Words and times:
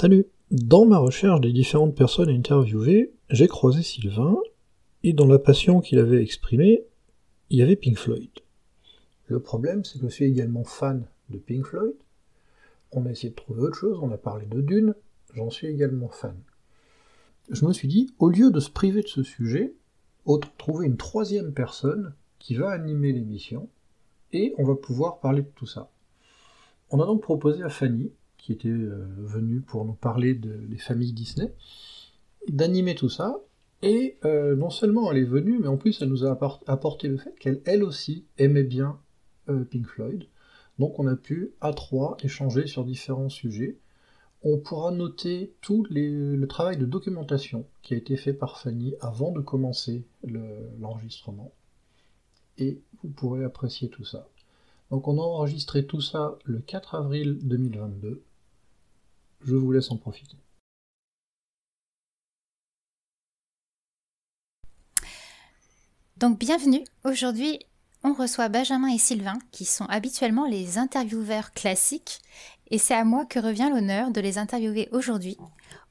Salut 0.00 0.24
Dans 0.50 0.86
ma 0.86 0.96
recherche 0.96 1.42
des 1.42 1.52
différentes 1.52 1.94
personnes 1.94 2.30
interviewées, 2.30 3.12
j'ai 3.28 3.48
croisé 3.48 3.82
Sylvain, 3.82 4.38
et 5.02 5.12
dans 5.12 5.26
la 5.26 5.38
passion 5.38 5.82
qu'il 5.82 5.98
avait 5.98 6.22
exprimée, 6.22 6.86
il 7.50 7.58
y 7.58 7.62
avait 7.62 7.76
Pink 7.76 7.98
Floyd. 7.98 8.30
Le 9.26 9.40
problème, 9.40 9.84
c'est 9.84 9.98
que 9.98 10.08
je 10.08 10.14
suis 10.14 10.24
également 10.24 10.64
fan 10.64 11.04
de 11.28 11.36
Pink 11.36 11.66
Floyd. 11.66 11.92
On 12.92 13.04
a 13.04 13.10
essayé 13.10 13.28
de 13.28 13.34
trouver 13.34 13.60
autre 13.60 13.76
chose, 13.76 13.98
on 14.00 14.10
a 14.10 14.16
parlé 14.16 14.46
de 14.46 14.62
Dune, 14.62 14.94
j'en 15.34 15.50
suis 15.50 15.66
également 15.66 16.08
fan. 16.08 16.34
Je 17.50 17.66
me 17.66 17.74
suis 17.74 17.86
dit, 17.86 18.10
au 18.18 18.30
lieu 18.30 18.50
de 18.50 18.60
se 18.60 18.70
priver 18.70 19.02
de 19.02 19.08
ce 19.08 19.22
sujet, 19.22 19.74
trouver 20.56 20.86
une 20.86 20.96
troisième 20.96 21.52
personne 21.52 22.14
qui 22.38 22.54
va 22.54 22.70
animer 22.70 23.12
l'émission, 23.12 23.68
et 24.32 24.54
on 24.56 24.64
va 24.64 24.76
pouvoir 24.76 25.20
parler 25.20 25.42
de 25.42 25.50
tout 25.54 25.66
ça. 25.66 25.90
On 26.88 27.02
a 27.02 27.04
donc 27.04 27.20
proposé 27.20 27.62
à 27.62 27.68
Fanny, 27.68 28.10
qui 28.40 28.52
était 28.52 28.68
euh, 28.68 29.06
venue 29.18 29.60
pour 29.60 29.84
nous 29.84 29.92
parler 29.92 30.34
des 30.34 30.78
familles 30.78 31.12
Disney, 31.12 31.52
d'animer 32.48 32.94
tout 32.94 33.08
ça. 33.08 33.40
Et 33.82 34.18
euh, 34.24 34.56
non 34.56 34.70
seulement 34.70 35.10
elle 35.10 35.18
est 35.18 35.24
venue, 35.24 35.58
mais 35.58 35.68
en 35.68 35.78
plus 35.78 36.02
elle 36.02 36.08
nous 36.08 36.26
a 36.26 36.38
apporté 36.66 37.08
le 37.08 37.16
fait 37.16 37.34
qu'elle, 37.38 37.62
elle 37.64 37.82
aussi, 37.82 38.26
aimait 38.36 38.64
bien 38.64 38.98
euh, 39.48 39.64
Pink 39.64 39.86
Floyd. 39.86 40.24
Donc 40.78 40.98
on 40.98 41.06
a 41.06 41.16
pu, 41.16 41.52
à 41.60 41.72
trois, 41.72 42.16
échanger 42.22 42.66
sur 42.66 42.84
différents 42.84 43.30
sujets. 43.30 43.78
On 44.42 44.58
pourra 44.58 44.90
noter 44.90 45.52
tout 45.60 45.86
le 45.90 46.44
travail 46.46 46.78
de 46.78 46.86
documentation 46.86 47.66
qui 47.82 47.92
a 47.94 47.98
été 47.98 48.16
fait 48.16 48.32
par 48.32 48.58
Fanny 48.58 48.94
avant 49.00 49.32
de 49.32 49.40
commencer 49.40 50.04
l'enregistrement. 50.78 51.52
et 52.56 52.80
vous 53.02 53.10
pourrez 53.10 53.44
apprécier 53.44 53.88
tout 53.88 54.04
ça. 54.04 54.28
Donc 54.90 55.06
on 55.08 55.18
a 55.18 55.22
enregistré 55.22 55.86
tout 55.86 56.00
ça 56.00 56.38
le 56.44 56.58
4 56.58 56.94
avril 56.96 57.38
2022. 57.42 58.22
Je 59.42 59.54
vous 59.54 59.72
laisse 59.72 59.90
en 59.90 59.96
profiter. 59.96 60.36
Donc 66.16 66.38
bienvenue. 66.38 66.84
Aujourd'hui, 67.04 67.60
on 68.04 68.12
reçoit 68.12 68.50
Benjamin 68.50 68.88
et 68.88 68.98
Sylvain, 68.98 69.38
qui 69.52 69.64
sont 69.64 69.86
habituellement 69.86 70.46
les 70.46 70.76
intervieweurs 70.76 71.52
classiques, 71.52 72.20
et 72.70 72.76
c'est 72.76 72.94
à 72.94 73.04
moi 73.04 73.24
que 73.24 73.38
revient 73.38 73.70
l'honneur 73.72 74.10
de 74.10 74.20
les 74.20 74.36
interviewer 74.36 74.88
aujourd'hui 74.92 75.38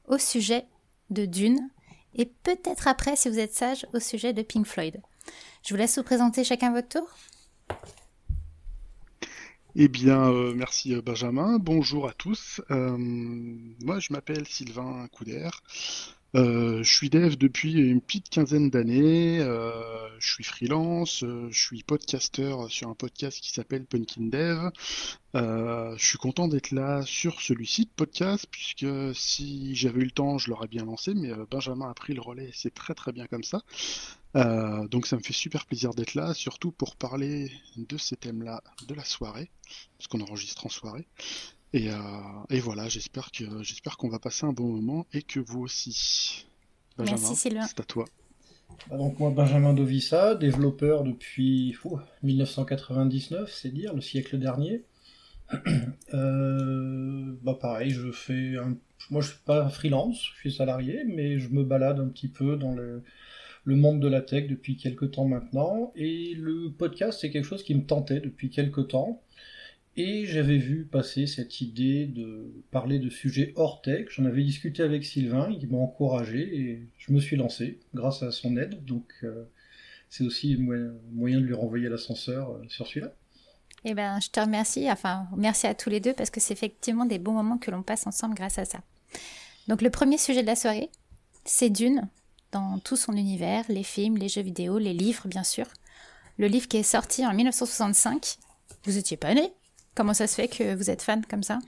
au 0.08 0.20
sujet 0.20 0.68
de 1.10 1.26
Dune, 1.26 1.70
et 2.14 2.26
peut-être 2.26 2.88
après, 2.88 3.16
si 3.16 3.30
vous 3.30 3.40
êtes 3.40 3.56
sage, 3.56 3.88
au 3.94 4.00
sujet 4.00 4.34
de 4.34 4.44
Pink 4.44 4.68
Floyd. 4.68 5.02
Je 5.64 5.74
vous 5.74 5.78
laisse 5.78 5.98
vous 5.98 6.04
présenter 6.04 6.44
chacun 6.44 6.72
votre 6.72 6.90
tour. 6.90 7.10
Eh 9.82 9.88
bien, 9.88 10.30
euh, 10.30 10.54
merci 10.54 10.94
euh, 10.94 11.02
Benjamin. 11.02 11.58
Bonjour 11.58 12.06
à 12.10 12.12
tous. 12.12 12.60
Euh, 12.70 12.98
moi, 12.98 14.00
je 14.00 14.12
m'appelle 14.12 14.46
Sylvain 14.46 15.08
Couder. 15.10 15.50
Je 16.34 16.84
suis 16.84 17.10
dev 17.10 17.36
depuis 17.36 17.74
une 17.74 18.02
petite 18.02 18.30
quinzaine 18.30 18.70
d'années. 18.70 19.40
je 19.40 20.32
suis 20.32 20.44
freelance. 20.44 21.24
je 21.24 21.60
suis 21.60 21.84
podcaster 21.84 22.56
sur 22.70 22.90
un 22.90 22.94
podcast 22.94 23.40
qui 23.42 23.52
s'appelle 23.52 23.86
Punkin 23.86 24.28
Dev. 24.28 24.70
je 25.34 26.06
suis 26.06 26.18
content 26.18 26.48
d'être 26.48 26.72
là 26.72 27.02
sur 27.06 27.42
celui-ci 27.42 27.86
de 27.86 27.92
podcast 27.96 28.46
puisque 28.52 28.86
si 29.16 29.76
j'avais 29.76 30.02
eu 30.02 30.06
le 30.06 30.12
temps, 30.12 30.38
je 30.38 30.50
l'aurais 30.50 30.68
bien 30.68 30.86
lancé. 30.86 31.14
Mais 31.14 31.32
Benjamin 31.50 31.90
a 31.90 31.94
pris 31.94 32.14
le 32.14 32.22
relais. 32.22 32.52
C'est 32.54 32.74
très 32.74 32.94
très 32.94 33.12
bien 33.12 33.28
comme 33.28 33.44
ça. 33.44 33.62
Euh, 34.36 34.88
donc 34.88 35.08
ça 35.08 35.16
me 35.16 35.22
fait 35.22 35.34
super 35.34 35.66
plaisir 35.66 35.94
d'être 35.94 36.14
là, 36.14 36.34
surtout 36.34 36.72
pour 36.72 36.96
parler 36.96 37.52
de 37.78 37.98
ces 37.98 38.16
thèmes-là 38.16 38.62
de 38.88 38.94
la 38.94 39.04
soirée, 39.04 39.50
parce 39.98 40.08
qu'on 40.08 40.22
enregistre 40.22 40.66
en 40.66 40.70
soirée. 40.70 41.08
Et, 41.74 41.90
euh, 41.90 42.60
voilà, 42.62 42.88
j'espère 42.90 43.32
que 43.32 43.64
j'espère 43.64 43.98
qu'on 43.98 44.10
va 44.10 44.20
passer 44.20 44.46
un 44.46 44.54
bon 44.54 44.68
moment 44.68 45.06
et 45.14 45.22
que 45.22 45.40
vous 45.40 45.62
aussi. 45.62 46.48
Merci 46.98 47.36
Sylvain. 47.36 47.66
C'est 47.68 47.80
à 47.80 47.84
toi. 47.84 48.06
Bah, 48.90 48.98
donc 48.98 49.20
moi 49.20 49.32
Benjamin 49.32 49.74
Dovissa, 49.74 50.36
développeur 50.36 51.04
depuis 51.04 51.76
1999, 52.24 53.52
c'est 53.54 53.70
dire 53.70 53.94
le 53.94 54.02
siècle 54.02 54.38
dernier. 54.38 54.84
Euh, 56.14 57.36
bah 57.44 57.56
pareil, 57.60 57.92
je 57.92 58.12
fais 58.12 58.58
un... 58.58 58.76
moi 59.12 59.22
je 59.22 59.28
suis 59.30 59.40
pas 59.46 59.70
freelance, 59.70 60.24
je 60.34 60.40
suis 60.40 60.52
salarié, 60.52 61.04
mais 61.06 61.38
je 61.38 61.50
me 61.50 61.64
balade 61.64 62.00
un 62.00 62.08
petit 62.08 62.28
peu 62.28 62.56
dans 62.56 62.74
le 62.74 63.04
le 63.64 63.76
monde 63.76 64.00
de 64.00 64.08
la 64.08 64.22
tech 64.22 64.48
depuis 64.48 64.78
quelques 64.78 65.12
temps 65.12 65.26
maintenant. 65.26 65.92
Et 65.96 66.34
le 66.36 66.72
podcast, 66.72 67.20
c'est 67.22 67.30
quelque 67.30 67.46
chose 67.46 67.64
qui 67.64 67.76
me 67.76 67.86
tentait 67.86 68.20
depuis 68.20 68.50
quelques 68.50 68.88
temps. 68.88 69.22
Et 69.98 70.26
j'avais 70.26 70.58
vu 70.58 70.86
passer 70.86 71.28
cette 71.28 71.62
idée 71.62 72.06
de 72.06 72.54
parler 72.72 73.00
de 73.00 73.10
sujets 73.10 73.54
hors 73.56 73.82
tech. 73.82 74.08
J'en 74.10 74.26
avais 74.26 74.44
discuté 74.44 74.82
avec 74.82 75.04
Sylvain, 75.04 75.50
il 75.52 75.68
m'a 75.68 75.78
encouragé 75.78 76.40
et 76.40 76.88
je 76.98 77.12
me 77.12 77.20
suis 77.20 77.36
lancé 77.36 77.80
grâce 77.94 78.24
à 78.24 78.32
son 78.32 78.56
aide. 78.56 78.86
Donc 78.86 79.12
euh, 79.24 79.44
c'est 80.10 80.24
aussi 80.24 80.58
un 80.60 80.94
moyen 81.12 81.40
de 81.40 81.46
lui 81.46 81.54
renvoyer 81.54 81.90
l'ascenseur 81.90 82.52
euh, 82.52 82.64
sur 82.70 82.88
celui-là. 82.88 83.14
Eh 83.86 83.94
ben, 83.94 84.20
je 84.22 84.30
te 84.30 84.40
remercie. 84.40 84.90
Enfin, 84.92 85.28
merci 85.36 85.68
à 85.68 85.74
tous 85.74 85.90
les 85.90 86.00
deux 86.00 86.14
parce 86.14 86.30
que 86.30 86.40
c'est 86.40 86.54
effectivement 86.54 87.06
des 87.06 87.20
bons 87.20 87.34
moments 87.34 87.58
que 87.58 87.72
l'on 87.72 87.84
passe 87.84 88.08
ensemble 88.08 88.36
grâce 88.36 88.58
à 88.58 88.66
ça. 88.66 88.80
Donc 89.68 89.82
le 89.82 89.90
premier 89.90 90.18
sujet 90.18 90.42
de 90.42 90.48
la 90.48 90.56
soirée, 90.56 90.90
c'est 91.46 91.70
Dune, 91.70 92.08
dans 92.52 92.80
tout 92.80 92.96
son 92.96 93.14
univers, 93.14 93.66
les 93.70 93.84
films, 93.84 94.18
les 94.18 94.30
jeux 94.30 94.42
vidéo, 94.42 94.78
les 94.78 94.94
livres 94.94 95.28
bien 95.28 95.44
sûr. 95.44 95.68
Le 96.38 96.48
livre 96.48 96.68
qui 96.68 96.78
est 96.78 96.84
sorti 96.84 97.26
en 97.26 97.34
1965, 97.34 98.38
vous 98.84 98.98
étiez 98.98 99.18
pas 99.18 99.34
né 99.34 99.52
Comment 100.00 100.14
ça 100.14 100.28
se 100.28 100.36
fait 100.36 100.48
que 100.48 100.76
vous 100.76 100.90
êtes 100.90 101.02
fan 101.02 101.26
comme 101.26 101.44
ça? 101.44 101.60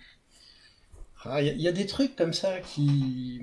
Il 1.25 1.31
ah, 1.31 1.41
y, 1.41 1.67
a 1.67 1.73
des 1.73 1.85
trucs 1.85 2.15
comme 2.15 2.31
ça 2.31 2.61
qui, 2.61 3.41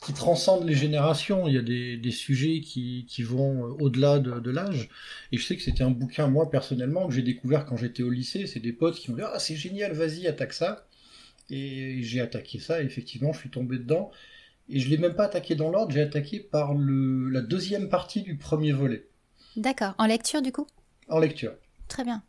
qui 0.00 0.14
transcendent 0.14 0.66
les 0.66 0.74
générations. 0.74 1.46
Il 1.46 1.52
y 1.52 1.58
a 1.58 1.98
des, 1.98 2.10
sujets 2.10 2.62
qui, 2.62 3.04
vont 3.22 3.66
euh, 3.66 3.76
au-delà 3.80 4.18
de, 4.18 4.50
l'âge. 4.50 4.88
Et 5.30 5.36
je 5.36 5.44
sais 5.44 5.56
que 5.56 5.62
c'était 5.62 5.84
un 5.84 5.90
bouquin, 5.90 6.26
moi 6.26 6.50
personnellement, 6.50 7.06
que 7.06 7.12
j'ai 7.12 7.20
découvert 7.20 7.66
quand 7.66 7.76
j'étais 7.76 8.02
au 8.02 8.08
lycée. 8.08 8.46
C'est 8.46 8.60
des 8.60 8.72
potes 8.72 8.94
qui 8.94 9.10
m'ont 9.10 9.18
dit 9.18 9.22
Ah, 9.22 9.38
c'est 9.38 9.56
génial, 9.56 9.92
vas-y, 9.92 10.26
attaque 10.26 10.54
ça. 10.54 10.86
Et 11.50 12.02
j'ai 12.02 12.22
attaqué 12.22 12.60
ça, 12.60 12.80
et 12.80 12.86
effectivement, 12.86 13.34
je 13.34 13.40
suis 13.40 13.50
tombé 13.50 13.76
dedans. 13.76 14.10
Et 14.70 14.80
je 14.80 14.88
l'ai 14.88 14.96
même 14.96 15.16
pas 15.16 15.24
attaqué 15.24 15.54
dans 15.54 15.68
l'ordre, 15.68 15.92
j'ai 15.92 16.00
attaqué 16.00 16.40
par 16.40 16.72
le, 16.72 17.28
la 17.28 17.42
deuxième 17.42 17.90
partie 17.90 18.22
du 18.22 18.38
premier 18.38 18.72
volet. 18.72 19.06
D'accord. 19.56 19.92
En 19.98 20.06
lecture, 20.06 20.40
du 20.40 20.50
coup? 20.50 20.66
En 21.10 21.18
lecture. 21.18 21.52
Très 21.88 22.04
bien. 22.04 22.22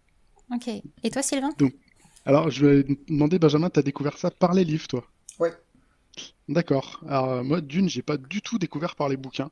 Ok. 0.53 0.67
Et 1.03 1.09
toi, 1.09 1.21
Sylvain? 1.21 1.51
Donc, 1.57 1.73
Alors, 2.25 2.49
je 2.49 2.65
vais 2.65 2.97
demander, 3.07 3.39
Benjamin, 3.39 3.69
tu 3.69 3.79
as 3.79 3.83
découvert 3.83 4.17
ça 4.17 4.31
par 4.31 4.53
les 4.53 4.63
livres, 4.63 4.87
toi? 4.87 5.05
Ouais. 5.39 5.53
D'accord. 6.49 6.99
Alors 7.07 7.29
euh, 7.29 7.43
moi, 7.43 7.61
d'une, 7.61 7.87
j'ai 7.87 8.01
pas 8.01 8.17
du 8.17 8.41
tout 8.41 8.57
découvert 8.57 8.95
par 8.95 9.07
les 9.07 9.17
bouquins. 9.17 9.51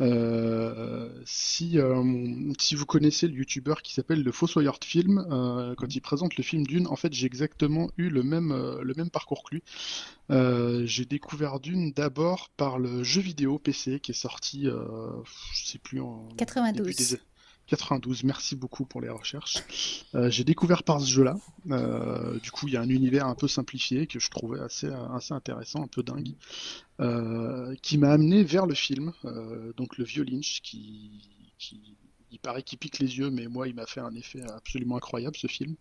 Euh, 0.00 1.10
si 1.24 1.78
euh, 1.80 2.52
si 2.60 2.76
vous 2.76 2.86
connaissez 2.86 3.26
le 3.26 3.34
youtubeur 3.34 3.82
qui 3.82 3.92
s'appelle 3.92 4.22
le 4.22 4.30
Fossoyeur 4.30 4.78
de 4.78 4.84
film, 4.84 5.26
quand 5.76 5.94
il 5.94 6.00
présente 6.00 6.36
le 6.36 6.44
film 6.44 6.64
Dune, 6.64 6.86
en 6.86 6.94
fait, 6.94 7.12
j'ai 7.12 7.26
exactement 7.26 7.90
eu 7.96 8.08
le 8.08 8.22
même 8.22 8.50
le 8.80 8.94
même 8.94 9.10
parcours 9.10 9.42
que 9.42 9.56
lui. 9.56 10.86
j'ai 10.86 11.04
découvert 11.04 11.58
Dune 11.58 11.92
d'abord 11.92 12.50
par 12.56 12.78
le 12.78 13.02
jeu 13.02 13.20
vidéo 13.20 13.58
PC 13.58 13.98
qui 13.98 14.12
est 14.12 14.14
sorti, 14.14 14.66
je 14.66 15.66
sais 15.66 15.78
plus 15.78 16.00
en 16.00 16.28
92. 16.36 17.18
92, 17.68 18.24
merci 18.24 18.56
beaucoup 18.56 18.84
pour 18.84 19.00
les 19.00 19.10
recherches. 19.10 19.62
Euh, 20.14 20.30
j'ai 20.30 20.44
découvert 20.44 20.82
par 20.82 21.00
ce 21.00 21.06
jeu-là. 21.06 21.36
Euh, 21.70 22.38
du 22.40 22.50
coup, 22.50 22.66
il 22.66 22.74
y 22.74 22.76
a 22.76 22.80
un 22.80 22.88
univers 22.88 23.26
un 23.26 23.34
peu 23.34 23.46
simplifié 23.46 24.06
que 24.06 24.18
je 24.18 24.30
trouvais 24.30 24.60
assez, 24.60 24.88
intéressant, 25.30 25.82
un 25.82 25.86
peu 25.86 26.02
dingue, 26.02 26.32
euh, 27.00 27.74
qui 27.82 27.98
m'a 27.98 28.10
amené 28.10 28.42
vers 28.42 28.66
le 28.66 28.74
film, 28.74 29.12
donc 29.76 29.98
le 29.98 30.04
vieux 30.04 30.24
Lynch, 30.24 30.60
qui, 30.62 31.28
qui, 31.58 31.96
il 32.30 32.38
paraît 32.38 32.62
qu'il 32.62 32.78
pique 32.78 32.98
les 32.98 33.18
yeux, 33.18 33.30
mais 33.30 33.46
moi, 33.48 33.68
il 33.68 33.74
m'a 33.74 33.86
fait 33.86 34.00
un 34.00 34.14
effet 34.14 34.42
absolument 34.42 34.96
incroyable 34.96 35.36
ce 35.36 35.46
film. 35.46 35.76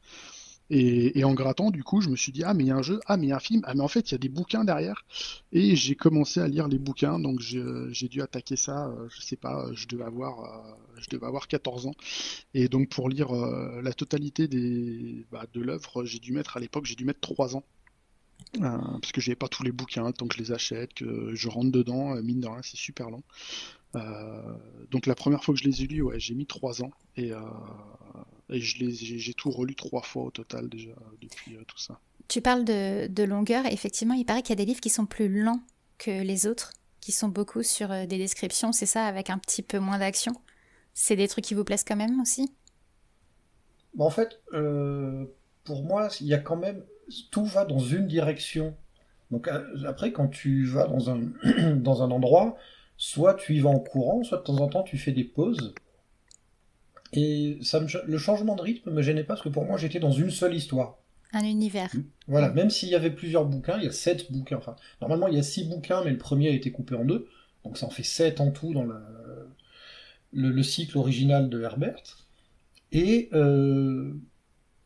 Et, 0.69 1.23
en 1.23 1.33
grattant, 1.33 1.71
du 1.71 1.83
coup, 1.83 2.01
je 2.01 2.09
me 2.09 2.17
suis 2.17 2.31
dit, 2.31 2.43
ah, 2.43 2.53
mais 2.53 2.65
il 2.65 2.67
y 2.67 2.71
a 2.71 2.75
un 2.75 2.81
jeu, 2.81 2.99
ah, 3.05 3.15
mais 3.15 3.27
il 3.27 3.29
y 3.29 3.33
a 3.33 3.37
un 3.37 3.39
film, 3.39 3.61
ah, 3.65 3.73
mais 3.73 3.81
en 3.81 3.87
fait, 3.87 4.11
il 4.11 4.13
y 4.13 4.15
a 4.15 4.17
des 4.17 4.29
bouquins 4.29 4.65
derrière. 4.65 5.05
Et 5.53 5.75
j'ai 5.75 5.95
commencé 5.95 6.41
à 6.41 6.47
lire 6.47 6.67
les 6.67 6.77
bouquins, 6.77 7.19
donc 7.19 7.39
j'ai 7.39 8.09
dû 8.09 8.21
attaquer 8.21 8.57
ça, 8.57 8.87
euh, 8.87 9.07
je 9.09 9.21
sais 9.21 9.37
pas, 9.37 9.65
je 9.73 9.87
devais 9.87 10.03
avoir, 10.03 10.43
euh, 10.43 10.73
je 10.99 11.09
devais 11.09 11.25
avoir 11.25 11.47
14 11.47 11.87
ans. 11.87 11.95
Et 12.53 12.67
donc, 12.67 12.89
pour 12.89 13.09
lire 13.09 13.31
euh, 13.33 13.81
la 13.81 13.93
totalité 13.93 14.47
des, 14.47 15.25
bah, 15.31 15.45
de 15.53 15.61
l'œuvre, 15.61 16.03
j'ai 16.03 16.19
dû 16.19 16.33
mettre, 16.33 16.57
à 16.57 16.59
l'époque, 16.59 16.85
j'ai 16.85 16.95
dû 16.95 17.05
mettre 17.05 17.21
3 17.21 17.55
ans. 17.55 17.63
parce 18.53 19.11
que 19.13 19.21
j'avais 19.21 19.35
pas 19.35 19.47
tous 19.47 19.63
les 19.63 19.71
bouquins, 19.71 20.11
tant 20.11 20.27
que 20.27 20.35
je 20.35 20.41
les 20.41 20.51
achète, 20.51 20.93
que 20.93 21.33
je 21.33 21.49
rentre 21.49 21.71
dedans, 21.71 22.15
mine 22.21 22.41
de 22.41 22.47
rien, 22.47 22.61
c'est 22.61 22.77
super 22.77 23.09
long. 23.09 23.23
donc 24.91 25.05
la 25.05 25.15
première 25.15 25.43
fois 25.43 25.53
que 25.53 25.59
je 25.59 25.65
les 25.65 25.83
ai 25.83 25.87
lus, 25.87 26.01
ouais, 26.01 26.19
j'ai 26.19 26.35
mis 26.35 26.45
3 26.45 26.83
ans. 26.83 26.91
Et, 27.15 27.31
et 28.49 28.61
j'ai 28.61 29.33
tout 29.33 29.51
relu 29.51 29.75
trois 29.75 30.01
fois 30.01 30.23
au 30.23 30.31
total 30.31 30.69
déjà 30.69 30.91
depuis 31.21 31.55
euh, 31.55 31.63
tout 31.67 31.77
ça. 31.77 31.99
Tu 32.27 32.41
parles 32.41 32.63
de, 32.63 33.23
longueur. 33.23 33.65
Effectivement, 33.65 34.13
il 34.13 34.25
paraît 34.25 34.41
qu'il 34.41 34.51
y 34.51 34.59
a 34.59 34.63
des 34.63 34.65
livres 34.65 34.81
qui 34.81 34.89
sont 34.89 35.05
plus 35.05 35.27
lents 35.27 35.61
que 35.97 36.23
les 36.23 36.47
autres, 36.47 36.71
qui 37.01 37.11
sont 37.11 37.27
beaucoup 37.27 37.63
sur 37.63 37.91
euh, 37.91 38.05
des 38.05 38.17
descriptions, 38.17 38.71
c'est 38.71 38.85
ça, 38.85 39.05
avec 39.05 39.29
un 39.29 39.37
petit 39.37 39.61
peu 39.61 39.79
moins 39.79 39.99
d'action. 39.99 40.33
C'est 40.93 41.15
des 41.15 41.27
trucs 41.27 41.45
qui 41.45 41.53
vous 41.53 41.63
plaisent 41.63 41.83
quand 41.83 41.95
même 41.95 42.19
aussi? 42.21 42.51
En 43.99 44.09
fait, 44.09 44.41
euh, 44.53 45.25
pour 45.63 45.83
moi, 45.83 46.09
il 46.21 46.27
y 46.27 46.33
a 46.33 46.39
quand 46.39 46.57
même. 46.57 46.83
Tout 47.31 47.45
va 47.45 47.63
dans 47.63 47.79
une 47.79 48.05
direction 48.05 48.75
Donc 49.31 49.49
après, 49.85 50.11
quand 50.11 50.27
tu 50.27 50.65
vas 50.65 50.87
dans 50.87 51.09
un, 51.09 51.31
dans 51.75 52.03
un 52.03 52.11
endroit, 52.11 52.57
soit 52.97 53.35
tu 53.35 53.55
y 53.55 53.59
vas 53.59 53.69
en 53.69 53.79
courant, 53.79 54.23
soit 54.23 54.39
de 54.39 54.43
temps 54.43 54.57
en 54.57 54.67
temps 54.67 54.83
tu 54.83 54.97
fais 54.97 55.13
des 55.13 55.23
pauses. 55.23 55.73
Et 57.13 57.57
ça 57.61 57.81
le 58.05 58.17
changement 58.17 58.55
de 58.55 58.61
rythme 58.61 58.91
me 58.91 59.01
gênait 59.01 59.23
pas 59.23 59.35
parce 59.35 59.41
que 59.41 59.49
pour 59.49 59.65
moi 59.65 59.77
j'étais 59.77 59.99
dans 59.99 60.11
une 60.11 60.31
seule 60.31 60.55
histoire. 60.55 60.97
Un 61.33 61.43
univers. 61.43 61.91
Voilà, 62.27 62.49
même 62.49 62.69
s'il 62.69 62.89
y 62.89 62.95
avait 62.95 63.11
plusieurs 63.11 63.45
bouquins, 63.45 63.77
il 63.77 63.83
y 63.83 63.87
a 63.87 63.91
sept 63.91 64.31
bouquins. 64.31 64.57
Enfin, 64.57 64.75
normalement 65.01 65.27
il 65.27 65.35
y 65.35 65.39
a 65.39 65.43
six 65.43 65.65
bouquins, 65.65 66.03
mais 66.03 66.11
le 66.11 66.17
premier 66.17 66.49
a 66.49 66.53
été 66.53 66.71
coupé 66.71 66.95
en 66.95 67.05
deux. 67.05 67.27
Donc 67.63 67.77
ça 67.77 67.85
en 67.85 67.89
fait 67.89 68.03
sept 68.03 68.39
en 68.39 68.51
tout 68.51 68.73
dans 68.73 68.83
le, 68.83 68.95
le, 70.31 70.63
cycle 70.63 70.97
original 70.97 71.49
de 71.49 71.61
Herbert. 71.61 72.25
Et 72.91 73.29
euh, 73.33 74.13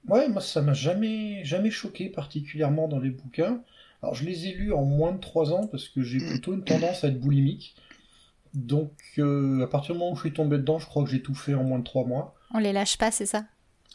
ouais, 0.07 0.29
moi 0.29 0.41
ça 0.41 0.62
m'a 0.62 0.73
jamais, 0.73 1.44
jamais 1.45 1.69
choqué 1.69 2.09
particulièrement 2.09 2.88
dans 2.88 3.00
les 3.00 3.12
bouquins. 3.12 3.62
Alors 4.01 4.15
je 4.15 4.25
les 4.25 4.47
ai 4.47 4.53
lus 4.53 4.73
en 4.73 4.83
moins 4.83 5.12
de 5.12 5.19
trois 5.19 5.53
ans 5.53 5.68
parce 5.68 5.88
que 5.89 6.01
j'ai 6.01 6.18
plutôt 6.29 6.53
une 6.53 6.63
tendance 6.63 7.03
à 7.03 7.09
être 7.09 7.19
boulimique. 7.19 7.75
Donc, 8.53 8.94
euh, 9.18 9.63
à 9.63 9.68
partir 9.68 9.94
du 9.94 10.00
moment 10.00 10.12
où 10.12 10.15
je 10.15 10.21
suis 10.21 10.33
tombé 10.33 10.57
dedans, 10.57 10.80
je 10.80 10.86
crois 10.86 11.03
que 11.03 11.09
j'ai 11.09 11.21
tout 11.21 11.36
fait 11.36 11.53
en 11.53 11.63
moins 11.63 11.80
de 11.80 11.83
trois 11.83 12.06
mois. 12.06 12.36
On 12.53 12.59
les 12.59 12.74
lâche 12.74 12.98
pas, 12.98 13.12
c'est 13.12 13.25
ça? 13.25 13.45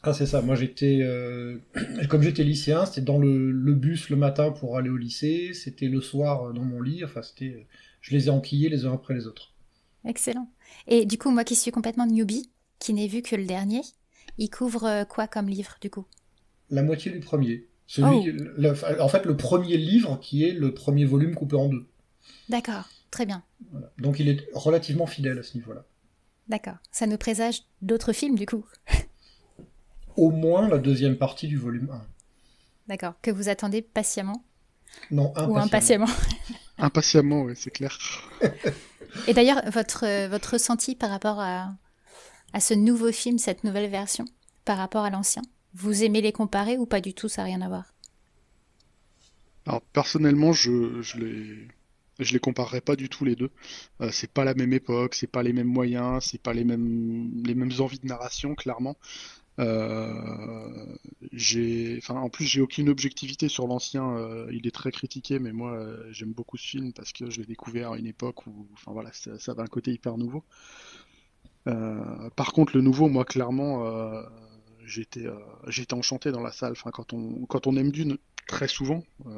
Ah, 0.03 0.13
c'est 0.13 0.27
ça. 0.27 0.41
Moi, 0.41 0.55
j'étais. 0.55 1.01
Euh, 1.03 1.59
comme 2.09 2.23
j'étais 2.23 2.45
lycéen, 2.45 2.87
c'était 2.87 3.03
dans 3.03 3.19
le, 3.19 3.53
bus 3.75 4.09
le 4.09 4.17
matin 4.17 4.51
pour 4.51 4.79
aller 4.79 4.91
au 4.91 4.97
lycée, 4.97 5.53
c'était 5.53 5.89
le 5.89 6.01
soir 6.01 6.53
dans 6.53 6.63
mon 6.63 6.81
lit. 6.81 7.05
Enfin, 7.05 7.23
c'était. 7.23 7.67
Je 8.01 8.15
les 8.15 8.29
ai 8.29 8.31
enquillés 8.31 8.69
les 8.69 8.87
uns 8.87 8.95
après 8.95 9.15
les 9.15 9.27
autres. 9.27 9.53
Excellent. 10.05 10.49
Et 10.87 11.05
du 11.05 11.19
coup, 11.19 11.31
moi 11.31 11.43
qui 11.43 11.57
suis 11.57 11.73
complètement 11.73 12.07
newbie, 12.07 12.51
qui 12.79 12.93
n'ai 12.93 13.09
vu 13.09 13.23
que 13.23 13.35
le 13.35 13.45
dernier, 13.45 13.83
il 14.39 14.49
couvre 14.49 14.85
euh, 14.85 15.05
quoi 15.05 15.27
comme 15.27 15.49
livre, 15.49 15.77
du 15.81 15.91
coup? 15.91 16.07
La 16.71 16.83
moitié 16.83 17.11
du 17.11 17.21
premier. 17.21 17.67
Celui, 17.87 18.33
oh. 18.59 19.01
en 19.01 19.09
fait, 19.09 19.25
le 19.25 19.37
premier 19.37 19.77
livre 19.77 20.19
qui 20.21 20.45
est 20.45 20.53
le 20.53 20.75
premier 20.75 21.05
volume 21.05 21.35
coupé 21.35 21.57
en 21.57 21.69
deux. 21.69 21.87
D'accord. 22.49 22.89
Très 23.11 23.27
bien. 23.27 23.43
Donc 23.99 24.19
il 24.21 24.29
est 24.29 24.49
relativement 24.55 25.07
fidèle 25.07 25.39
à 25.39 25.43
ce 25.43 25.57
niveau-là. 25.57 25.85
D'accord. 26.49 26.77
Ça 26.91 27.07
nous 27.07 27.17
présage 27.17 27.63
d'autres 27.83 28.13
films 28.13 28.37
du 28.37 28.47
coup 28.47 28.65
Au 30.17 30.31
moins 30.31 30.69
la 30.69 30.79
deuxième 30.79 31.17
partie 31.17 31.49
du 31.49 31.57
volume 31.57 31.91
1. 31.91 32.03
D'accord. 32.89 33.15
Que 33.21 33.31
vous 33.31 33.49
attendez 33.49 33.83
patiemment 33.83 34.45
Non, 35.11 35.33
impatiemment. 35.37 35.55
Ou 35.55 35.59
impatiemment 35.59 36.07
Impatiemment, 36.79 37.43
oui, 37.43 37.55
c'est 37.57 37.71
clair. 37.71 37.99
Et 39.27 39.35
d'ailleurs, 39.35 39.63
votre, 39.71 40.29
votre 40.29 40.53
ressenti 40.55 40.95
par 40.95 41.11
rapport 41.11 41.41
à, 41.41 41.75
à 42.53 42.61
ce 42.61 42.75
nouveau 42.75 43.13
film, 43.13 43.39
cette 43.39 43.65
nouvelle 43.65 43.91
version, 43.91 44.27
par 44.65 44.79
rapport 44.79 45.05
à 45.05 45.11
l'ancien 45.11 45.43
Vous 45.75 46.05
aimez 46.05 46.21
les 46.21 46.33
comparer 46.33 46.77
ou 46.77 46.87
pas 46.87 47.01
du 47.01 47.15
tout? 47.15 47.29
Ça 47.29 47.43
n'a 47.43 47.47
rien 47.47 47.63
à 47.63 47.69
voir? 47.69 47.95
Alors, 49.67 49.83
personnellement, 49.93 50.53
je, 50.53 51.01
je 51.03 51.19
les 51.19 51.69
je 52.19 52.33
les 52.33 52.39
comparerai 52.39 52.81
pas 52.81 52.97
du 52.97 53.09
tout 53.09 53.25
les 53.25 53.37
deux. 53.37 53.51
Euh, 54.01 54.11
c'est 54.13 54.31
pas 54.31 54.45
la 54.45 54.55
même 54.55 54.73
époque, 54.73 55.15
c'est 55.15 55.27
pas 55.27 55.43
les 55.43 55.53
mêmes 55.53 55.67
moyens, 55.67 56.25
c'est 56.25 56.41
pas 56.41 56.53
les 56.55 56.65
mêmes 56.65 57.31
les 57.45 57.55
mêmes 57.55 57.73
envies 57.79 57.99
de 57.99 58.07
narration 58.07 58.55
clairement. 58.55 58.97
Euh, 59.59 60.97
en 62.09 62.29
plus, 62.29 62.45
j'ai 62.45 62.61
aucune 62.61 62.89
objectivité 62.89 63.49
sur 63.49 63.67
l'ancien. 63.67 64.17
Euh, 64.17 64.49
il 64.53 64.67
est 64.67 64.75
très 64.75 64.93
critiqué, 64.93 65.39
mais 65.39 65.53
moi, 65.53 65.73
euh, 65.73 66.07
j'aime 66.13 66.33
beaucoup 66.33 66.57
ce 66.57 66.67
film 66.67 66.93
parce 66.93 67.13
que 67.13 67.31
je 67.31 67.41
l'ai 67.41 67.47
découvert 67.47 67.93
à 67.93 67.99
une 67.99 68.07
époque 68.07 68.47
où, 68.47 68.67
enfin 68.75 68.93
voilà, 68.93 69.13
ça, 69.13 69.39
ça 69.39 69.53
avait 69.53 69.63
un 69.63 69.67
côté 69.67 69.93
hyper 69.93 70.19
nouveau. 70.19 70.45
par 71.65 72.53
contre, 72.53 72.77
le 72.77 72.83
nouveau, 72.83 73.09
moi, 73.09 73.25
clairement, 73.25 73.85
j'étais, 74.85 75.27
j'étais 75.67 75.95
enchanté 75.95 76.31
dans 76.31 76.43
la 76.43 76.53
salle. 76.53 76.75
Quand 76.93 77.13
on, 77.13 77.47
quand 77.47 77.67
on 77.67 77.77
aime 77.77 77.91
Dune, 77.91 78.19
très 78.47 78.69
souvent, 78.69 79.03
euh, 79.27 79.31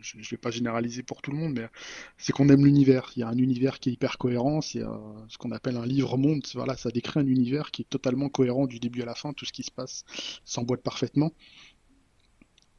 je 0.00 0.16
ne 0.18 0.22
vais 0.22 0.36
pas 0.36 0.50
généraliser 0.50 1.02
pour 1.02 1.20
tout 1.20 1.32
le 1.32 1.36
monde, 1.36 1.54
mais 1.54 1.68
c'est 2.16 2.32
qu'on 2.32 2.48
aime 2.48 2.64
l'univers. 2.64 3.10
Il 3.16 3.20
y 3.20 3.22
a 3.22 3.28
un 3.28 3.36
univers 3.36 3.80
qui 3.80 3.90
est 3.90 3.92
hyper 3.92 4.18
cohérent, 4.18 4.60
c'est 4.60 4.82
euh, 4.82 4.88
ce 5.28 5.36
qu'on 5.36 5.50
appelle 5.50 5.76
un 5.76 5.86
livre-monde. 5.86 6.42
Voilà, 6.54 6.76
ça 6.76 6.90
décrit 6.90 7.20
un 7.20 7.26
univers 7.26 7.70
qui 7.70 7.82
est 7.82 7.90
totalement 7.90 8.28
cohérent 8.28 8.66
du 8.66 8.78
début 8.78 9.02
à 9.02 9.04
la 9.04 9.14
fin, 9.14 9.32
tout 9.32 9.44
ce 9.44 9.52
qui 9.52 9.64
se 9.64 9.70
passe 9.70 10.04
s'emboîte 10.44 10.82
parfaitement. 10.82 11.32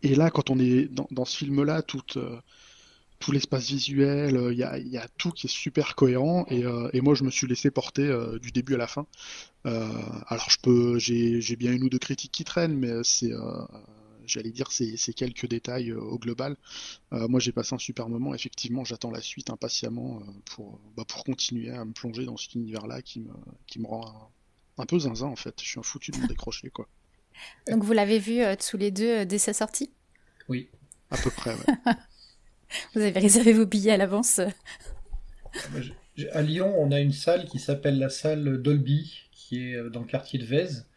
Et 0.01 0.15
là, 0.15 0.31
quand 0.31 0.49
on 0.49 0.59
est 0.59 0.89
dans, 1.11 1.25
ce 1.25 1.37
film-là, 1.37 1.81
tout, 1.81 2.03
euh, 2.17 2.37
l'espace 3.31 3.69
visuel, 3.69 4.49
il 4.51 4.57
y, 4.57 4.63
a, 4.97 5.07
tout 5.17 5.31
qui 5.31 5.47
est 5.47 5.49
super 5.49 5.95
cohérent. 5.95 6.45
Et, 6.49 6.63
et 6.91 6.99
moi, 6.99 7.15
je 7.15 7.23
me 7.23 7.31
suis 7.31 7.47
laissé 7.47 7.71
porter 7.71 8.13
du 8.41 8.51
début 8.51 8.75
à 8.75 8.77
la 8.77 8.87
fin. 8.87 9.07
alors, 9.63 10.49
je 10.49 10.57
peux, 10.61 10.99
j'ai 10.99 11.55
bien 11.55 11.71
une 11.71 11.83
ou 11.83 11.89
deux 11.89 11.99
critiques 11.99 12.33
qui 12.33 12.43
traînent, 12.43 12.77
mais 12.77 13.01
c'est 13.05 13.31
j'allais 14.33 14.51
dire 14.51 14.71
ces, 14.71 14.95
quelques 15.13 15.47
détails 15.47 15.91
euh, 15.91 15.99
au 15.99 16.17
global. 16.17 16.57
Euh, 17.13 17.27
moi 17.27 17.39
j'ai 17.39 17.51
passé 17.51 17.75
un 17.75 17.79
super 17.79 18.09
moment, 18.09 18.33
effectivement 18.33 18.83
j'attends 18.83 19.11
la 19.11 19.21
suite 19.21 19.49
impatiemment 19.49 20.19
euh, 20.21 20.31
pour, 20.45 20.79
bah, 20.97 21.03
pour 21.07 21.23
continuer 21.23 21.69
à 21.69 21.85
me 21.85 21.93
plonger 21.93 22.25
dans 22.25 22.37
cet 22.37 22.55
univers-là 22.55 23.01
qui 23.01 23.21
me, 23.21 23.33
qui 23.67 23.79
me 23.79 23.87
rend 23.87 24.31
un, 24.77 24.85
peu 24.85 24.99
zinzin 24.99 25.27
en 25.27 25.35
fait. 25.35 25.55
Je 25.61 25.67
suis 25.67 25.79
un 25.79 25.83
foutu 25.83 26.11
de 26.11 26.17
me 26.17 26.27
décrocher 26.27 26.69
quoi. 26.69 26.87
Donc 27.67 27.83
vous 27.83 27.93
l'avez 27.93 28.19
vu 28.19 28.41
tous 28.57 28.77
les 28.77 28.91
deux 28.91 29.25
dès 29.25 29.37
sa 29.37 29.53
sortie? 29.53 29.91
Oui. 30.49 30.69
À 31.09 31.17
peu 31.17 31.29
près, 31.29 31.55
vous 32.95 33.01
avez 33.01 33.19
réservé 33.19 33.53
vos 33.53 33.67
billets 33.67 33.91
à 33.91 33.97
l'avance 33.97 34.41
À 36.31 36.41
Lyon, 36.41 36.73
on 36.79 36.91
a 36.91 36.99
une 36.99 37.11
salle 37.11 37.45
qui 37.45 37.59
s'appelle 37.59 37.99
la 37.99 38.09
salle 38.09 38.61
Dolby, 38.61 39.29
qui 39.31 39.59
est 39.59 39.89
dans 39.91 39.99
le 39.99 40.07
quartier 40.07 40.39
de 40.39 40.45
Vèze. 40.45 40.87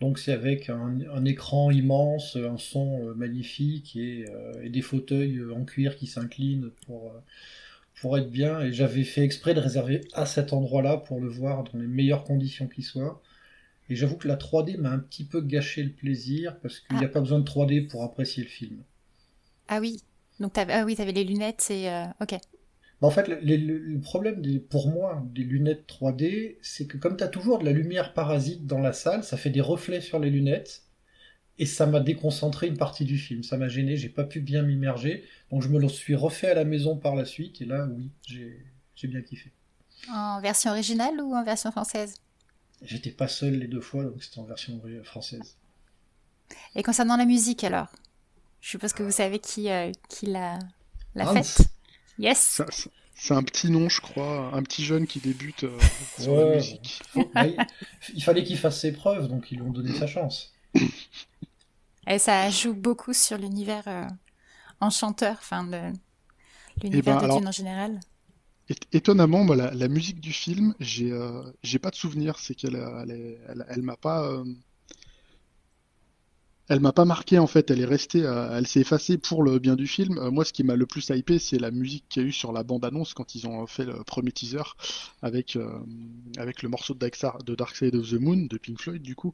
Donc 0.00 0.18
c'est 0.18 0.32
avec 0.32 0.68
un, 0.68 1.24
écran 1.24 1.70
immense, 1.70 2.36
un 2.36 2.58
son 2.58 3.08
euh, 3.08 3.14
magnifique 3.14 3.96
euh, 3.96 4.52
et, 4.62 4.68
des 4.68 4.82
fauteuils 4.82 5.38
euh, 5.38 5.54
en 5.54 5.64
cuir 5.64 5.96
qui 5.96 6.06
s'inclinent 6.06 6.70
pour, 6.84 7.12
pour 8.00 8.18
être 8.18 8.30
bien. 8.30 8.60
Et 8.60 8.72
j'avais 8.72 9.04
fait 9.04 9.22
exprès 9.22 9.54
de 9.54 9.60
réserver 9.60 10.02
à 10.12 10.26
cet 10.26 10.52
endroit-là 10.52 10.98
pour 10.98 11.20
le 11.20 11.28
voir 11.28 11.64
dans 11.64 11.78
les 11.78 11.86
meilleures 11.86 12.24
conditions 12.24 12.68
qui 12.68 12.82
soient. 12.82 13.22
Et 13.88 13.96
j'avoue 13.96 14.16
que 14.16 14.28
la 14.28 14.36
3D 14.36 14.76
m'a 14.76 14.90
un 14.90 14.98
petit 14.98 15.24
peu 15.24 15.40
gâché 15.40 15.82
le 15.82 15.92
plaisir 15.92 16.58
parce 16.60 16.80
qu'il 16.80 16.96
n'y 16.96 17.04
a 17.04 17.08
ah. 17.08 17.12
pas 17.12 17.20
besoin 17.20 17.38
de 17.38 17.48
3D 17.48 17.86
pour 17.86 18.02
apprécier 18.02 18.42
le 18.42 18.50
film. 18.50 18.82
Ah 19.68 19.80
oui, 19.80 20.02
donc 20.40 20.58
avais, 20.58 20.74
ah 20.74 20.84
oui, 20.84 20.94
avais 20.98 21.12
les 21.12 21.24
lunettes 21.24 21.68
et 21.70 21.88
ok. 22.20 22.36
En 23.02 23.10
fait, 23.10 23.28
le, 23.28 23.98
problème 23.98 24.42
pour 24.70 24.88
moi 24.88 25.22
des 25.26 25.42
lunettes 25.42 25.86
3D, 25.86 26.56
c'est 26.62 26.86
que 26.86 26.96
comme 26.96 27.16
tu 27.16 27.24
as 27.24 27.28
toujours 27.28 27.58
de 27.58 27.64
la 27.64 27.72
lumière 27.72 28.14
parasite 28.14 28.66
dans 28.66 28.78
la 28.78 28.92
salle, 28.92 29.22
ça 29.22 29.36
fait 29.36 29.50
des 29.50 29.60
reflets 29.60 30.00
sur 30.00 30.18
les 30.18 30.30
lunettes, 30.30 30.82
et 31.58 31.66
ça 31.66 31.86
m'a 31.86 32.00
déconcentré 32.00 32.66
une 32.68 32.78
partie 32.78 33.04
du 33.04 33.18
film. 33.18 33.42
Ça 33.42 33.58
m'a 33.58 33.68
gêné, 33.68 33.96
j'ai 33.96 34.08
pas 34.08 34.24
pu 34.24 34.40
bien 34.40 34.62
m'immerger, 34.62 35.24
donc 35.50 35.62
je 35.62 35.68
me 35.68 35.78
le 35.78 35.88
suis 35.88 36.14
refait 36.14 36.50
à 36.50 36.54
la 36.54 36.64
maison 36.64 36.96
par 36.96 37.14
la 37.14 37.26
suite, 37.26 37.60
et 37.60 37.66
là, 37.66 37.86
oui, 37.86 38.10
j'ai 38.26 39.08
bien 39.08 39.20
kiffé. 39.20 39.52
En 40.10 40.40
version 40.40 40.70
originale 40.70 41.20
ou 41.20 41.34
en 41.34 41.44
version 41.44 41.70
française? 41.70 42.14
J'étais 42.82 43.10
pas 43.10 43.28
seul 43.28 43.58
les 43.58 43.66
deux 43.66 43.80
fois, 43.80 44.04
donc 44.04 44.22
c'était 44.22 44.38
en 44.38 44.44
version 44.44 44.80
française. 45.04 45.56
Et 46.74 46.82
concernant 46.82 47.16
la 47.16 47.26
musique 47.26 47.62
alors? 47.62 47.88
Je 48.62 48.70
suppose 48.70 48.94
que 48.94 49.02
vous 49.02 49.10
savez 49.10 49.38
qui, 49.38 49.70
euh, 49.70 49.92
qui 50.08 50.26
l'a 50.26 50.58
faite 51.14 51.68
Yes. 52.18 52.62
C'est 53.18 53.34
un 53.34 53.42
petit 53.42 53.70
nom, 53.70 53.88
je 53.88 54.00
crois, 54.00 54.50
un 54.52 54.62
petit 54.62 54.84
jeune 54.84 55.06
qui 55.06 55.20
débute 55.20 55.64
euh, 55.64 55.78
sur 56.18 56.36
la 56.36 56.56
musique. 56.56 57.02
il 58.14 58.22
fallait 58.22 58.44
qu'il 58.44 58.58
fasse 58.58 58.80
ses 58.80 58.92
preuves, 58.92 59.28
donc 59.28 59.50
ils 59.50 59.56
lui 59.56 59.62
ont 59.62 59.70
donné 59.70 59.94
sa 59.94 60.06
chance. 60.06 60.52
Et 62.06 62.18
ça 62.18 62.50
joue 62.50 62.74
beaucoup 62.74 63.14
sur 63.14 63.38
l'univers 63.38 63.84
euh, 63.86 64.04
enchanteur, 64.80 65.36
enfin 65.38 65.64
l'univers 66.82 67.16
eh 67.16 67.20
ben, 67.20 67.28
de 67.28 67.38
Dune 67.38 67.48
en 67.48 67.52
général. 67.52 68.00
Étonnamment, 68.92 69.44
la, 69.54 69.88
musique 69.88 70.20
du 70.20 70.32
film, 70.32 70.74
j'ai 70.78 71.10
euh, 71.10 71.42
pas 71.80 71.90
de 71.90 71.96
souvenir, 71.96 72.38
c'est 72.38 72.54
qu'elle 72.54 72.76
elle, 72.76 73.64
elle 73.68 73.82
m'a 73.82 73.96
pas 73.96 74.42
elle 76.68 76.80
m'a 76.80 76.92
pas 76.92 77.04
marqué 77.04 77.38
en 77.38 77.46
fait, 77.46 77.70
elle 77.70 77.80
est 77.80 77.86
restée, 77.86 78.24
euh, 78.24 78.58
elle 78.58 78.66
s'est 78.66 78.80
effacée 78.80 79.18
pour 79.18 79.42
le 79.42 79.58
bien 79.58 79.76
du 79.76 79.86
film. 79.86 80.18
Euh, 80.18 80.30
moi, 80.30 80.44
ce 80.44 80.52
qui 80.52 80.64
m'a 80.64 80.74
le 80.74 80.86
plus 80.86 81.08
hypé, 81.10 81.38
c'est 81.38 81.58
la 81.58 81.70
musique 81.70 82.04
qu'il 82.08 82.22
y 82.22 82.24
a 82.24 82.28
eu 82.28 82.32
sur 82.32 82.52
la 82.52 82.64
bande-annonce 82.64 83.14
quand 83.14 83.34
ils 83.34 83.46
ont 83.46 83.66
fait 83.66 83.84
le 83.84 84.02
premier 84.04 84.32
teaser 84.32 84.62
avec 85.22 85.56
euh, 85.56 85.78
avec 86.38 86.62
le 86.62 86.68
morceau 86.68 86.94
de 86.94 86.98
Dark, 86.98 87.44
de 87.44 87.54
Dark 87.54 87.76
Side 87.76 87.94
of 87.94 88.10
the 88.10 88.14
Moon 88.14 88.46
de 88.50 88.58
Pink 88.58 88.80
Floyd 88.80 89.02
du 89.02 89.14
coup, 89.14 89.32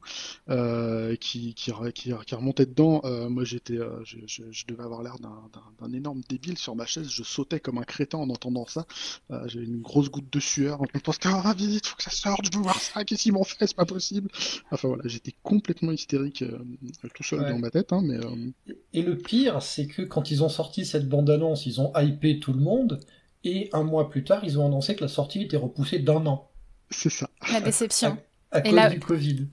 qui, 1.19 1.53
qui, 1.53 1.71
qui, 1.93 2.35
remontait 2.35 2.65
dedans. 2.65 3.01
moi, 3.29 3.43
j'étais, 3.43 3.77
je, 4.03 4.17
je, 4.27 4.65
devais 4.67 4.83
avoir 4.83 5.01
l'air 5.03 5.17
d'un 5.19 5.93
énorme 5.93 6.21
débile 6.29 6.57
sur 6.57 6.75
ma 6.75 6.85
chaise. 6.85 7.09
Je 7.09 7.23
sautais 7.23 7.59
comme 7.59 7.77
un 7.77 7.83
crétin 7.83 8.17
en 8.19 8.29
entendant 8.29 8.65
ça. 8.67 8.85
J'avais 9.45 9.65
une 9.65 9.81
grosse 9.81 10.09
goutte 10.09 10.31
de 10.31 10.39
sueur. 10.39 10.81
On 10.81 10.99
pense 10.99 11.17
ah 11.25 11.53
vite, 11.55 11.87
faut 11.87 11.95
que 11.95 12.03
ça 12.03 12.11
sorte, 12.11 12.45
je 12.51 12.57
veux 12.57 12.63
voir 12.63 12.79
ça. 12.79 13.03
Qu'est-ce 13.03 13.23
qu'ils 13.23 13.33
m'ont 13.33 13.43
fait, 13.43 13.67
c'est 13.67 13.75
pas 13.75 13.85
possible. 13.85 14.29
Enfin 14.71 14.87
voilà, 14.87 15.03
j'étais 15.05 15.33
complètement 15.43 15.91
hystérique 15.91 16.43
dans 17.31 17.59
ma 17.59 17.69
tête. 17.69 17.93
Hein, 17.93 18.01
mais, 18.03 18.17
euh, 18.17 18.73
Et 18.93 19.01
le 19.01 19.17
pire, 19.17 19.61
c'est 19.61 19.87
que 19.87 20.01
quand 20.01 20.31
ils 20.31 20.43
ont 20.43 20.49
sorti 20.49 20.85
cette 20.85 21.07
bande-annonce, 21.07 21.65
ils 21.65 21.81
ont 21.81 21.91
hypé 21.97 22.39
tout 22.39 22.53
le 22.53 22.59
monde, 22.59 22.99
et 23.43 23.69
un 23.73 23.83
mois 23.83 24.09
plus 24.09 24.23
tard, 24.23 24.43
ils 24.43 24.59
ont 24.59 24.65
annoncé 24.65 24.95
que 24.95 25.01
la 25.01 25.07
sortie 25.07 25.41
était 25.41 25.57
repoussée 25.57 25.99
d'un 25.99 26.25
an. 26.25 26.49
C'est 26.89 27.09
ça. 27.09 27.29
La 27.51 27.61
déception. 27.61 28.17
À, 28.51 28.61
cause 28.61 28.91
du 28.91 28.99
Covid. 28.99 29.47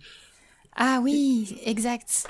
Ah 0.76 1.00
oui, 1.02 1.56
exact. 1.64 2.28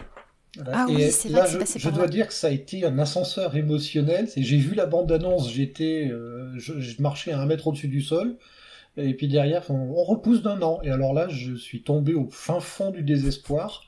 Ah 0.72 0.86
oui, 0.88 1.10
c'est 1.10 1.28
vrai 1.28 1.46
je, 1.48 1.78
je 1.78 1.90
dois 1.90 2.08
dire 2.08 2.26
que 2.26 2.34
ça 2.34 2.48
a 2.48 2.50
été 2.50 2.84
un 2.84 2.98
ascenseur 2.98 3.56
émotionnel. 3.56 4.28
J'ai 4.36 4.56
vu 4.56 4.74
la 4.74 4.86
bande 4.86 5.10
annonce, 5.12 5.52
j'étais, 5.52 6.08
euh, 6.10 6.52
je, 6.56 7.00
marchais 7.00 7.32
à 7.32 7.40
un 7.40 7.46
mètre 7.46 7.68
au-dessus 7.68 7.88
du 7.88 8.02
sol, 8.02 8.36
et 8.96 9.14
puis 9.14 9.28
derrière 9.28 9.70
on, 9.70 10.02
repousse 10.02 10.42
d'un 10.42 10.60
an. 10.62 10.80
Et 10.82 10.90
alors 10.90 11.14
là, 11.14 11.28
je 11.28 11.54
suis 11.54 11.82
tombé 11.82 12.14
au 12.14 12.28
fin 12.30 12.60
fond 12.60 12.90
du 12.90 13.02
désespoir. 13.02 13.84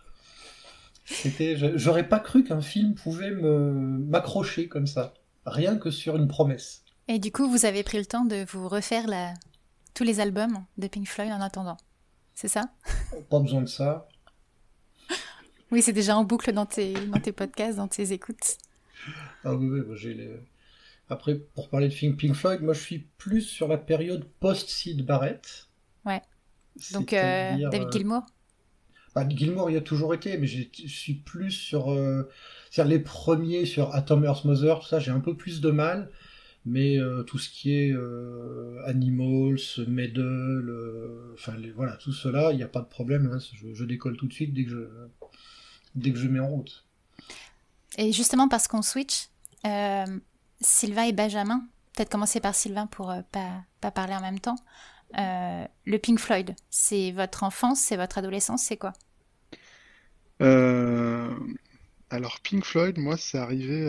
C'était, 1.05 1.57
j'aurais 1.77 2.09
pas 2.09 2.21
cru 2.21 2.45
qu'un 2.45 2.61
film 2.61 2.95
pouvait 2.95 3.31
me 3.31 3.73
m'accrocher 3.73 4.69
comme 4.69 4.87
ça, 4.87 5.15
rien 5.47 5.77
que 5.77 5.91
sur 5.91 6.17
une 6.17 6.29
promesse. 6.29 6.85
Et 7.09 7.19
du 7.19 7.33
coup, 7.33 7.51
vous 7.51 7.65
avez 7.65 7.83
pris 7.83 7.99
le 7.99 8.07
temps 8.07 8.25
de 8.25 8.45
vous 8.49 8.69
refaire 8.69 9.07
la... 9.09 9.35
tous 9.95 10.05
les 10.05 10.21
albums 10.21 10.65
de 10.79 10.87
Pink 10.87 11.09
Floyd 11.09 11.33
en 11.33 11.41
attendant, 11.41 11.77
c'est 12.35 12.49
ça? 12.49 12.71
Pas 13.29 13.41
besoin 13.41 13.63
de 13.63 13.69
ça. 13.69 14.09
Oui, 15.73 15.83
c'est 15.83 15.93
déjà 15.93 16.17
en 16.17 16.25
boucle 16.25 16.53
dans 16.53 16.67
tes, 16.67 16.93
dans 16.93 17.19
tes 17.19 17.33
podcasts, 17.33 17.79
dans 17.79 17.89
tes 17.89 18.13
écoutes. 18.13 18.59
Ah 19.45 19.55
oui, 19.55 19.69
oui 19.69 19.97
j'ai 19.97 20.15
les... 20.15 20.31
Après, 21.09 21.35
pour 21.35 21.69
parler 21.69 21.89
de 21.89 21.95
Pink 22.15 22.35
Floyd, 22.35 22.63
moi 22.63 22.75
je 22.75 22.81
suis 22.81 22.99
plus 23.19 23.43
sur 23.43 23.69
la 23.69 23.77
période 23.77 24.25
post-Sid 24.39 25.05
Barrett. 25.05 25.69
Ouais. 26.05 26.23
Donc 26.93 27.13
euh, 27.13 27.57
David 27.71 27.89
euh, 27.89 27.91
Gilmour? 27.91 28.23
Bah, 29.15 29.29
Gilmour 29.29 29.71
il 29.71 29.77
a 29.77 29.81
toujours 29.81 30.15
été, 30.15 30.39
mais 30.39 30.47
je 30.47 30.67
suis 30.87 31.15
plus 31.15 31.51
sur. 31.51 31.93
Euh... 31.93 32.29
les 32.85 32.99
premiers 32.99 33.67
sur 33.67 33.95
Atom 33.95 34.25
Earth 34.25 34.45
Mother, 34.45 34.81
tout 34.81 34.87
ça, 34.87 34.99
j'ai 34.99 35.11
un 35.11 35.21
peu 35.21 35.37
plus 35.37 35.61
de 35.61 35.71
mal. 35.71 36.11
Mais 36.65 36.97
euh, 36.97 37.25
tout 37.25 37.39
ce 37.39 37.49
qui 37.51 37.75
est 37.75 37.93
Animals, 38.87 39.59
Medal, 39.89 40.71
enfin 41.35 41.55
voilà, 41.75 41.97
tout 41.97 42.13
cela, 42.13 42.53
il 42.53 42.57
n'y 42.57 42.63
a 42.63 42.69
pas 42.69 42.81
de 42.81 42.87
problème. 42.87 43.31
Hein, 43.33 43.39
je, 43.75 43.85
décolle 43.85 44.17
tout 44.17 44.27
de 44.27 44.33
suite 44.33 44.55
dès 44.55 44.65
que 44.65 44.71
je, 44.71 44.89
dès 45.97 46.13
que 46.13 46.19
je 46.19 46.29
mets 46.29 46.41
en 46.41 46.49
route. 46.49 46.85
Et 47.99 48.13
justement, 48.13 48.49
parce 48.49 48.69
qu'on 48.69 48.83
switch, 48.83 49.29
euh, 49.67 50.07
Sylvain 50.61 51.05
et 51.05 51.13
Benjamin, 51.13 51.67
peut-être 51.95 52.11
commencer 52.11 52.41
par 52.41 52.55
Sylvain 52.55 52.87
pour 52.87 53.11
euh, 53.11 53.21
pas, 53.31 53.63
pas 53.81 53.91
parler 53.91 54.15
en 54.15 54.21
même 54.21 54.41
temps. 54.41 54.57
Euh, 55.19 55.67
le 55.85 55.99
Pink 55.99 56.19
Floyd, 56.19 56.55
c'est 56.71 57.13
votre 57.13 57.43
enfance, 57.43 57.81
c'est 57.81 57.97
votre 57.97 58.19
adolescence, 58.19 58.63
c'est 58.63 58.77
quoi? 58.77 58.93
Alors, 62.11 62.41
Pink 62.41 62.65
Floyd, 62.65 62.99
moi, 62.99 63.17
c'est 63.17 63.39
arrivé. 63.39 63.89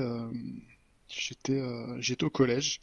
j'étais, 1.10 1.62
j'étais 2.00 2.24
au 2.24 2.30
collège, 2.30 2.80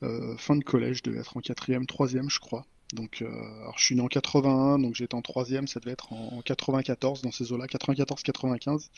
fin 0.00 0.56
de 0.56 0.62
collège, 0.62 0.98
je 0.98 1.02
devais 1.04 1.20
être 1.20 1.36
en 1.36 1.40
quatrième, 1.40 1.86
troisième, 1.86 2.28
je 2.28 2.38
crois. 2.38 2.66
Donc, 2.92 3.22
euh, 3.22 3.26
alors 3.62 3.78
je 3.78 3.84
suis 3.84 3.94
né 3.96 4.00
en 4.00 4.06
81, 4.06 4.78
donc 4.78 4.94
j'étais 4.94 5.14
en 5.14 5.22
troisième, 5.22 5.66
ça 5.66 5.80
devait 5.80 5.92
être 5.92 6.12
en, 6.12 6.40
94 6.42 7.22
dans 7.22 7.32
ces 7.32 7.52
eaux-là, 7.52 7.66
94-95. 7.66 8.90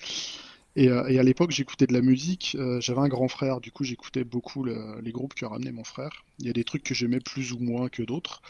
Et, 0.77 0.89
euh, 0.89 1.09
et, 1.09 1.19
à 1.19 1.23
l'époque, 1.23 1.51
j'écoutais 1.51 1.87
de 1.87 1.93
la 1.93 2.01
musique. 2.01 2.57
Euh, 2.59 2.81
j'avais 2.81 3.01
un 3.01 3.09
grand 3.09 3.29
frère, 3.29 3.61
du 3.61 3.73
coup, 3.73 3.85
j'écoutais 3.85 4.25
beaucoup 4.25 4.65
les 4.65 5.13
groupes 5.13 5.35
que 5.35 5.45
ramenait 5.45 5.73
mon 5.73 5.85
frère. 5.85 6.25
Il 6.39 6.47
y 6.47 6.51
a 6.51 6.53
des 6.53 6.65
trucs 6.65 6.85
que 6.85 6.95
j'aimais 6.95 7.21
plus 7.21 7.53
ou 7.53 7.59
moins 7.59 7.89
que 7.89 8.03
d'autres. 8.03 8.43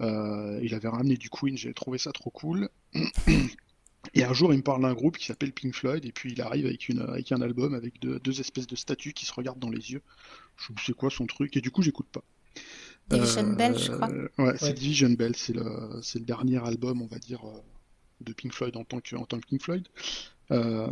il 0.00 0.74
avait 0.74 0.88
ramené 0.88 1.16
du 1.16 1.30
Queen, 1.30 1.56
j'ai 1.56 1.74
trouvé 1.74 1.98
ça 1.98 2.12
trop 2.12 2.30
cool. 2.30 2.68
Et 4.12 4.22
un 4.22 4.32
jour, 4.34 4.52
il 4.52 4.58
me 4.58 4.62
parle 4.62 4.82
d'un 4.82 4.92
groupe 4.92 5.16
qui 5.16 5.26
s'appelle 5.26 5.52
Pink 5.52 5.74
Floyd, 5.74 6.04
et 6.04 6.12
puis 6.12 6.32
il 6.32 6.40
arrive 6.42 6.66
avec, 6.66 6.88
une, 6.88 7.00
avec 7.00 7.32
un 7.32 7.40
album 7.40 7.74
avec 7.74 8.00
deux, 8.00 8.20
deux 8.20 8.40
espèces 8.40 8.66
de 8.66 8.76
statues 8.76 9.14
qui 9.14 9.24
se 9.24 9.32
regardent 9.32 9.58
dans 9.58 9.70
les 9.70 9.92
yeux. 9.92 10.02
Je 10.58 10.84
sais 10.84 10.92
quoi 10.92 11.10
son 11.10 11.26
truc, 11.26 11.56
et 11.56 11.60
du 11.60 11.70
coup, 11.70 11.82
j'écoute 11.82 12.06
pas. 12.12 12.22
Division 13.08 13.52
Bell, 13.52 13.78
je 13.78 13.90
crois. 13.90 14.10
Euh, 14.10 14.28
ouais, 14.38 14.54
c'est 14.58 14.74
Division 14.74 15.10
Bell, 15.10 15.34
c'est 15.36 15.52
le, 15.52 15.62
le 15.62 16.20
dernier 16.20 16.64
album, 16.64 17.02
on 17.02 17.06
va 17.06 17.18
dire, 17.18 17.44
euh, 17.44 17.58
de 18.20 18.32
Pink 18.32 18.52
Floyd 18.52 18.76
en 18.76 18.84
tant 18.84 19.00
que, 19.00 19.16
en 19.16 19.24
tant 19.24 19.38
que 19.38 19.46
Pink 19.46 19.62
Floyd. 19.62 19.86
Euh, 20.50 20.88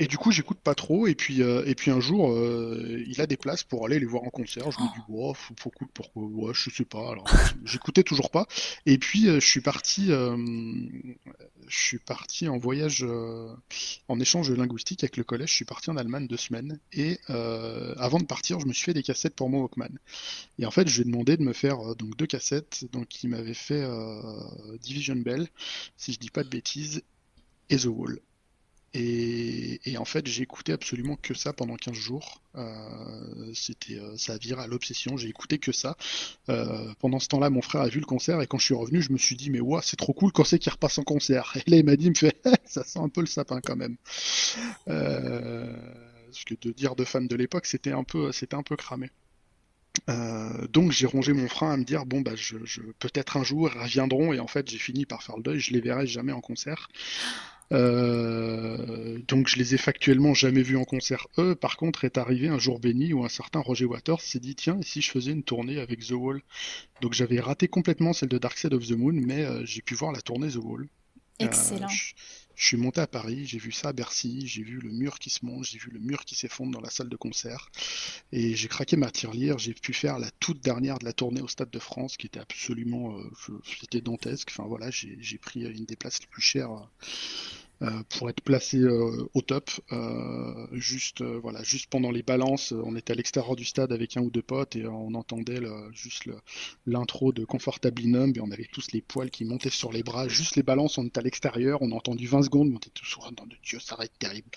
et 0.00 0.06
du 0.06 0.16
coup, 0.16 0.32
j'écoute 0.32 0.58
pas 0.58 0.74
trop. 0.74 1.06
Et 1.06 1.14
puis, 1.14 1.42
euh, 1.42 1.62
et 1.66 1.74
puis 1.74 1.90
un 1.90 2.00
jour, 2.00 2.32
euh, 2.32 3.04
il 3.06 3.20
a 3.20 3.26
des 3.26 3.36
places 3.36 3.64
pour 3.64 3.84
aller 3.84 4.00
les 4.00 4.06
voir 4.06 4.24
en 4.24 4.30
concert. 4.30 4.70
Je 4.70 4.78
me 4.78 4.86
dis, 4.94 5.00
wow, 5.08 5.34
faut, 5.34 5.54
faut, 5.60 5.70
pourquoi 5.92 6.22
ouais, 6.22 6.54
Je 6.54 6.70
sais 6.70 6.86
pas. 6.86 7.10
Alors, 7.10 7.26
j'écoutais 7.66 8.02
toujours 8.02 8.30
pas. 8.30 8.46
Et 8.86 8.96
puis, 8.96 9.28
euh, 9.28 9.40
je 9.40 9.46
suis 9.46 9.60
parti, 9.60 10.06
je 10.06 11.14
suis 11.68 11.98
parti 11.98 12.48
en 12.48 12.56
voyage, 12.56 13.04
en 14.08 14.20
échange 14.20 14.50
linguistique 14.50 15.04
avec 15.04 15.18
le 15.18 15.24
collège. 15.24 15.50
Je 15.50 15.54
suis 15.56 15.64
parti 15.66 15.90
en 15.90 15.98
Allemagne 15.98 16.26
deux 16.26 16.38
semaines. 16.38 16.80
Et 16.94 17.18
avant 17.28 18.20
de 18.20 18.24
partir, 18.24 18.58
je 18.58 18.66
me 18.66 18.72
suis 18.72 18.86
fait 18.86 18.94
des 18.94 19.02
cassettes 19.02 19.36
pour 19.36 19.50
mon 19.50 19.60
Walkman. 19.60 19.98
Et 20.58 20.64
en 20.64 20.70
fait, 20.70 20.88
je 20.88 20.94
lui 20.94 21.02
ai 21.02 21.12
demandé 21.12 21.36
de 21.36 21.42
me 21.42 21.52
faire 21.52 21.94
donc 21.96 22.16
deux 22.16 22.26
cassettes. 22.26 22.86
Donc, 22.90 23.22
il 23.22 23.28
m'avait 23.28 23.52
fait 23.52 23.86
Division 24.80 25.16
Bell, 25.16 25.46
si 25.98 26.14
je 26.14 26.18
dis 26.18 26.30
pas 26.30 26.42
de 26.42 26.48
bêtises, 26.48 27.02
et 27.68 27.76
The 27.76 27.84
Wall. 27.84 28.18
Et, 28.94 29.39
en 29.96 30.04
fait, 30.04 30.26
j'ai 30.26 30.42
écouté 30.42 30.72
absolument 30.72 31.16
que 31.16 31.32
ça 31.34 31.52
pendant 31.52 31.76
15 31.76 31.94
jours. 31.94 32.42
Euh, 32.56 33.52
c'était, 33.54 33.98
euh, 33.98 34.16
ça 34.16 34.34
a 34.34 34.38
viré 34.38 34.62
à 34.62 34.66
l'obsession. 34.66 35.16
J'ai 35.16 35.28
écouté 35.28 35.58
que 35.58 35.72
ça. 35.72 35.96
Euh, 36.48 36.92
pendant 36.98 37.18
ce 37.18 37.28
temps-là, 37.28 37.48
mon 37.50 37.62
frère 37.62 37.82
a 37.82 37.88
vu 37.88 38.00
le 38.00 38.06
concert 38.06 38.40
et 38.42 38.46
quand 38.46 38.58
je 38.58 38.66
suis 38.66 38.74
revenu, 38.74 39.00
je 39.00 39.12
me 39.12 39.18
suis 39.18 39.36
dit 39.36 39.50
mais 39.50 39.60
ouais, 39.60 39.80
c'est 39.82 39.96
trop 39.96 40.12
cool 40.12 40.32
quand 40.32 40.44
c'est 40.44 40.58
qu'il 40.58 40.72
repasse 40.72 40.98
en 40.98 41.02
concert. 41.02 41.52
Et 41.66 41.70
là, 41.70 41.76
il 41.78 41.84
m'a 41.84 41.96
dit, 41.96 42.06
il 42.06 42.10
me 42.10 42.14
fait, 42.14 42.36
ça 42.64 42.84
sent 42.84 42.98
un 42.98 43.08
peu 43.08 43.20
le 43.20 43.26
sapin 43.26 43.60
quand 43.60 43.76
même. 43.76 43.96
parce 44.86 46.44
que 46.44 46.54
de 46.60 46.72
dire 46.72 46.94
de 46.94 47.04
fan 47.04 47.26
de 47.26 47.36
l'époque, 47.36 47.66
c'était 47.66 47.92
un 47.92 48.04
peu, 48.04 48.32
c'était 48.32 48.56
un 48.56 48.62
peu 48.62 48.76
cramé. 48.76 49.10
donc 50.68 50.92
j'ai 50.92 51.06
rongé 51.06 51.32
mon 51.32 51.48
frein 51.48 51.72
à 51.72 51.76
me 51.76 51.84
dire 51.84 52.06
bon 52.06 52.20
bah 52.20 52.36
je, 52.36 52.56
je 52.64 52.80
peut-être 52.98 53.36
un 53.36 53.42
jour 53.44 53.70
ils 53.74 53.80
reviendront 53.80 54.32
et 54.32 54.40
en 54.40 54.46
fait 54.46 54.68
j'ai 54.68 54.78
fini 54.78 55.04
par 55.04 55.22
faire 55.22 55.36
le 55.36 55.42
deuil 55.42 55.58
je 55.58 55.72
les 55.72 55.80
verrai 55.80 56.06
jamais 56.06 56.32
en 56.32 56.40
concert 56.40 56.88
euh, 57.72 59.18
donc 59.28 59.48
je 59.48 59.56
les 59.56 59.74
ai 59.74 59.78
factuellement 59.78 60.34
jamais 60.34 60.62
vus 60.62 60.76
en 60.76 60.84
concert. 60.84 61.26
Eux, 61.38 61.54
par 61.54 61.76
contre, 61.76 62.04
est 62.04 62.18
arrivé 62.18 62.48
un 62.48 62.58
jour 62.58 62.80
béni 62.80 63.12
où 63.12 63.24
un 63.24 63.28
certain 63.28 63.60
Roger 63.60 63.84
Waters 63.84 64.20
s'est 64.20 64.40
dit 64.40 64.54
tiens, 64.54 64.78
et 64.80 64.84
si 64.84 65.00
je 65.00 65.10
faisais 65.10 65.32
une 65.32 65.44
tournée 65.44 65.80
avec 65.80 66.00
The 66.00 66.12
Wall? 66.12 66.42
Donc 67.00 67.12
j'avais 67.12 67.40
raté 67.40 67.68
complètement 67.68 68.12
celle 68.12 68.28
de 68.28 68.38
Dark 68.38 68.58
Side 68.58 68.74
of 68.74 68.86
the 68.86 68.92
Moon, 68.92 69.12
mais 69.12 69.44
euh, 69.44 69.64
j'ai 69.64 69.82
pu 69.82 69.94
voir 69.94 70.12
la 70.12 70.20
tournée 70.20 70.48
The 70.48 70.56
Wall. 70.56 70.88
Excellent. 71.38 71.86
Euh, 71.86 71.88
je 71.88 72.14
suis 72.66 72.76
monté 72.76 73.00
à 73.00 73.06
Paris, 73.06 73.46
j'ai 73.46 73.58
vu 73.58 73.72
ça 73.72 73.88
à 73.88 73.92
Bercy, 73.92 74.46
j'ai 74.46 74.62
vu 74.62 74.78
le 74.80 74.90
mur 74.90 75.18
qui 75.18 75.30
se 75.30 75.44
monte, 75.44 75.64
j'ai 75.64 75.78
vu 75.78 75.90
le 75.90 75.98
mur 75.98 76.24
qui 76.24 76.34
s'effondre 76.34 76.72
dans 76.72 76.80
la 76.80 76.90
salle 76.90 77.08
de 77.08 77.16
concert. 77.16 77.70
Et 78.32 78.54
j'ai 78.54 78.68
craqué 78.68 78.96
ma 78.96 79.10
tirelire, 79.10 79.58
j'ai 79.58 79.74
pu 79.74 79.92
faire 79.92 80.18
la 80.18 80.30
toute 80.40 80.60
dernière 80.60 80.98
de 80.98 81.04
la 81.04 81.12
tournée 81.12 81.40
au 81.40 81.48
Stade 81.48 81.70
de 81.70 81.78
France, 81.78 82.16
qui 82.16 82.26
était 82.26 82.40
absolument. 82.40 83.18
Euh, 83.18 83.60
c'était 83.64 84.00
dantesque. 84.00 84.50
Enfin 84.50 84.68
voilà, 84.68 84.90
j'ai 84.90 85.38
pris 85.38 85.62
une 85.62 85.84
des 85.84 85.96
places 85.96 86.20
les 86.20 86.26
plus 86.26 86.42
chères. 86.42 86.70
Euh, 87.82 88.02
pour 88.10 88.28
être 88.28 88.42
placé 88.42 88.76
euh, 88.76 89.26
au 89.32 89.40
top. 89.40 89.70
Euh, 89.90 90.66
juste, 90.72 91.22
voilà, 91.22 91.62
juste 91.62 91.88
pendant 91.88 92.10
les 92.10 92.22
balances, 92.22 92.72
on 92.72 92.94
était 92.94 93.14
à 93.14 93.16
l'extérieur 93.16 93.56
du 93.56 93.64
stade 93.64 93.90
avec 93.90 94.18
un 94.18 94.20
ou 94.20 94.30
deux 94.30 94.42
potes 94.42 94.76
et 94.76 94.86
on 94.86 95.14
entendait 95.14 95.60
juste 95.92 96.24
l'intro 96.86 97.32
de 97.32 97.44
Comfortably 97.46 98.08
Numb 98.08 98.36
et 98.36 98.40
on 98.40 98.50
avait 98.50 98.68
tous 98.70 98.92
les 98.92 99.00
poils 99.00 99.30
qui 99.30 99.46
montaient 99.46 99.70
sur 99.70 99.92
les 99.92 100.02
bras. 100.02 100.28
Juste 100.28 100.56
les 100.56 100.62
balances, 100.62 100.98
on 100.98 101.06
était 101.06 101.20
à 101.20 101.22
l'extérieur, 101.22 101.80
on 101.80 101.90
a 101.92 101.94
entendu 101.94 102.26
20 102.26 102.42
secondes, 102.42 102.68
mais 102.68 102.74
on 102.74 102.78
était 102.78 102.90
tous 102.90 103.16
oh, 103.18 103.30
de 103.30 103.56
Dieu, 103.62 103.78
ça 103.80 103.96
va 103.96 104.04
être 104.04 104.18
terrible. 104.18 104.48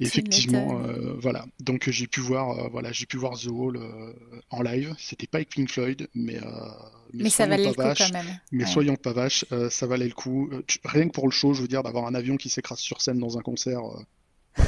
Et 0.00 0.04
effectivement, 0.04 0.80
voilà. 1.18 1.44
Donc 1.60 1.90
j'ai 1.90 2.06
pu 2.06 2.20
voir, 2.20 2.70
voilà, 2.70 2.90
j'ai 2.90 3.06
pu 3.06 3.18
voir 3.18 3.38
The 3.38 3.48
Wall 3.48 3.78
en 4.48 4.62
live. 4.62 4.94
C'était 4.98 5.26
pas 5.26 5.38
avec 5.38 5.50
Pink 5.50 5.70
Floyd, 5.70 6.08
mais 6.14 6.40
mais, 7.12 7.30
ça 7.30 7.46
valait 7.46 7.64
le 7.64 7.74
coup 7.74 7.82
quand 7.82 8.12
même. 8.12 8.38
Mais 8.52 8.66
soyons 8.66 8.96
pas 8.96 9.12
vaches, 9.12 9.44
euh, 9.52 9.70
ça 9.70 9.86
valait 9.86 10.08
le 10.08 10.14
coup. 10.14 10.48
Euh, 10.52 10.62
rien 10.84 11.08
que 11.08 11.12
pour 11.12 11.26
le 11.26 11.32
show, 11.32 11.54
je 11.54 11.62
veux 11.62 11.68
dire, 11.68 11.82
d'avoir 11.82 12.06
un 12.06 12.14
avion 12.14 12.36
qui 12.36 12.48
s'écrase 12.48 12.78
sur 12.78 13.00
scène 13.00 13.18
dans 13.18 13.38
un 13.38 13.42
concert. 13.42 13.80
Euh, 13.84 14.62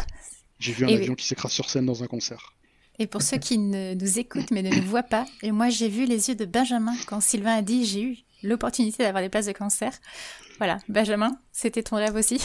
J'ai 0.59 0.73
vu 0.73 0.85
un 0.85 0.95
avion 0.95 1.15
qui 1.15 1.27
s'écrase 1.27 1.53
sur 1.53 1.71
scène 1.71 1.87
dans 1.87 2.03
un 2.03 2.07
concert. 2.07 2.55
Et 2.99 3.07
pour 3.07 3.23
ceux 3.23 3.39
qui 3.39 3.59
ne 3.59 3.95
nous 3.95 4.19
écoutent 4.19 4.51
mais 4.51 4.63
ne 4.63 4.75
nous 4.75 4.83
voient 4.83 5.05
pas, 5.05 5.25
et 5.43 5.53
moi 5.53 5.69
j'ai 5.69 5.89
vu 5.89 6.05
les 6.05 6.29
yeux 6.29 6.35
de 6.35 6.45
Benjamin 6.45 6.95
quand 7.07 7.21
Sylvain 7.21 7.55
a 7.55 7.63
dit 7.63 7.85
j'ai 7.85 8.03
eu 8.03 8.19
l'opportunité 8.43 9.05
d'avoir 9.05 9.23
des 9.23 9.29
places 9.29 9.47
de 9.47 9.53
concert. 9.53 9.93
Voilà, 10.59 10.79
Benjamin, 10.89 11.39
c'était 11.53 11.85
ton 11.85 11.95
rêve 11.95 12.17
aussi 12.17 12.41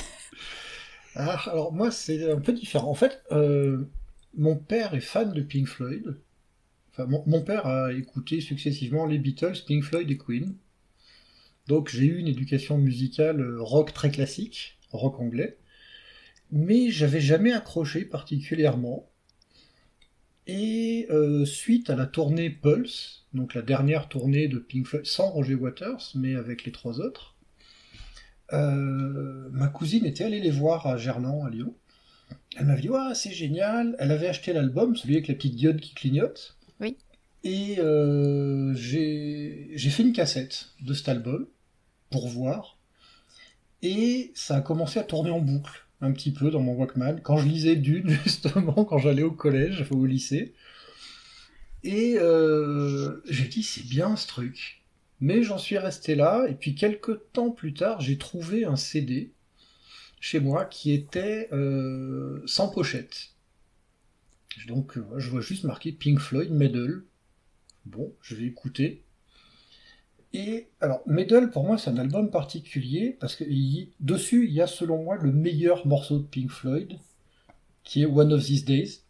ah, 1.16 1.42
Alors 1.48 1.74
moi 1.74 1.90
c'est 1.90 2.32
un 2.32 2.40
peu 2.40 2.54
différent. 2.54 2.92
En 2.92 2.94
fait, 2.94 3.24
mon 4.38 4.56
père 4.56 4.94
est 4.94 5.02
fan 5.02 5.34
de 5.34 5.42
Pink 5.42 5.68
Floyd 5.68 6.20
mon, 7.00 7.42
père 7.42 7.66
a 7.66 7.92
écouté 7.94 8.42
successivement 8.42 9.06
les 9.06 9.18
Beatles, 9.18 9.64
Pink 9.68 9.84
Floyd 9.84 10.10
et 10.10 10.18
Queen. 10.18 10.56
Donc 11.68 11.90
j'ai 11.90 12.06
eu 12.06 12.18
une 12.18 12.28
éducation 12.28 12.78
musicale 12.78 13.40
euh, 13.40 13.62
rock 13.62 13.94
très 13.94 14.12
classique, 14.12 14.78
rock 14.92 15.20
anglais, 15.20 15.58
mais 16.52 16.92
j'avais 16.92 17.22
jamais 17.22 17.54
accroché 17.54 18.06
particulièrement. 18.06 19.10
Et 20.46 21.08
euh, 21.10 21.46
suite 21.46 21.90
à 21.90 21.96
la 21.96 22.06
tournée 22.06 22.50
Pulse, 22.50 23.26
donc 23.34 23.54
la 23.54 23.62
dernière 23.62 24.10
tournée 24.10 24.50
de 24.50 24.60
Pink 24.60 24.86
Floyd, 24.86 25.06
sans 25.06 25.30
Roger 25.30 25.56
Waters, 25.56 26.12
mais 26.16 26.36
avec 26.36 26.66
les 26.66 26.74
trois 26.74 27.00
autres, 27.00 27.34
euh, 28.52 29.50
ma 29.52 29.68
cousine 29.68 30.06
était 30.06 30.26
allée 30.26 30.42
les 30.42 30.52
voir 30.52 30.86
à 30.86 30.98
Gerland, 30.98 31.46
à 31.46 31.50
Lyon. 31.50 31.74
Elle 32.58 32.66
m'avait 32.66 32.82
dit, 32.82 32.90
ouais, 32.90 33.16
c'est 33.16 33.32
génial. 33.32 33.96
Elle 34.00 34.12
avait 34.12 34.28
acheté 34.28 34.54
l'album, 34.54 34.96
celui 34.96 35.16
avec 35.16 35.28
la 35.28 35.34
petite 35.36 35.56
diode 35.56 35.80
qui 35.80 35.94
clignote. 35.94 36.58
Et 37.44 37.76
euh, 37.80 38.74
j'ai 38.76 39.90
fait 39.90 40.04
une 40.04 40.14
cassette 40.14 40.70
de 40.82 40.94
cet 40.94 41.10
album 41.10 41.48
pour 42.10 42.28
voir. 42.28 42.78
Et 43.82 44.32
ça 44.34 44.58
a 44.58 44.62
commencé 44.62 45.00
à 45.00 45.04
tourner 45.04 45.30
en 45.30 45.40
boucle. 45.40 45.86
un 46.00 46.12
petit 46.12 46.32
peu 46.32 46.52
dans 46.52 46.62
mon 46.62 46.74
Walkman 46.74 47.22
quand 47.22 47.38
je 47.38 47.48
lisais 47.48 47.76
Dune, 47.76 48.10
justement, 48.24 48.86
quand 48.86 48.98
j'allais 48.98 49.24
au 49.24 49.32
collège 49.32 49.86
ou 49.92 50.02
au 50.02 50.06
lycée. 50.06 50.54
Et 51.84 52.16
euh, 52.18 53.22
j'ai 53.30 53.48
dit, 53.48 53.64
c'est 53.64 53.86
bien 53.86 54.16
ce 54.16 54.28
truc. 54.28 54.82
Mais 55.20 55.44
j'en 55.44 55.58
suis 55.58 55.78
resté 55.78 56.16
là, 56.16 56.46
et 56.50 56.54
puis 56.54 56.76
quelques 56.76 57.32
temps 57.34 57.52
plus 57.52 57.74
tard, 57.74 58.02
j'ai 58.02 58.18
trouvé 58.18 58.66
un 58.66 58.76
CD 58.76 59.32
chez 60.20 60.40
moi 60.40 60.66
qui 60.66 60.94
était 60.94 61.50
euh, 61.52 62.42
sans 62.46 62.70
pochette. 62.70 63.30
Donc 64.68 64.98
je 65.18 65.30
vois 65.30 65.42
juste 65.42 65.64
marqué 65.64 65.92
Pink 65.92 66.20
Floyd 66.20 66.52
Medal. 66.52 67.04
Bon, 67.86 68.14
je 68.22 68.36
vais 68.36 68.46
écouter. 68.46 69.04
Et 70.34 70.70
alors, 70.82 71.02
Medal, 71.06 71.52
pour 71.52 71.64
moi, 71.64 71.78
c'est 71.78 71.92
un 71.92 71.98
album 71.98 72.32
particulier 72.32 73.16
parce 73.20 73.36
que 73.36 73.44
dessus, 74.00 74.48
il 74.48 74.54
y 74.54 74.62
a 74.62 74.68
selon 74.68 75.04
moi 75.04 75.16
le 75.18 75.32
meilleur 75.32 75.86
morceau 75.86 76.20
de 76.20 76.24
Pink 76.24 76.50
Floyd, 76.50 76.98
qui 77.84 78.02
est 78.02 78.06
One 78.06 78.34
of 78.34 78.44
These 78.44 78.66
Days, 78.66 79.02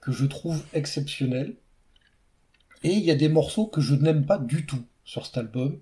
que 0.00 0.10
je 0.10 0.26
trouve 0.26 0.64
exceptionnel. 0.72 1.56
Et 2.82 2.90
il 2.90 3.04
y 3.04 3.12
a 3.12 3.14
des 3.14 3.28
morceaux 3.28 3.66
que 3.66 3.80
je 3.80 3.94
n'aime 3.94 4.26
pas 4.26 4.38
du 4.38 4.66
tout 4.66 4.84
sur 5.04 5.24
cet 5.24 5.36
album, 5.36 5.80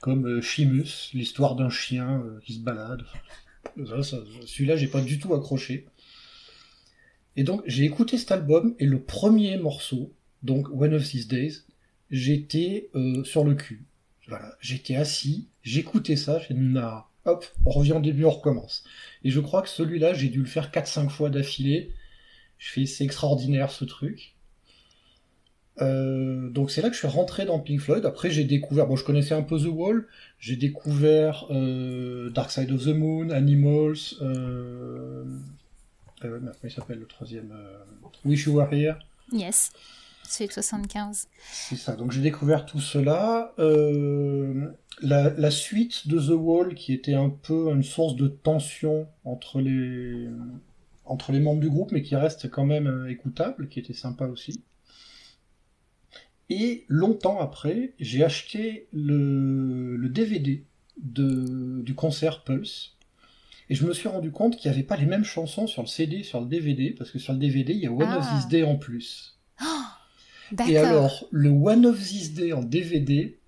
comme 0.00 0.26
euh, 0.26 0.42
Chimus, 0.42 1.10
l'histoire 1.14 1.56
d'un 1.56 1.70
chien 1.70 2.22
euh, 2.22 2.38
qui 2.44 2.54
se 2.54 2.60
balade. 2.60 3.02
Celui-là, 3.76 4.76
j'ai 4.76 4.88
pas 4.88 5.00
du 5.00 5.18
tout 5.18 5.32
accroché. 5.32 5.86
Et 7.36 7.44
donc, 7.44 7.62
j'ai 7.64 7.84
écouté 7.84 8.18
cet 8.18 8.32
album, 8.32 8.74
et 8.78 8.84
le 8.84 9.00
premier 9.00 9.56
morceau, 9.56 10.12
donc 10.42 10.68
One 10.70 10.94
of 10.94 11.08
These 11.08 11.28
Days, 11.28 11.62
j'étais 12.10 12.90
euh, 12.94 13.24
sur 13.24 13.44
le 13.44 13.54
cul. 13.54 13.84
Voilà, 14.28 14.54
j'étais 14.60 14.96
assis, 14.96 15.48
j'écoutais 15.62 16.16
ça, 16.16 16.38
j'ai 16.38 16.54
dit, 16.54 16.74
hop, 17.24 17.46
on 17.64 17.70
revient 17.70 17.92
au 17.92 18.00
début, 18.00 18.24
on 18.24 18.30
recommence. 18.30 18.84
Et 19.24 19.30
je 19.30 19.40
crois 19.40 19.62
que 19.62 19.68
celui-là, 19.68 20.14
j'ai 20.14 20.28
dû 20.28 20.40
le 20.40 20.46
faire 20.46 20.70
4-5 20.70 21.08
fois 21.08 21.30
d'affilée. 21.30 21.92
Je 22.58 22.70
fais, 22.70 22.86
c'est 22.86 23.04
extraordinaire 23.04 23.70
ce 23.70 23.84
truc. 23.84 24.34
Euh, 25.80 26.50
donc 26.50 26.70
c'est 26.70 26.82
là 26.82 26.88
que 26.88 26.94
je 26.94 26.98
suis 26.98 27.08
rentré 27.08 27.46
dans 27.46 27.58
Pink 27.58 27.80
Floyd. 27.80 28.04
Après 28.04 28.30
j'ai 28.30 28.44
découvert, 28.44 28.86
bon 28.86 28.96
je 28.96 29.04
connaissais 29.04 29.34
un 29.34 29.42
peu 29.42 29.58
The 29.58 29.68
Wall, 29.68 30.06
j'ai 30.38 30.56
découvert 30.56 31.46
euh, 31.50 32.28
Dark 32.30 32.50
Side 32.50 32.70
of 32.70 32.84
the 32.84 32.88
Moon, 32.88 33.30
Animals, 33.30 34.16
euh 34.20 35.24
comment 36.20 36.50
il 36.62 36.70
s'appelle 36.70 36.98
le 36.98 37.06
troisième 37.06 37.54
Wish 38.26 38.44
You 38.44 38.56
Were 38.56 38.70
Here. 38.70 38.96
Yes. 39.32 39.70
C'est 40.24 40.50
75. 40.50 41.28
C'est 41.50 41.76
ça, 41.76 41.96
donc 41.96 42.12
j'ai 42.12 42.20
découvert 42.20 42.64
tout 42.64 42.80
cela. 42.80 43.52
Euh, 43.58 44.70
la, 45.02 45.50
suite 45.50 46.08
de 46.08 46.20
The 46.20 46.38
Wall, 46.38 46.74
qui 46.74 46.92
était 46.92 47.14
un 47.14 47.30
peu 47.30 47.72
une 47.72 47.82
source 47.82 48.16
de 48.16 48.28
tension 48.28 49.08
entre 49.24 49.60
les, 49.60 50.28
entre 51.04 51.32
les 51.32 51.40
membres 51.40 51.60
du 51.60 51.68
groupe, 51.68 51.92
mais 51.92 52.02
qui 52.02 52.16
reste 52.16 52.48
quand 52.50 52.64
même 52.64 52.86
euh, 52.86 53.10
écoutable, 53.10 53.68
qui 53.68 53.80
était 53.80 53.94
sympa 53.94 54.26
aussi. 54.26 54.62
Et 56.48 56.84
longtemps 56.88 57.40
après, 57.40 57.94
j'ai 57.98 58.24
acheté 58.24 58.88
le, 58.92 59.96
le 59.96 60.08
DVD 60.08 60.64
de, 61.02 61.80
du 61.82 61.94
concert 61.94 62.44
Pulse. 62.44 62.96
Et 63.68 63.74
je 63.76 63.86
me 63.86 63.94
suis 63.94 64.08
rendu 64.08 64.32
compte 64.32 64.56
qu'il 64.56 64.68
n'y 64.68 64.76
avait 64.76 64.86
pas 64.86 64.96
les 64.96 65.06
mêmes 65.06 65.24
chansons 65.24 65.68
sur 65.68 65.82
le 65.82 65.86
CD, 65.86 66.24
sur 66.24 66.40
le 66.40 66.46
DVD, 66.46 66.90
parce 66.90 67.10
que 67.10 67.20
sur 67.20 67.32
le 67.32 67.38
DVD, 67.38 67.72
il 67.72 67.78
y 67.78 67.86
a 67.86 67.92
One 67.92 68.12
of 68.12 68.24
These 68.24 68.44
ah. 68.46 68.48
Days 68.50 68.64
en 68.64 68.76
plus. 68.76 69.38
Oh 69.62 69.66
et 70.68 70.78
alors, 70.78 71.26
le 71.30 71.50
One 71.50 71.86
of 71.86 71.98
This 71.98 72.34
Day 72.34 72.52
en 72.52 72.62
DVD, 72.62 73.38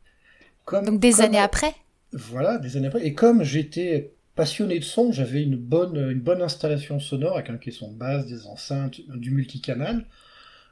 comme. 0.64 0.84
Donc 0.84 1.00
des 1.00 1.20
années 1.20 1.38
après 1.38 1.74
Voilà, 2.12 2.58
des 2.58 2.76
années 2.76 2.88
après. 2.88 3.06
Et 3.06 3.14
comme 3.14 3.42
j'étais 3.42 4.12
passionné 4.34 4.78
de 4.78 4.84
son, 4.84 5.12
j'avais 5.12 5.42
une 5.42 5.56
bonne, 5.56 6.10
une 6.10 6.20
bonne 6.20 6.42
installation 6.42 7.00
sonore 7.00 7.36
avec 7.36 7.50
un 7.50 7.56
caisson 7.56 7.90
de 7.90 7.96
basse, 7.96 8.26
des 8.26 8.46
enceintes, 8.46 9.00
du 9.08 9.30
multicanal, 9.30 10.06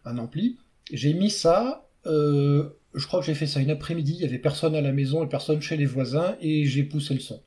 un 0.04 0.18
ampli. 0.18 0.58
J'ai 0.92 1.14
mis 1.14 1.30
ça. 1.30 1.86
Euh, 2.06 2.70
je 2.94 3.06
crois 3.06 3.20
que 3.20 3.26
j'ai 3.26 3.34
fait 3.34 3.46
ça 3.46 3.60
une 3.60 3.70
après-midi. 3.70 4.14
Il 4.14 4.20
y 4.20 4.24
avait 4.24 4.38
personne 4.38 4.74
à 4.74 4.80
la 4.80 4.92
maison 4.92 5.24
et 5.24 5.28
personne 5.28 5.60
chez 5.60 5.76
les 5.76 5.86
voisins 5.86 6.36
et 6.40 6.64
j'ai 6.64 6.82
poussé 6.82 7.14
le 7.14 7.20
son. 7.20 7.40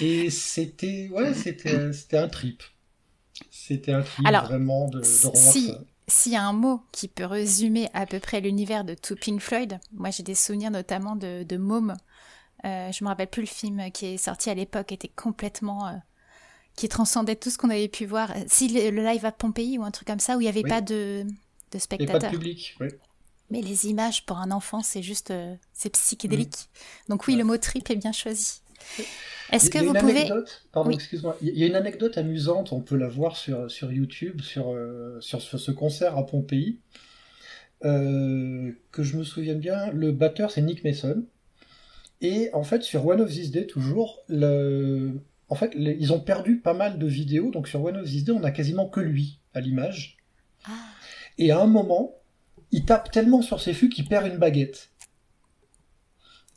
Et 0.00 0.30
c'était, 0.30 1.08
ouais, 1.08 1.34
c'était, 1.34 1.92
c'était 1.92 2.18
un 2.18 2.28
trip. 2.28 2.62
C'était 3.50 3.92
un 3.92 4.02
trip 4.02 4.26
vraiment 4.26 4.88
de, 4.88 4.98
de 4.98 5.04
si, 5.04 5.72
s'il 6.08 6.32
y 6.32 6.36
a 6.36 6.42
un 6.42 6.52
mot 6.52 6.80
qui 6.90 7.06
peut 7.06 7.24
résumer 7.24 7.88
à 7.92 8.06
peu 8.06 8.18
près 8.18 8.40
l'univers 8.40 8.84
de 8.84 8.94
tout 8.94 9.14
Pink 9.14 9.40
Floyd, 9.40 9.78
moi 9.92 10.10
j'ai 10.10 10.22
des 10.22 10.34
souvenirs 10.34 10.70
notamment 10.70 11.16
de, 11.16 11.44
de 11.44 11.56
Môme. 11.56 11.96
Euh, 12.64 12.90
je 12.90 13.04
me 13.04 13.08
rappelle 13.08 13.28
plus 13.28 13.42
le 13.42 13.46
film 13.46 13.90
qui 13.92 14.06
est 14.06 14.16
sorti 14.16 14.50
à 14.50 14.54
l'époque, 14.54 14.90
était 14.90 15.08
complètement. 15.08 15.86
Euh, 15.86 15.92
qui 16.74 16.88
transcendait 16.88 17.34
tout 17.34 17.50
ce 17.50 17.58
qu'on 17.58 17.70
avait 17.70 17.88
pu 17.88 18.06
voir. 18.06 18.32
Si 18.46 18.68
le, 18.68 19.02
live 19.02 19.26
à 19.26 19.32
Pompéi 19.32 19.78
ou 19.78 19.82
un 19.82 19.90
truc 19.90 20.06
comme 20.06 20.20
ça, 20.20 20.36
où 20.36 20.40
il 20.40 20.44
n'y 20.44 20.48
avait 20.48 20.62
pas 20.62 20.80
de, 20.80 21.26
de 21.72 21.78
spectateurs. 21.78 22.20
pas 22.20 22.26
de 22.28 22.32
public, 22.32 22.76
oui. 22.78 22.86
Mais 23.50 23.62
les 23.62 23.86
images 23.86 24.24
pour 24.26 24.38
un 24.38 24.50
enfant, 24.50 24.82
c'est 24.82 25.02
juste. 25.02 25.30
Euh, 25.30 25.56
c'est 25.72 25.90
psychédélique. 25.90 26.68
Mm. 27.06 27.10
Donc 27.10 27.26
oui, 27.26 27.34
le 27.34 27.44
mot 27.44 27.56
trip 27.56 27.90
est 27.90 27.96
bien 27.96 28.12
choisi. 28.12 28.60
Est-ce 29.50 29.70
que 29.70 29.78
vous 29.78 29.94
pouvez. 29.94 30.28
Pardon, 30.72 30.90
excuse-moi. 30.90 31.36
Il 31.40 31.56
y 31.56 31.64
a 31.64 31.66
une 31.66 31.74
anecdote 31.74 32.18
amusante, 32.18 32.72
on 32.72 32.80
peut 32.80 32.96
la 32.96 33.08
voir 33.08 33.36
sur, 33.36 33.70
sur 33.70 33.92
YouTube, 33.92 34.42
sur, 34.42 34.72
euh, 34.72 35.18
sur 35.20 35.40
ce 35.40 35.70
concert 35.70 36.16
à 36.16 36.26
Pompéi. 36.26 36.78
Euh, 37.84 38.72
que 38.90 39.02
je 39.02 39.16
me 39.16 39.22
souviens 39.22 39.54
bien, 39.54 39.90
le 39.92 40.10
batteur 40.10 40.50
c'est 40.50 40.62
Nick 40.62 40.84
Mason. 40.84 41.24
Et 42.20 42.50
en 42.52 42.64
fait, 42.64 42.82
sur 42.82 43.06
One 43.06 43.20
of 43.20 43.30
These 43.30 43.52
Days, 43.52 43.68
toujours, 43.68 44.18
le... 44.28 45.20
en 45.48 45.54
fait, 45.54 45.72
ils 45.76 46.12
ont 46.12 46.20
perdu 46.20 46.58
pas 46.58 46.74
mal 46.74 46.98
de 46.98 47.06
vidéos. 47.06 47.50
Donc 47.50 47.68
sur 47.68 47.82
One 47.82 47.96
of 47.96 48.06
These 48.06 48.24
Days, 48.24 48.34
on 48.34 48.44
a 48.44 48.50
quasiment 48.50 48.88
que 48.88 49.00
lui 49.00 49.38
à 49.54 49.60
l'image. 49.60 50.16
Ah. 50.64 50.72
Et 51.38 51.52
à 51.52 51.60
un 51.60 51.66
moment, 51.66 52.16
il 52.72 52.84
tape 52.84 53.10
tellement 53.12 53.42
sur 53.42 53.60
ses 53.60 53.72
fûts 53.72 53.88
qu'il 53.88 54.08
perd 54.08 54.26
une 54.26 54.38
baguette. 54.38 54.90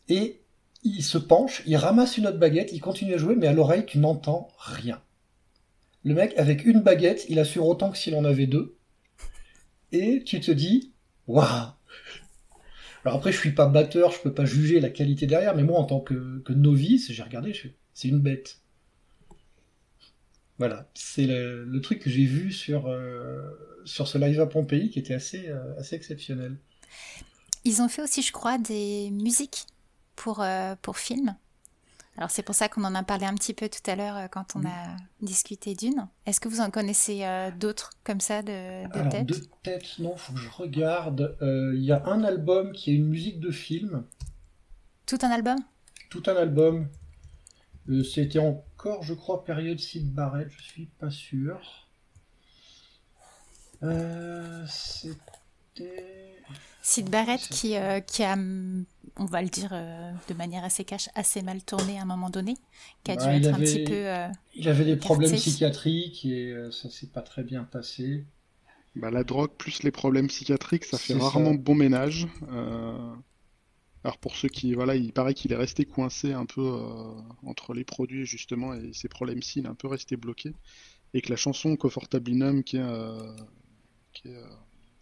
Et 0.09 0.40
il 0.83 1.03
se 1.03 1.17
penche, 1.17 1.61
il 1.65 1.75
ramasse 1.77 2.17
une 2.17 2.27
autre 2.27 2.39
baguette, 2.39 2.71
il 2.73 2.79
continue 2.79 3.13
à 3.13 3.17
jouer, 3.17 3.35
mais 3.35 3.47
à 3.47 3.53
l'oreille, 3.53 3.85
tu 3.85 3.99
n'entends 3.99 4.47
rien. 4.57 5.01
Le 6.03 6.15
mec, 6.15 6.33
avec 6.37 6.65
une 6.65 6.81
baguette, 6.81 7.25
il 7.29 7.39
assure 7.39 7.67
autant 7.67 7.91
que 7.91 7.97
s'il 7.97 8.15
en 8.15 8.25
avait 8.25 8.47
deux. 8.47 8.77
Et 9.91 10.23
tu 10.23 10.39
te 10.39 10.51
dis, 10.51 10.93
waouh 11.27 11.45
Alors 13.05 13.17
après, 13.17 13.31
je 13.31 13.37
suis 13.37 13.51
pas 13.51 13.67
batteur, 13.67 14.11
je 14.11 14.19
peux 14.21 14.33
pas 14.33 14.45
juger 14.45 14.79
la 14.79 14.89
qualité 14.89 15.27
derrière, 15.27 15.55
mais 15.55 15.63
moi, 15.63 15.79
en 15.79 15.83
tant 15.83 15.99
que, 15.99 16.41
novice, 16.49 17.11
j'ai 17.11 17.23
regardé, 17.23 17.53
c'est 17.93 18.07
une 18.07 18.19
bête. 18.19 18.59
Voilà, 20.57 20.89
c'est 20.93 21.25
le, 21.25 21.79
truc 21.81 21.99
que 21.99 22.09
j'ai 22.09 22.25
vu 22.25 22.51
sur, 22.51 22.87
euh, 22.87 23.41
sur 23.85 24.07
ce 24.07 24.17
live 24.17 24.39
à 24.39 24.47
Pompéi 24.47 24.89
qui 24.89 24.99
était 24.99 25.13
assez, 25.13 25.49
euh, 25.49 25.77
assez 25.77 25.95
exceptionnel. 25.95 26.57
Ils 27.63 27.81
ont 27.81 27.87
fait 27.87 28.01
aussi, 28.01 28.21
je 28.23 28.31
crois, 28.31 28.57
des 28.57 29.09
musiques 29.11 29.65
pour, 30.21 30.41
euh, 30.41 30.75
pour 30.83 30.97
film. 30.97 31.35
Alors 32.15 32.29
c'est 32.29 32.43
pour 32.43 32.53
ça 32.53 32.69
qu'on 32.69 32.83
en 32.83 32.93
a 32.93 33.01
parlé 33.01 33.25
un 33.25 33.33
petit 33.33 33.55
peu 33.55 33.69
tout 33.69 33.89
à 33.89 33.95
l'heure 33.95 34.17
euh, 34.17 34.27
quand 34.27 34.55
on 34.55 34.63
a 34.65 34.95
discuté 35.21 35.73
d'une. 35.73 36.07
Est-ce 36.27 36.39
que 36.39 36.47
vous 36.47 36.59
en 36.59 36.69
connaissez 36.69 37.25
euh, 37.25 37.49
d'autres 37.49 37.89
comme 38.03 38.19
ça 38.19 38.43
de, 38.43 38.87
de 38.87 39.09
tête? 39.09 39.25
De 39.25 39.41
tête, 39.63 39.97
non, 39.97 40.15
faut 40.15 40.33
que 40.33 40.39
je 40.39 40.49
regarde. 40.49 41.35
Il 41.41 41.83
y 41.83 41.91
a 41.91 42.05
un 42.05 42.23
album 42.23 42.71
qui 42.71 42.91
est 42.91 42.95
une 42.95 43.07
musique 43.07 43.39
de 43.39 43.49
film. 43.49 44.05
Tout 45.07 45.17
un 45.23 45.29
album? 45.29 45.57
Tout 46.11 46.23
un 46.27 46.35
album. 46.35 46.87
C'était 48.03 48.39
encore, 48.39 49.01
je 49.01 49.15
crois, 49.15 49.43
période 49.43 49.79
Sid 49.79 50.13
Barrett, 50.13 50.49
je 50.55 50.61
suis 50.61 50.85
pas 50.85 51.09
sûr. 51.09 51.87
C'était. 54.67 56.35
Sid 56.83 57.09
Barrett 57.09 57.41
qui, 57.41 57.75
qui 58.05 58.23
a 58.23 58.35
on 59.21 59.25
va 59.25 59.41
le 59.41 59.49
dire 59.49 59.69
euh, 59.71 60.11
de 60.27 60.33
manière 60.33 60.63
assez 60.63 60.83
cash, 60.83 61.09
assez 61.13 61.43
mal 61.43 61.63
tourné 61.63 61.99
à 61.99 62.01
un 62.01 62.05
moment 62.05 62.29
donné, 62.29 62.55
qui 63.03 63.11
a 63.11 63.15
dû 63.15 63.27
être 63.27 63.53
un 63.53 63.59
petit 63.59 63.83
peu. 63.83 63.93
Euh, 63.93 64.27
il 64.55 64.67
avait 64.67 64.85
des 64.85 64.95
problèmes 64.95 65.33
psychiatriques 65.33 66.25
et 66.25 66.51
euh, 66.51 66.71
ça 66.71 66.89
s'est 66.89 67.07
pas 67.07 67.21
très 67.21 67.43
bien 67.43 67.63
passé. 67.63 68.25
Bah, 68.95 69.11
la 69.11 69.23
drogue 69.23 69.51
plus 69.57 69.83
les 69.83 69.91
problèmes 69.91 70.27
psychiatriques, 70.27 70.85
ça 70.85 70.97
fait 70.97 71.13
rarement 71.13 71.53
bon 71.53 71.75
ménage. 71.75 72.27
Alors 74.03 74.17
pour 74.17 74.35
ceux 74.35 74.49
qui, 74.49 74.73
voilà, 74.73 74.95
il 74.95 75.13
paraît 75.13 75.35
qu'il 75.35 75.53
est 75.53 75.57
resté 75.57 75.85
coincé 75.85 76.33
un 76.33 76.47
peu 76.47 76.81
entre 77.43 77.75
les 77.75 77.83
produits 77.83 78.25
justement 78.25 78.73
et 78.73 78.91
ses 78.93 79.07
problèmes-ci, 79.07 79.59
il 79.59 79.65
est 79.65 79.69
un 79.69 79.75
peu 79.75 79.87
resté 79.87 80.17
bloqué. 80.17 80.55
Et 81.13 81.21
que 81.21 81.29
la 81.29 81.35
chanson 81.35 81.75
Comfortably 81.75 82.33
qui 82.63 82.79
qui 84.13 84.27
est 84.27 84.43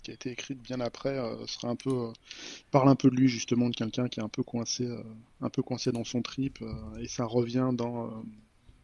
qui 0.04 0.12
a 0.12 0.14
été 0.14 0.32
écrite 0.32 0.62
bien 0.62 0.80
après 0.80 1.18
euh, 1.18 1.46
serait 1.48 1.68
un 1.68 1.76
peu 1.76 1.90
euh, 1.90 2.14
parle 2.72 2.90
un 2.90 2.96
peu 2.96 3.10
de 3.10 3.16
lui 3.16 3.28
justement 3.28 3.70
de 3.70 3.76
quelqu'un 3.76 4.08
qui 4.08 4.20
est 4.20 4.24
un 4.24 4.30
peu 4.30 4.44
coincé 4.44 4.86
euh, 4.86 5.04
un 5.42 5.50
peu 5.50 5.62
coincé 5.62 5.92
dans 5.92 6.04
son 6.04 6.22
trip 6.22 6.64
et 7.00 7.08
ça 7.08 7.26
revient 7.26 7.70
dans 7.74 8.24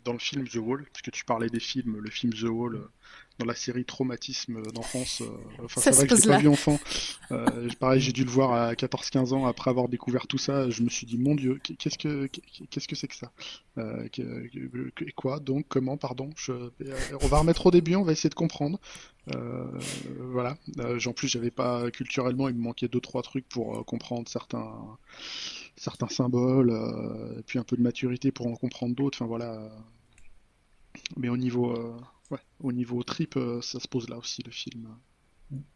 dans 0.05 0.13
le 0.13 0.19
film 0.19 0.47
The 0.47 0.55
Wall, 0.55 0.85
puisque 0.93 1.11
tu 1.11 1.25
parlais 1.25 1.49
des 1.49 1.59
films, 1.59 1.99
le 1.99 2.09
film 2.09 2.33
The 2.33 2.43
Wall 2.43 2.87
dans 3.39 3.45
la 3.45 3.55
série 3.55 3.83
Traumatisme 3.83 4.61
d'enfance. 4.71 5.21
Euh, 5.21 5.25
enfin, 5.63 5.81
c'est 5.81 5.91
vrai 5.91 6.07
que 6.07 6.15
je 6.15 6.21
l'ai 6.21 6.27
pas 6.27 6.37
vu 6.37 6.47
enfant. 6.47 6.79
Euh, 7.31 7.69
pareil, 7.79 7.99
j'ai 7.99 8.13
dû 8.13 8.23
le 8.23 8.29
voir 8.29 8.53
à 8.53 8.73
14-15 8.73 9.33
ans 9.33 9.45
après 9.45 9.69
avoir 9.69 9.89
découvert 9.89 10.27
tout 10.27 10.37
ça. 10.37 10.69
Je 10.69 10.83
me 10.83 10.89
suis 10.89 11.05
dit, 11.05 11.17
mon 11.17 11.35
Dieu, 11.35 11.59
qu'est-ce 11.77 11.97
que 11.97 12.27
qu'est-ce 12.69 12.87
que 12.87 12.95
c'est 12.95 13.07
que 13.07 13.15
ça? 13.15 13.31
Euh, 13.77 14.07
Quoi? 15.15 15.39
Donc, 15.39 15.65
comment? 15.67 15.97
Pardon 15.97 16.29
je, 16.37 16.53
On 17.21 17.27
va 17.27 17.39
remettre 17.39 17.65
au 17.65 17.71
début, 17.71 17.95
on 17.95 18.03
va 18.03 18.13
essayer 18.13 18.29
de 18.29 18.35
comprendre. 18.35 18.79
voilà. 20.19 20.57
en 20.77 21.13
plus, 21.13 21.27
j'avais 21.27 21.51
pas 21.51 21.91
culturellement, 21.91 22.47
il 22.47 22.55
me 22.55 22.61
manquait 22.61 22.87
deux 22.87 23.01
trois 23.01 23.21
trucs 23.21 23.47
pour 23.49 23.85
comprendre 23.85 24.29
certains 24.29 24.71
certains 25.77 26.07
symboles, 26.07 26.71
et 27.37 27.43
puis 27.43 27.59
un 27.59 27.63
peu 27.63 27.75
de 27.75 27.81
maturité 27.81 28.31
pour 28.31 28.47
en 28.47 28.55
comprendre 28.55 28.95
d'autres. 28.95 29.17
Enfin 29.17 29.27
voilà. 29.27 29.69
Mais 31.17 31.29
au 31.29 31.38
niveau 31.38 31.73
Ouais, 32.31 32.39
au 32.60 32.71
niveau 32.71 33.03
trip, 33.03 33.38
euh, 33.38 33.62
ça 33.62 33.79
se 33.79 33.88
pose 33.88 34.10
là 34.10 34.17
aussi 34.17 34.41
le 34.43 34.51
film. 34.51 34.88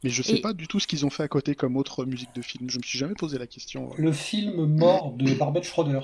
Mais 0.04 0.10
je 0.10 0.24
sais 0.24 0.40
pas 0.40 0.54
du 0.54 0.68
tout 0.68 0.80
ce 0.80 0.88
qu'ils 0.88 1.06
ont 1.06 1.12
fait 1.12 1.22
à 1.22 1.28
côté 1.28 1.54
comme 1.54 1.78
autre 1.78 2.04
musique 2.06 2.34
de 2.34 2.42
film. 2.42 2.70
Je 2.70 2.80
me 2.80 2.84
suis 2.84 2.98
jamais 2.98 3.14
posé 3.14 3.38
la 3.38 3.46
question. 3.46 3.92
Le 3.98 4.12
film 4.12 4.66
mort 4.66 5.14
de 5.14 5.32
Barbet 5.36 5.62
Schroeder. 5.62 6.02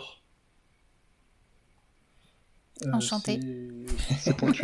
Euh, 2.86 2.91
Enchanté. 2.93 3.39
C'est 4.19 4.38
pointu. 4.38 4.63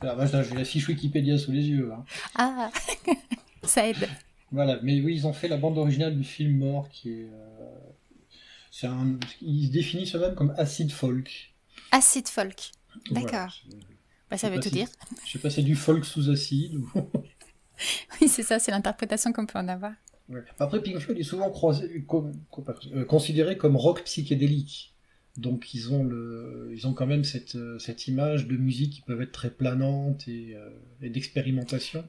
Alors, 0.00 0.16
moi, 0.16 0.26
j'ai 0.26 0.54
la 0.54 0.64
fiche 0.64 0.86
Wikipédia 0.86 1.36
sous 1.36 1.50
les 1.50 1.66
yeux. 1.66 1.92
Hein. 1.92 2.04
Ah, 2.36 2.70
ça 3.64 3.88
aide. 3.88 4.08
Voilà, 4.52 4.78
mais 4.82 5.00
oui, 5.00 5.16
ils 5.16 5.26
ont 5.26 5.32
fait 5.32 5.48
la 5.48 5.56
bande 5.56 5.76
originale 5.76 6.16
du 6.16 6.24
film 6.24 6.58
mort 6.58 6.88
qui 6.90 7.10
est. 7.10 7.28
Euh... 7.32 7.78
c'est 8.70 8.86
un... 8.86 9.18
Ils 9.42 9.66
se 9.66 9.72
définissent 9.72 10.14
eux-mêmes 10.14 10.36
comme 10.36 10.54
acid 10.56 10.92
folk. 10.92 11.54
Acid 11.90 12.28
folk. 12.28 12.70
D'accord. 13.10 13.52
Bah, 14.30 14.38
ça 14.38 14.50
veut 14.50 14.60
tout 14.60 14.70
dire. 14.70 14.88
Je 15.24 15.32
sais 15.32 15.38
pas, 15.38 15.50
c'est 15.50 15.62
du 15.62 15.76
folk 15.76 16.04
sous 16.04 16.30
acide 16.30 16.74
ou... 16.76 16.90
oui, 18.20 18.28
c'est 18.28 18.42
ça, 18.42 18.58
c'est 18.58 18.70
l'interprétation 18.70 19.32
qu'on 19.32 19.46
peut 19.46 19.58
en 19.58 19.68
avoir. 19.68 19.92
Après, 20.58 20.82
Pink 20.82 20.98
Floyd 20.98 21.18
est 21.18 21.22
souvent 21.22 21.52
euh, 21.52 23.04
considéré 23.04 23.58
comme 23.58 23.76
rock 23.76 24.02
psychédélique. 24.04 24.94
Donc 25.36 25.74
ils 25.74 25.92
ont, 25.92 26.04
le, 26.04 26.70
ils 26.72 26.86
ont 26.86 26.94
quand 26.94 27.06
même 27.06 27.24
cette, 27.24 27.56
euh, 27.56 27.78
cette 27.78 28.06
image 28.06 28.46
de 28.46 28.56
musique 28.56 28.92
qui 28.92 29.00
peuvent 29.02 29.20
être 29.20 29.32
très 29.32 29.50
planante 29.50 30.26
et, 30.28 30.54
euh, 30.54 30.70
et 31.02 31.10
d'expérimentation. 31.10 32.04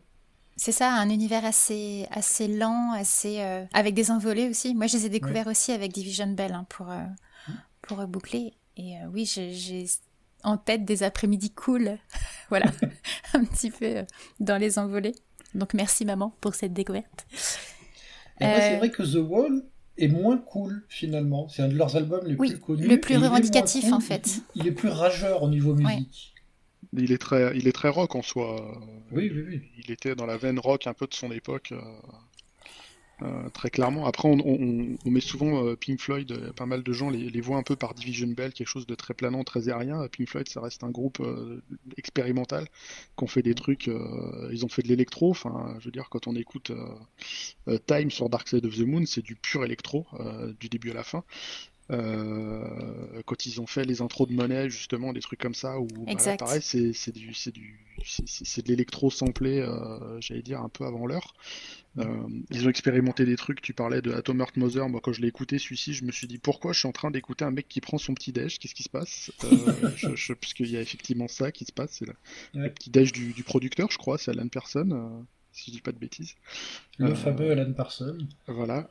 C'est 0.55 0.71
ça, 0.71 0.93
un 0.93 1.09
univers 1.09 1.43
assez, 1.43 2.07
assez 2.11 2.47
lent, 2.47 2.93
assez, 2.93 3.41
avec 3.73 3.93
des 3.93 4.09
envolées 4.09 4.47
aussi. 4.47 4.73
Moi, 4.73 4.87
je 4.87 4.95
les 4.95 5.07
ai 5.07 5.09
découverts 5.09 5.47
aussi 5.47 5.73
avec 5.73 5.91
Division 5.91 6.27
Bell 6.27 6.53
hein, 6.53 6.65
pour, 6.69 6.87
mmh. 6.87 7.53
pour 7.81 8.07
boucler. 8.07 8.53
Et 8.77 8.95
oui, 9.11 9.25
j'ai 9.25 9.85
en 10.45 10.57
tête 10.57 10.85
des 10.85 11.03
après-midi 11.03 11.51
cool. 11.51 11.97
voilà, 12.49 12.71
un 13.33 13.43
petit 13.43 13.71
peu 13.71 13.85
euh, 13.85 14.03
dans 14.39 14.57
les 14.57 14.79
envolées. 14.79 15.15
Donc 15.53 15.73
merci 15.73 16.05
maman 16.05 16.35
pour 16.41 16.55
cette 16.55 16.73
découverte. 16.73 17.27
C'est 18.39 18.75
euh, 18.75 18.77
vrai 18.77 18.89
que 18.89 19.03
The 19.03 19.27
Wall 19.27 19.63
est 19.97 20.07
moins 20.07 20.37
cool 20.37 20.83
finalement. 20.89 21.47
C'est 21.47 21.61
un 21.61 21.69
de 21.69 21.75
leurs 21.75 21.95
albums 21.95 22.25
les 22.25 22.35
plus 22.35 22.59
connus. 22.59 22.87
Le 22.87 22.99
plus 22.99 23.17
revendicatif 23.17 23.91
en 23.91 23.99
fait. 23.99 24.41
Il, 24.55 24.67
est 24.67 24.71
plus 24.71 24.89
rageur 24.89 25.43
au 25.43 25.49
niveau 25.49 25.73
musique. 25.73 26.33
Il 26.97 27.11
est 27.11 27.17
très, 27.17 27.57
il 27.57 27.67
est 27.67 27.71
très 27.71 27.89
rock 27.89 28.15
en 28.15 28.21
soi. 28.21 28.79
Oui, 29.11 29.31
oui, 29.33 29.43
oui. 29.47 29.61
Il 29.77 29.91
était 29.91 30.15
dans 30.15 30.25
la 30.25 30.37
veine 30.37 30.59
rock 30.59 30.87
un 30.87 30.93
peu 30.93 31.07
de 31.07 31.13
son 31.13 31.31
époque. 31.31 31.73
Euh, 33.21 33.25
euh, 33.45 33.49
très 33.49 33.69
clairement. 33.69 34.05
Après, 34.05 34.27
on, 34.27 34.97
met 35.05 35.19
souvent 35.19 35.65
euh, 35.65 35.75
Pink 35.75 35.99
Floyd, 35.99 36.31
euh, 36.31 36.53
pas 36.53 36.65
mal 36.65 36.83
de 36.83 36.93
gens 36.93 37.09
les, 37.09 37.29
les, 37.29 37.41
voient 37.41 37.57
un 37.57 37.63
peu 37.63 37.75
par 37.75 37.93
Division 37.93 38.27
Bell, 38.27 38.53
quelque 38.53 38.67
chose 38.67 38.87
de 38.87 38.95
très 38.95 39.13
planant, 39.13 39.43
très 39.43 39.69
aérien. 39.69 40.07
Pink 40.07 40.29
Floyd, 40.29 40.47
ça 40.47 40.61
reste 40.61 40.83
un 40.83 40.89
groupe 40.89 41.21
expérimental 41.97 42.67
qu'on 43.15 43.27
fait 43.27 43.41
des 43.41 43.55
trucs. 43.55 43.89
ils 44.51 44.65
ont 44.65 44.69
fait 44.69 44.81
de 44.81 44.87
l'électro. 44.87 45.31
Enfin, 45.31 45.75
je 45.79 45.85
veux 45.85 45.91
dire, 45.91 46.09
quand 46.09 46.27
on 46.27 46.35
écoute 46.35 46.71
Time 47.87 48.11
sur 48.11 48.29
Dark 48.29 48.47
Side 48.47 48.65
of 48.65 48.75
the 48.75 48.85
Moon, 48.85 49.05
c'est 49.05 49.23
du 49.23 49.35
pur 49.35 49.63
électro 49.63 50.05
du 50.59 50.69
début 50.69 50.91
à 50.91 50.93
la 50.93 51.03
fin. 51.03 51.23
Euh, 51.91 53.21
quand 53.27 53.45
ils 53.45 53.61
ont 53.61 53.67
fait 53.67 53.85
les 53.85 54.01
intros 54.01 54.27
de 54.27 54.33
monnaie 54.33 54.71
justement 54.71 55.13
des 55.13 55.19
trucs 55.19 55.39
comme 55.39 55.53
ça 55.53 55.79
où 55.79 55.87
bah, 56.07 56.37
pareil 56.37 56.59
c'est 56.61 57.11
du 57.11 57.35
c'est 57.35 57.51
du 57.51 57.79
c'est 58.03 58.65
de 58.65 58.69
l'électro 58.69 59.11
samplé 59.11 59.59
euh, 59.59 60.19
j'allais 60.19 60.41
dire 60.41 60.61
un 60.61 60.69
peu 60.69 60.85
avant 60.85 61.05
l'heure. 61.05 61.35
Euh, 61.99 62.27
ils 62.49 62.65
ont 62.65 62.69
expérimenté 62.71 63.23
des 63.23 63.35
trucs 63.35 63.61
tu 63.61 63.73
parlais 63.73 64.01
de 64.01 64.11
Atom 64.13 64.39
Earth 64.39 64.57
Mother. 64.57 64.89
Moi 64.89 64.99
quand 64.99 65.13
je 65.13 65.21
l'ai 65.21 65.27
écouté 65.27 65.59
celui-ci 65.59 65.93
je 65.93 66.05
me 66.05 66.11
suis 66.11 66.25
dit 66.25 66.39
pourquoi 66.39 66.73
je 66.73 66.79
suis 66.79 66.87
en 66.87 66.91
train 66.91 67.11
d'écouter 67.11 67.45
un 67.45 67.51
mec 67.51 67.67
qui 67.67 67.81
prend 67.81 67.99
son 67.99 68.15
petit 68.15 68.31
déj? 68.31 68.57
Qu'est-ce 68.57 68.73
qui 68.73 68.83
se 68.83 68.89
passe? 68.89 69.31
Je, 70.15 70.33
puisqu'il 70.33 70.71
y 70.71 70.77
a 70.77 70.81
effectivement 70.81 71.27
ça 71.27 71.51
qui 71.51 71.65
se 71.65 71.71
passe 71.71 71.91
c'est 71.99 72.07
le, 72.53 72.69
petit 72.71 72.89
déj 72.89 73.11
du, 73.11 73.31
du, 73.33 73.43
producteur 73.43 73.91
je 73.91 73.99
crois 73.99 74.17
c'est 74.17 74.31
Alan 74.31 74.47
Person 74.47 75.23
si 75.51 75.69
je 75.69 75.75
dis 75.75 75.81
pas 75.81 75.91
de 75.91 75.99
bêtises. 75.99 76.33
Le 76.97 77.13
fameux 77.13 77.51
Alan 77.51 77.71
Person 77.73 78.17
voilà 78.47 78.89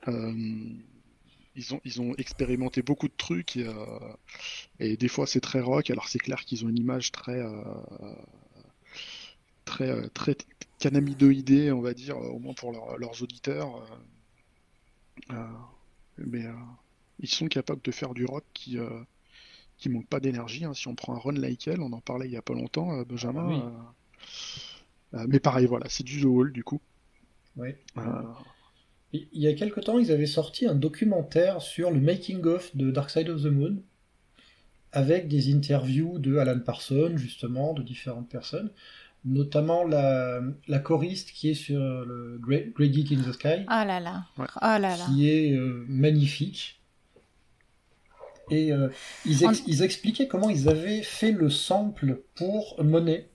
ils 1.56 1.74
ont, 1.74 1.80
ils 1.84 2.00
ont 2.00 2.14
expérimenté 2.16 2.82
beaucoup 2.82 3.08
de 3.08 3.14
trucs 3.16 3.56
et, 3.56 3.66
euh, 3.66 3.74
et 4.80 4.96
des 4.96 5.08
fois 5.08 5.26
c'est 5.26 5.40
très 5.40 5.60
rock. 5.60 5.90
Alors 5.90 6.08
c'est 6.08 6.18
clair 6.18 6.44
qu'ils 6.44 6.64
ont 6.64 6.68
une 6.68 6.78
image 6.78 7.12
très 7.12 7.40
euh, 7.40 7.62
très 9.64 9.88
euh, 9.88 10.08
très 10.12 10.36
canamidoïdée, 10.78 11.72
on 11.72 11.80
va 11.80 11.94
dire, 11.94 12.18
au 12.18 12.38
moins 12.38 12.54
pour 12.54 12.72
leurs 12.98 13.22
auditeurs. 13.22 13.86
mais 16.18 16.44
ils 17.20 17.28
sont 17.28 17.46
capables 17.46 17.82
de 17.82 17.90
faire 17.90 18.14
du 18.14 18.24
rock 18.24 18.44
qui 18.52 18.78
qui 19.78 19.88
manque 19.88 20.08
pas 20.08 20.20
d'énergie. 20.20 20.64
Hein. 20.64 20.74
Si 20.74 20.88
on 20.88 20.94
prend 20.94 21.14
un 21.14 21.18
Run 21.18 21.32
Like 21.32 21.70
on 21.78 21.92
en 21.92 22.00
parlait 22.00 22.26
il 22.26 22.32
y 22.32 22.36
a 22.36 22.42
pas 22.42 22.54
longtemps, 22.54 23.02
Benjamin. 23.02 23.72
mais 25.12 25.40
pareil, 25.40 25.66
voilà, 25.66 25.88
c'est 25.88 26.04
du 26.04 26.20
The 26.20 26.24
Wall 26.24 26.52
du 26.52 26.64
coup. 26.64 26.80
Oui. 27.56 27.68
Il 29.14 29.40
y 29.40 29.46
a 29.46 29.52
quelque 29.54 29.78
temps, 29.78 30.00
ils 30.00 30.10
avaient 30.10 30.26
sorti 30.26 30.66
un 30.66 30.74
documentaire 30.74 31.62
sur 31.62 31.92
le 31.92 32.00
making-of 32.00 32.74
de 32.76 32.90
Dark 32.90 33.10
Side 33.10 33.28
of 33.28 33.42
the 33.42 33.46
Moon, 33.46 33.76
avec 34.90 35.28
des 35.28 35.54
interviews 35.54 36.18
de 36.18 36.36
Alan 36.36 36.58
Parsons, 36.58 37.16
justement, 37.16 37.74
de 37.74 37.82
différentes 37.82 38.28
personnes, 38.28 38.70
notamment 39.24 39.84
la, 39.84 40.40
la 40.66 40.78
choriste 40.80 41.30
qui 41.30 41.50
est 41.50 41.54
sur 41.54 41.78
le 41.78 42.38
Great, 42.40 42.74
Geek 42.76 43.12
in 43.12 43.22
the 43.22 43.32
Sky. 43.32 43.64
Oh 43.66 43.86
là 43.86 44.00
là, 44.00 44.24
oh 44.36 44.42
là, 44.62 44.78
là. 44.80 45.06
Qui 45.06 45.30
est 45.30 45.52
euh, 45.52 45.84
magnifique. 45.88 46.80
Et 48.50 48.72
euh, 48.72 48.88
ils, 49.24 49.42
ils, 49.68 49.82
expliquaient 49.82 50.26
comment 50.26 50.50
ils 50.50 50.68
avaient 50.68 51.02
fait 51.02 51.30
le 51.30 51.50
sample 51.50 52.20
pour 52.34 52.82
Monet. 52.82 53.28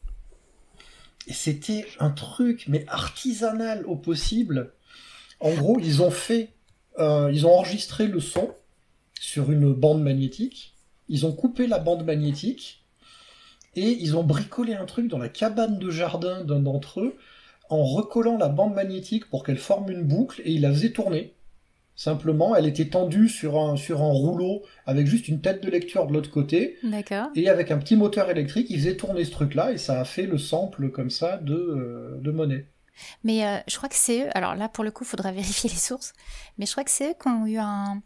Et 1.28 1.34
c'était 1.34 1.86
un 2.00 2.12
truc, 2.12 2.66
mais 2.68 2.86
artisanal 2.90 3.86
au 3.86 3.96
possible. 3.96 4.74
En 5.40 5.54
gros, 5.54 5.80
ils 5.80 6.02
ont 6.02 6.12
fait, 6.12 6.50
euh, 7.00 7.30
ils 7.34 7.46
ont 7.46 7.54
enregistré 7.54 8.08
le 8.08 8.20
son 8.20 8.52
sur 9.20 9.52
une 9.52 9.74
bande 9.74 10.02
magnétique. 10.02 10.76
Ils 11.08 11.26
ont 11.26 11.32
coupé 11.32 11.68
la 11.68 11.80
bande 11.80 12.06
magnétique 12.06 12.84
et 13.76 13.98
ils 14.02 14.18
ont 14.18 14.24
bricolé 14.24 14.74
un 14.74 14.86
truc 14.86 15.08
dans 15.08 15.18
la 15.18 15.30
cabane 15.30 15.80
de 15.80 15.90
jardin 15.90 16.44
d'un 16.44 16.60
d'entre 16.60 17.02
eux 17.02 17.16
en 17.70 17.84
recollant 17.84 18.38
la 18.38 18.50
bande 18.50 18.74
magnétique 18.74 19.30
pour 19.30 19.44
qu'elle 19.44 19.58
forme 19.58 19.92
une 19.92 20.04
boucle 20.04 20.42
et 20.44 20.52
ils 20.52 20.62
la 20.62 20.72
faisaient 20.72 20.92
tourner. 20.92 21.34
Simplement, 21.96 22.56
elle 22.56 22.66
était 22.66 22.88
tendue 22.88 23.28
sur 23.28 23.60
un, 23.60 23.76
sur 23.76 24.02
un 24.02 24.12
rouleau 24.12 24.64
avec 24.86 25.06
juste 25.06 25.28
une 25.28 25.42
tête 25.42 25.62
de 25.64 25.70
lecture 25.70 26.08
de 26.08 26.14
l'autre 26.14 26.32
côté. 26.32 26.78
Et 27.36 27.50
avec 27.50 27.72
un 27.72 27.78
petit 27.78 27.98
moteur 27.98 28.30
électrique, 28.30 28.68
ils 28.70 28.78
faisaient 28.80 28.96
tourner 28.96 29.26
ce 29.26 29.32
truc-là 29.32 29.74
et 29.74 29.78
ça 29.78 30.00
a 30.00 30.06
fait 30.06 30.26
le 30.26 30.38
sample 30.38 30.92
comme 30.92 31.10
ça 31.10 31.38
de, 31.38 31.54
euh, 31.54 32.18
de 32.22 32.32
monnaie. 32.32 32.66
Mais 33.24 33.46
euh, 33.46 33.60
je 33.68 33.78
crois 33.78 33.90
que 33.90 33.96
c'est 33.96 34.26
eux, 34.26 34.38
alors 34.38 34.56
là 34.56 34.70
pour 34.70 34.84
le 34.84 34.92
coup, 34.92 35.04
il 35.04 35.08
faudra 35.08 35.32
vérifier 35.34 35.70
les 35.70 35.76
sources, 35.76 36.14
mais 36.58 36.66
je 36.66 36.72
crois 36.72 36.84
que 36.84 36.92
c'est 36.92 37.12
eux 37.12 37.16
qui 37.20 37.28
ont 37.28 37.46
eu 37.46 37.58
un, 37.58 38.02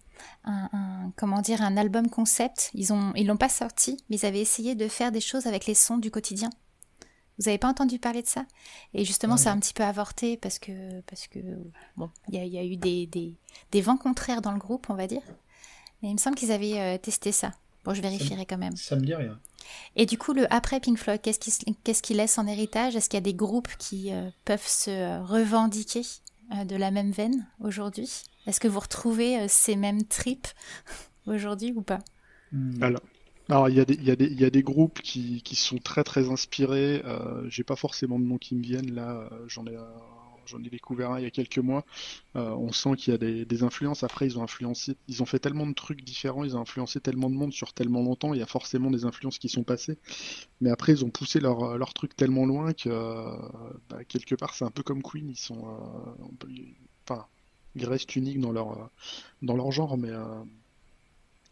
comment 1.15 1.41
dire, 1.41 1.61
un 1.61 1.77
album 1.77 2.09
concept. 2.09 2.71
Ils 2.73 2.93
ont, 2.93 3.13
ils 3.15 3.27
l'ont 3.27 3.37
pas 3.37 3.49
sorti, 3.49 4.03
mais 4.09 4.17
ils 4.17 4.25
avaient 4.25 4.41
essayé 4.41 4.75
de 4.75 4.87
faire 4.87 5.11
des 5.11 5.21
choses 5.21 5.47
avec 5.47 5.65
les 5.65 5.75
sons 5.75 5.97
du 5.97 6.11
quotidien. 6.11 6.49
Vous 7.39 7.45
n'avez 7.45 7.57
pas 7.57 7.67
entendu 7.67 7.97
parler 7.97 8.21
de 8.21 8.27
ça? 8.27 8.45
Et 8.93 9.05
justement, 9.05 9.37
ça 9.37 9.49
a 9.49 9.53
un 9.53 9.59
petit 9.59 9.73
peu 9.73 9.83
avorté 9.83 10.37
parce 10.37 10.59
que, 10.59 11.01
parce 11.01 11.27
que 11.27 11.39
bon, 11.97 12.11
il 12.29 12.45
y, 12.45 12.57
a 12.57 12.63
eu 12.63 12.77
des, 12.77 13.07
des, 13.71 13.81
vents 13.81 13.97
contraires 13.97 14.41
dans 14.41 14.51
le 14.51 14.59
groupe, 14.59 14.89
on 14.89 14.93
va 14.93 15.07
dire. 15.07 15.23
Mais 16.01 16.09
il 16.09 16.13
me 16.13 16.19
semble 16.19 16.35
qu'ils 16.35 16.51
avaient 16.51 16.79
euh, 16.79 16.97
testé 16.99 17.31
ça. 17.31 17.51
Bon, 17.85 17.93
je 17.93 18.01
vérifierai 18.01 18.45
quand 18.45 18.57
même. 18.57 18.75
Ça 18.75 18.95
me 18.95 19.01
dit 19.01 19.15
rien. 19.15 19.37
Et 19.95 20.05
du 20.05 20.17
coup, 20.17 20.33
le 20.33 20.51
après 20.53 20.79
Pink 20.79 20.97
Floyd, 20.97 21.21
qu'est-ce 21.21 21.39
qu'il 21.39 21.75
qu 22.01 22.13
laisse 22.13 22.37
en 22.37 22.47
héritage? 22.47 22.95
Est-ce 22.95 23.09
qu'il 23.09 23.17
y 23.17 23.19
a 23.19 23.21
des 23.21 23.33
groupes 23.33 23.75
qui 23.77 24.11
euh, 24.11 24.29
peuvent 24.45 24.65
se 24.65 24.89
euh, 24.89 25.23
revendiquer 25.23 26.01
euh, 26.53 26.65
de 26.65 26.75
la 26.75 26.91
même 26.91 27.11
veine 27.11 27.47
aujourd'hui? 27.59 28.09
Est-ce 28.47 28.59
que 28.59 28.67
vous 28.67 28.79
retrouvez 28.79 29.47
ces 29.47 29.75
mêmes 29.75 30.03
tripes 30.03 30.47
aujourd'hui 31.27 31.73
ou 31.75 31.81
pas? 31.81 31.99
Hmm. 32.51 32.81
Alors, 32.81 33.01
alors 33.49 33.69
il 33.69 33.75
y, 33.75 33.79
a 33.79 33.85
des, 33.85 33.95
y, 33.95 34.11
a 34.11 34.15
des, 34.15 34.27
y 34.27 34.45
a 34.45 34.49
des 34.49 34.63
groupes 34.63 35.01
qui, 35.01 35.41
qui 35.43 35.55
sont 35.55 35.77
très 35.77 36.03
très 36.03 36.29
inspirés. 36.29 37.03
J'ai 37.47 37.63
pas 37.63 37.75
forcément 37.75 38.19
de 38.19 38.25
noms 38.25 38.37
qui 38.37 38.55
me 38.55 38.61
viennent 38.61 38.93
là. 38.93 39.29
J'en 39.47 39.65
ai 39.65 39.75
j'en 40.45 40.63
ai 40.63 40.69
découvert 40.69 41.11
un 41.11 41.19
il 41.19 41.23
y 41.23 41.25
a 41.25 41.31
quelques 41.31 41.59
mois. 41.59 41.85
on 42.35 42.71
sent 42.71 42.95
qu'il 42.97 43.13
y 43.13 43.15
a 43.15 43.45
des, 43.45 43.63
influences. 43.63 44.03
Après, 44.03 44.25
ils 44.25 44.37
ont 44.37 44.43
influencé, 44.43 44.95
ils 45.07 45.21
ont 45.21 45.25
fait 45.25 45.39
tellement 45.39 45.67
de 45.67 45.73
trucs 45.73 46.03
différents, 46.03 46.43
ils 46.43 46.55
ont 46.57 46.61
influencé 46.61 46.99
tellement 46.99 47.29
de 47.29 47.35
monde 47.35 47.53
sur 47.53 47.73
tellement 47.73 48.01
longtemps. 48.01 48.33
Il 48.33 48.39
y 48.39 48.43
a 48.43 48.47
forcément 48.47 48.91
des 48.91 49.05
influences 49.05 49.39
qui 49.39 49.49
sont 49.49 49.63
passées. 49.63 49.97
Mais 50.61 50.69
après, 50.69 50.93
ils 50.93 51.05
ont 51.05 51.09
poussé 51.09 51.39
leur, 51.39 51.77
leur 51.77 51.93
truc 51.93 52.15
tellement 52.15 52.45
loin 52.45 52.73
que 52.73 52.89
bah, 53.89 54.03
quelque 54.05 54.35
part, 54.35 54.53
c'est 54.55 54.65
un 54.65 54.71
peu 54.71 54.83
comme 54.83 55.01
Queen. 55.01 55.29
Ils 55.29 55.37
sont, 55.37 55.63
enfin, 57.07 57.25
ils 57.75 57.85
restent 57.85 58.15
uniques 58.15 58.39
dans 58.39 58.51
leur 58.51 58.89
dans 59.41 59.55
leur 59.55 59.71
genre, 59.71 59.97
mais 59.97 60.11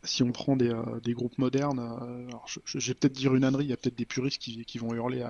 si 0.03 0.23
on 0.23 0.31
prend 0.31 0.55
des, 0.55 0.69
euh, 0.69 0.99
des 1.03 1.13
groupes 1.13 1.37
modernes, 1.37 1.79
euh, 1.79 2.27
alors 2.27 2.45
je, 2.47 2.79
vais 2.79 2.93
peut-être 2.93 3.13
dire 3.13 3.35
une 3.35 3.43
ânerie, 3.43 3.65
il 3.65 3.69
y 3.69 3.73
a 3.73 3.77
peut-être 3.77 3.97
des 3.97 4.05
puristes 4.05 4.41
qui, 4.41 4.65
qui 4.65 4.77
vont 4.77 4.93
hurler 4.93 5.25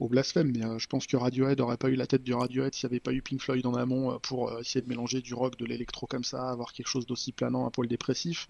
au 0.00 0.08
blasphème, 0.08 0.50
mais 0.50 0.64
euh, 0.64 0.80
je 0.80 0.88
pense 0.88 1.06
que 1.06 1.16
Radiohead 1.16 1.60
n'aurait 1.60 1.76
pas 1.76 1.88
eu 1.88 1.94
la 1.94 2.08
tête 2.08 2.24
du 2.24 2.34
Radiohead 2.34 2.74
s'il 2.74 2.88
n'y 2.88 2.94
avait 2.94 3.00
pas 3.00 3.12
eu 3.12 3.22
Pink 3.22 3.40
Floyd 3.40 3.64
en 3.66 3.74
amont 3.74 4.18
pour 4.18 4.58
essayer 4.58 4.82
de 4.82 4.88
mélanger 4.88 5.20
du 5.20 5.32
rock, 5.32 5.56
de 5.56 5.64
l'électro 5.64 6.08
comme 6.08 6.24
ça, 6.24 6.50
avoir 6.50 6.72
quelque 6.72 6.88
chose 6.88 7.06
d'aussi 7.06 7.30
planant, 7.30 7.64
un 7.64 7.70
poil 7.70 7.86
dépressif. 7.86 8.48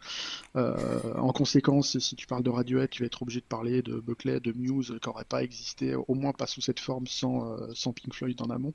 en 0.55 1.33
conséquence, 1.33 1.98
si 1.98 2.16
tu 2.16 2.27
parles 2.27 2.42
de 2.42 2.50
Radiohead, 2.50 2.88
tu 2.88 3.03
vas 3.03 3.07
être 3.07 3.20
obligé 3.20 3.40
de 3.40 3.46
parler 3.46 3.83
de 3.83 4.00
Buckley, 4.00 4.40
de 4.40 4.53
Muse, 4.53 4.96
qui 5.03 5.09
n'aurait 5.09 5.27
pas 5.27 5.42
existé, 5.42 5.94
au 5.94 6.14
moins 6.14 6.33
pas 6.33 6.46
sous 6.46 6.62
cette 6.62 6.81
forme 6.81 7.07
sans, 7.07 7.55
sans 7.74 7.92
Pink 7.92 8.14
Floyd 8.14 8.40
en 8.40 8.48
amont. 8.48 8.72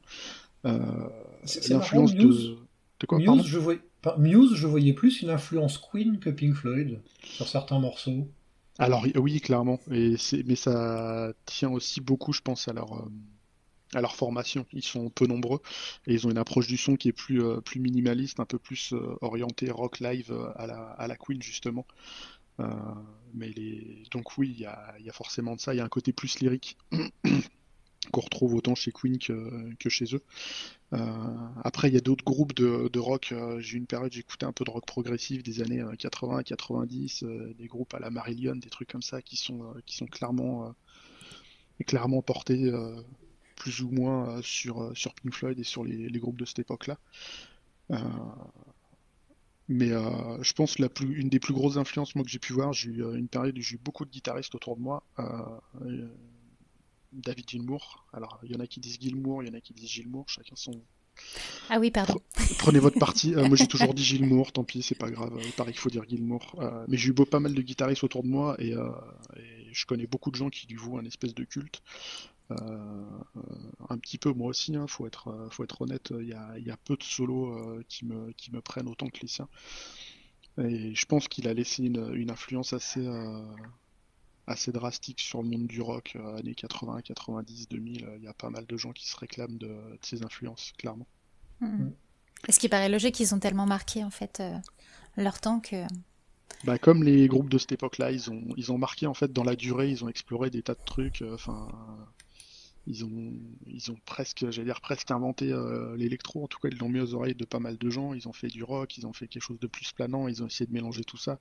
L'influence 0.63 2.13
de... 2.13 2.57
de 2.99 3.05
quoi, 3.07 3.17
Muse, 3.17 3.47
je 3.47 3.57
vois 3.57 3.75
Muse, 4.17 4.55
je 4.55 4.67
voyais 4.67 4.93
plus 4.93 5.21
une 5.21 5.29
influence 5.29 5.77
Queen 5.77 6.19
que 6.19 6.29
Pink 6.29 6.55
Floyd 6.55 7.01
sur 7.23 7.47
certains 7.47 7.79
morceaux. 7.79 8.27
Alors 8.77 9.05
oui, 9.15 9.41
clairement. 9.41 9.79
Et 9.91 10.15
mais 10.45 10.55
ça 10.55 11.33
tient 11.45 11.69
aussi 11.69 11.99
beaucoup, 11.99 12.31
je 12.31 12.41
pense, 12.41 12.69
à 12.69 12.73
leur, 12.73 12.93
euh, 12.93 13.11
à 13.93 13.99
leur 13.99 14.15
formation. 14.15 14.65
Ils 14.71 14.83
sont 14.83 15.09
peu 15.09 15.27
nombreux 15.27 15.59
et 16.07 16.13
ils 16.13 16.25
ont 16.25 16.31
une 16.31 16.37
approche 16.37 16.67
du 16.67 16.77
son 16.77 16.95
qui 16.95 17.09
est 17.09 17.13
plus, 17.13 17.43
euh, 17.43 17.59
plus 17.59 17.81
minimaliste, 17.81 18.39
un 18.39 18.45
peu 18.45 18.57
plus 18.57 18.93
euh, 18.93 19.17
orientée 19.19 19.69
rock 19.69 19.99
live 19.99 20.33
à 20.55 20.65
la, 20.65 20.77
à 20.77 21.07
la 21.07 21.17
Queen, 21.17 21.41
justement. 21.41 21.85
mais 23.33 23.49
les... 23.49 24.03
Donc 24.11 24.37
oui, 24.37 24.53
il 24.55 24.61
y 24.61 24.65
a, 24.65 24.95
y 24.99 25.09
a, 25.09 25.13
forcément 25.13 25.55
de 25.55 25.61
ça. 25.61 25.73
Il 25.73 25.77
y 25.77 25.81
a 25.81 25.85
un 25.85 25.89
côté 25.89 26.13
plus 26.13 26.39
lyrique. 26.39 26.77
qu'on 28.11 28.21
retrouve 28.21 28.55
autant 28.55 28.75
chez 28.75 28.91
Queen 28.91 29.17
que, 29.17 29.89
chez 29.89 30.15
eux. 30.15 30.23
Euh, 30.93 30.97
après, 31.63 31.89
il 31.89 31.93
y 31.93 31.97
a 31.97 32.01
d'autres 32.01 32.23
groupes 32.23 32.53
de, 32.53 32.99
rock. 32.99 33.31
Euh, 33.31 33.59
j'ai 33.59 33.77
une 33.77 33.85
période, 33.85 34.11
j'écoutais 34.11 34.45
un 34.45 34.51
peu 34.51 34.63
de 34.63 34.69
rock 34.69 34.85
progressif 34.85 35.43
des 35.43 35.61
années 35.61 35.83
80 35.97 36.43
90, 36.43 37.23
des 37.57 37.67
groupes 37.67 37.93
à 37.93 37.99
la 37.99 38.09
Marillion, 38.09 38.55
des 38.55 38.69
trucs 38.69 38.89
comme 38.89 39.01
ça 39.01 39.21
qui 39.21 39.37
sont, 39.37 39.73
euh, 39.75 40.05
clairement, 40.07 40.73
portés 42.21 42.71
plus 43.55 43.81
ou 43.81 43.89
moins 43.89 44.41
sur, 44.41 44.93
Pink 45.21 45.33
Floyd 45.33 45.59
et 45.59 45.63
sur 45.63 45.83
les, 45.83 46.19
groupes 46.19 46.39
de 46.39 46.45
cette 46.45 46.59
époque-là. 46.59 46.97
mais 49.67 49.89
je 49.89 50.53
pense 50.53 50.79
la 50.79 50.89
plus, 50.89 51.19
une 51.19 51.29
des 51.29 51.39
plus 51.39 51.53
grosses 51.53 51.77
influences 51.77 52.15
moi, 52.15 52.23
que 52.23 52.31
j'ai 52.31 52.39
pu 52.39 52.53
voir, 52.53 52.73
j'ai 52.73 52.89
eu 52.89 53.03
une 53.15 53.27
période 53.27 53.57
où 53.57 53.61
j'ai 53.61 53.75
eu 53.75 53.79
beaucoup 53.79 54.05
de 54.05 54.11
guitaristes 54.11 54.55
autour 54.55 54.75
de 54.75 54.81
moi. 54.81 55.03
David 57.11 57.49
Gilmour. 57.49 58.05
Alors, 58.13 58.39
il 58.43 58.51
y 58.51 58.55
en 58.55 58.59
a 58.59 58.67
qui 58.67 58.79
disent 58.79 58.99
Gilmour, 58.99 59.43
il 59.43 59.49
y 59.49 59.51
en 59.51 59.57
a 59.57 59.61
qui 59.61 59.73
disent 59.73 59.89
Gilmour, 59.89 60.25
chacun 60.27 60.55
son. 60.55 60.81
Ah 61.69 61.79
oui, 61.79 61.91
pardon. 61.91 62.19
Prenez 62.59 62.79
votre 62.79 62.99
parti. 62.99 63.35
Euh, 63.35 63.47
moi, 63.47 63.55
j'ai 63.55 63.67
toujours 63.67 63.93
dit 63.93 64.03
Gilmour, 64.03 64.51
tant 64.51 64.63
pis, 64.63 64.81
c'est 64.81 64.95
pas 64.95 65.11
grave. 65.11 65.37
Il 65.43 65.51
paraît 65.51 65.71
qu'il 65.71 65.81
faut 65.81 65.89
dire 65.89 66.03
Gilmour. 66.07 66.55
Euh, 66.59 66.85
mais 66.87 66.97
j'ai 66.97 67.09
eu 67.09 67.13
pas 67.13 67.39
mal 67.39 67.53
de 67.53 67.61
guitaristes 67.61 68.03
autour 68.03 68.23
de 68.23 68.27
moi 68.27 68.55
et, 68.59 68.73
euh, 68.73 68.89
je 69.71 69.85
connais 69.85 70.07
beaucoup 70.07 70.31
de 70.31 70.35
gens 70.35 70.49
qui 70.49 70.67
lui 70.67 70.75
vouent 70.75 70.97
un 70.97 71.05
espèce 71.05 71.35
de 71.35 71.43
culte. 71.43 71.81
un 72.49 73.97
petit 73.99 74.17
peu 74.17 74.31
moi 74.31 74.47
aussi, 74.47 74.71
il 74.71 74.77
hein, 74.77 74.87
faut, 74.87 75.05
être, 75.05 75.47
faut 75.51 75.63
être 75.63 75.81
honnête, 75.81 76.11
il 76.19 76.27
y 76.27 76.33
a, 76.33 76.77
peu 76.77 76.95
de 76.95 77.03
solos 77.03 77.83
qui, 77.87 78.05
me, 78.05 78.31
qui 78.31 78.51
me 78.51 78.61
prennent 78.61 78.87
autant 78.87 79.07
que 79.07 79.19
les 79.21 79.27
siens. 79.27 79.47
Et 80.57 80.95
je 80.95 81.05
pense 81.05 81.27
qu'il 81.27 81.47
a 81.47 81.53
laissé 81.53 81.83
une, 81.83 82.11
une 82.15 82.31
influence 82.31 82.73
assez, 82.73 83.07
assez 84.49 84.71
drastique 84.71 85.19
sur 85.19 85.41
le 85.41 85.49
monde 85.49 85.67
du 85.67 85.81
rock, 85.81 86.13
euh, 86.15 86.37
années 86.37 86.55
80, 86.55 87.01
90, 87.03 87.69
2000. 87.69 88.07
Il 88.17 88.23
y 88.23 88.27
a 88.27 88.33
pas 88.33 88.49
mal 88.49 88.65
de 88.65 88.77
gens 88.77 88.91
qui 88.91 89.07
se 89.07 89.15
réclament 89.15 89.57
de, 89.57 89.71
ces 90.01 90.23
influences, 90.23 90.73
clairement. 90.77 91.07
Mm. 91.61 91.67
Mm. 91.67 91.93
ce 92.49 92.59
qui 92.59 92.69
paraît 92.69 92.89
logique 92.89 93.15
qu'ils 93.15 93.35
ont 93.35 93.39
tellement 93.39 93.65
marqué 93.65 94.03
en 94.03 94.09
fait 94.09 94.39
euh, 94.39 94.57
leur 95.17 95.39
temps 95.39 95.59
que. 95.59 95.85
Bah, 96.63 96.77
comme 96.77 97.03
les 97.03 97.27
groupes 97.27 97.49
de 97.49 97.57
cette 97.57 97.71
époque-là, 97.71 98.11
ils 98.11 98.29
ont, 98.31 98.43
ils 98.57 98.71
ont 98.71 98.77
marqué 98.77 99.07
en 99.07 99.13
fait 99.13 99.31
dans 99.31 99.43
la 99.43 99.55
durée, 99.55 99.89
ils 99.89 100.03
ont 100.03 100.09
exploré 100.09 100.49
des 100.49 100.63
tas 100.63 100.73
de 100.73 100.83
trucs. 100.85 101.21
Euh, 101.21 101.35
enfin, 101.35 101.69
ils 102.89 103.05
ont, 103.05 103.33
ils 103.67 103.91
ont 103.91 103.97
presque, 104.03 104.49
j'allais 104.49 104.65
dire 104.65 104.81
presque 104.81 105.11
inventé 105.11 105.53
euh, 105.53 105.95
l'électro. 105.95 106.43
En 106.43 106.47
tout 106.47 106.57
cas, 106.59 106.69
ils 106.69 106.77
l'ont 106.79 106.89
mis 106.89 106.99
aux 106.99 107.13
oreilles 107.13 107.35
de 107.35 107.45
pas 107.45 107.59
mal 107.59 107.77
de 107.77 107.89
gens. 107.91 108.15
Ils 108.15 108.27
ont 108.27 108.33
fait 108.33 108.47
du 108.47 108.63
rock, 108.63 108.97
ils 108.97 109.05
ont 109.05 109.13
fait 109.13 109.27
quelque 109.27 109.43
chose 109.43 109.59
de 109.59 109.67
plus 109.67 109.91
planant. 109.91 110.27
Ils 110.27 110.41
ont 110.41 110.47
essayé 110.47 110.65
de 110.65 110.73
mélanger 110.73 111.03
tout 111.03 111.17
ça. 111.17 111.39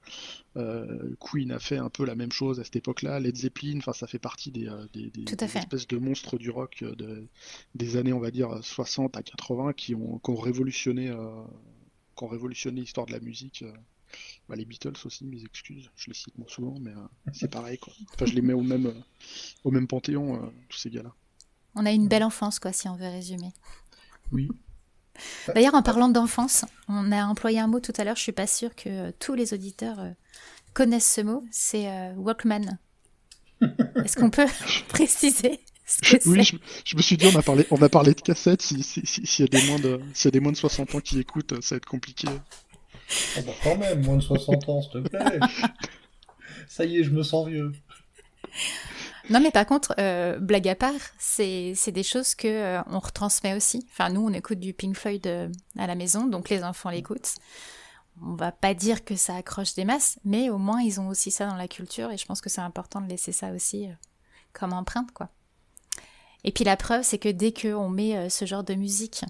Euh, 0.58 1.14
Queen 1.18 1.50
a 1.50 1.58
fait 1.58 1.78
un 1.78 1.88
peu 1.88 2.04
la 2.04 2.14
même 2.14 2.32
chose 2.32 2.60
à 2.60 2.64
cette 2.64 2.76
époque-là. 2.76 3.18
Led 3.18 3.34
Zeppelin, 3.34 3.78
enfin, 3.78 3.94
ça 3.94 4.06
fait 4.06 4.18
partie 4.18 4.50
des, 4.50 4.68
euh, 4.68 4.86
des, 4.92 5.10
espèces 5.54 5.88
de 5.88 5.96
monstres 5.96 6.36
du 6.36 6.50
rock 6.50 6.84
de, 6.84 7.26
des 7.74 7.96
années, 7.96 8.12
on 8.12 8.20
va 8.20 8.30
dire 8.30 8.62
60 8.62 9.16
à 9.16 9.22
80, 9.22 9.72
qui 9.72 9.94
ont, 9.94 10.18
qui 10.18 10.30
ont 10.30 10.36
révolutionné, 10.36 11.06
qui 12.14 12.24
ont 12.24 12.28
révolutionné 12.28 12.82
l'histoire 12.82 13.06
de 13.06 13.12
la 13.12 13.20
musique. 13.20 13.64
Bah, 14.50 14.56
les 14.56 14.66
Beatles 14.66 14.92
aussi, 15.04 15.24
mes 15.24 15.42
excuses, 15.42 15.90
je 15.96 16.08
les 16.08 16.14
cite 16.14 16.36
moins 16.36 16.48
souvent, 16.48 16.78
mais 16.78 16.92
c'est 17.32 17.50
pareil. 17.50 17.78
Quoi. 17.78 17.94
Enfin, 18.12 18.26
je 18.26 18.34
les 18.34 18.42
mets 18.42 18.52
au 18.52 18.62
même, 18.62 18.92
au 19.64 19.70
même 19.70 19.86
panthéon, 19.86 20.52
tous 20.68 20.78
ces 20.78 20.90
gars-là. 20.90 21.14
On 21.78 21.86
a 21.86 21.92
une 21.92 22.08
belle 22.08 22.24
enfance, 22.24 22.58
quoi, 22.58 22.72
si 22.72 22.88
on 22.88 22.96
veut 22.96 23.08
résumer. 23.08 23.52
Oui. 24.32 24.48
D'ailleurs, 25.54 25.74
en 25.74 25.82
parlant 25.82 26.08
d'enfance, 26.08 26.64
on 26.88 27.12
a 27.12 27.24
employé 27.24 27.60
un 27.60 27.68
mot 27.68 27.80
tout 27.80 27.92
à 27.96 28.04
l'heure, 28.04 28.16
je 28.16 28.22
suis 28.22 28.32
pas 28.32 28.46
sûre 28.48 28.74
que 28.74 29.12
tous 29.12 29.34
les 29.34 29.54
auditeurs 29.54 30.00
euh, 30.00 30.10
connaissent 30.74 31.12
ce 31.12 31.20
mot, 31.20 31.44
c'est 31.50 31.88
euh, 31.88 32.12
Walkman. 32.14 32.78
Est-ce 34.04 34.16
qu'on 34.16 34.30
peut 34.30 34.46
préciser 34.88 35.60
ce 35.86 36.16
que 36.16 36.28
Oui, 36.28 36.42
je, 36.84 36.96
me 36.96 37.02
suis 37.02 37.16
dit, 37.16 37.26
on 37.32 37.38
a 37.38 37.42
parlé, 37.42 37.66
on 37.70 37.80
a 37.80 37.88
parlé 37.88 38.12
de 38.12 38.20
cassettes, 38.20 38.62
s'il 38.62 38.80
y, 38.80 39.42
a 39.42 39.46
des 39.46 39.66
moins 39.66 39.78
de, 39.78 40.00
y 40.24 40.28
a 40.28 40.30
des 40.30 40.40
moins 40.40 40.52
de 40.52 40.56
60 40.56 40.96
ans 40.96 41.00
qui 41.00 41.18
écoutent, 41.20 41.60
ça 41.62 41.74
va 41.74 41.78
être 41.78 41.86
compliqué. 41.86 42.28
Ah 43.36 43.40
bah 43.40 43.52
quand 43.62 43.78
même, 43.78 44.04
moins 44.04 44.16
de 44.16 44.22
60 44.22 44.68
ans, 44.68 44.82
s'il 44.82 45.02
te 45.02 45.08
plaît. 45.08 45.40
ça 46.68 46.84
y 46.84 46.98
est, 46.98 47.04
je 47.04 47.10
me 47.10 47.22
sens 47.22 47.48
vieux. 47.48 47.72
Non, 49.30 49.40
mais 49.40 49.50
par 49.50 49.66
contre, 49.66 49.94
euh, 49.98 50.38
blague 50.38 50.68
à 50.68 50.74
part, 50.74 50.94
c'est 51.18 51.74
des 51.88 52.02
choses 52.02 52.34
que 52.34 52.48
euh, 52.48 52.82
on 52.86 52.98
retransmet 52.98 53.54
aussi. 53.54 53.86
Enfin, 53.90 54.10
nous, 54.10 54.22
on 54.22 54.32
écoute 54.32 54.58
du 54.58 54.72
Pink 54.72 54.96
Floyd 54.96 55.26
euh, 55.26 55.48
à 55.78 55.86
la 55.86 55.94
maison, 55.94 56.26
donc 56.26 56.48
les 56.48 56.64
enfants 56.64 56.90
l'écoutent. 56.90 57.34
On 58.22 58.34
va 58.34 58.52
pas 58.52 58.74
dire 58.74 59.04
que 59.04 59.16
ça 59.16 59.36
accroche 59.36 59.74
des 59.74 59.84
masses, 59.84 60.18
mais 60.24 60.50
au 60.50 60.58
moins 60.58 60.80
ils 60.80 60.98
ont 61.00 61.08
aussi 61.08 61.30
ça 61.30 61.46
dans 61.46 61.54
la 61.54 61.68
culture, 61.68 62.10
et 62.10 62.16
je 62.16 62.26
pense 62.26 62.40
que 62.40 62.50
c'est 62.50 62.60
important 62.60 63.00
de 63.00 63.08
laisser 63.08 63.30
ça 63.30 63.52
aussi 63.52 63.88
comme 64.52 64.72
empreinte, 64.72 65.12
quoi. 65.12 65.28
Et 66.42 66.50
puis 66.50 66.64
la 66.64 66.76
preuve, 66.76 67.02
c'est 67.04 67.18
que 67.18 67.28
dès 67.28 67.52
qu'on 67.52 67.88
met 67.88 68.28
ce 68.28 68.44
genre 68.44 68.64
de 68.64 68.74
musique 68.74 69.24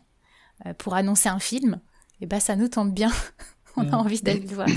pour 0.78 0.94
annoncer 0.94 1.28
un 1.28 1.38
film, 1.38 1.80
et 2.20 2.24
eh 2.24 2.26
ben 2.26 2.40
ça 2.40 2.56
nous 2.56 2.68
tente 2.68 2.94
bien. 2.94 3.12
on 3.76 3.82
a 3.82 3.90
mm. 3.90 3.94
envie 3.94 4.22
d'aller 4.22 4.40
le 4.40 4.54
voir. 4.54 4.68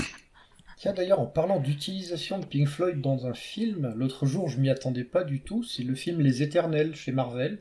Tiens, 0.82 0.92
d'ailleurs, 0.92 1.20
en 1.20 1.26
parlant 1.26 1.60
d'utilisation 1.60 2.40
de 2.40 2.44
Pink 2.44 2.66
Floyd 2.66 3.00
dans 3.00 3.28
un 3.28 3.34
film, 3.34 3.94
l'autre 3.96 4.26
jour, 4.26 4.48
je 4.48 4.58
m'y 4.58 4.68
attendais 4.68 5.04
pas 5.04 5.22
du 5.22 5.40
tout. 5.40 5.62
C'est 5.62 5.84
le 5.84 5.94
film 5.94 6.20
Les 6.20 6.42
Éternels 6.42 6.96
chez 6.96 7.12
Marvel. 7.12 7.60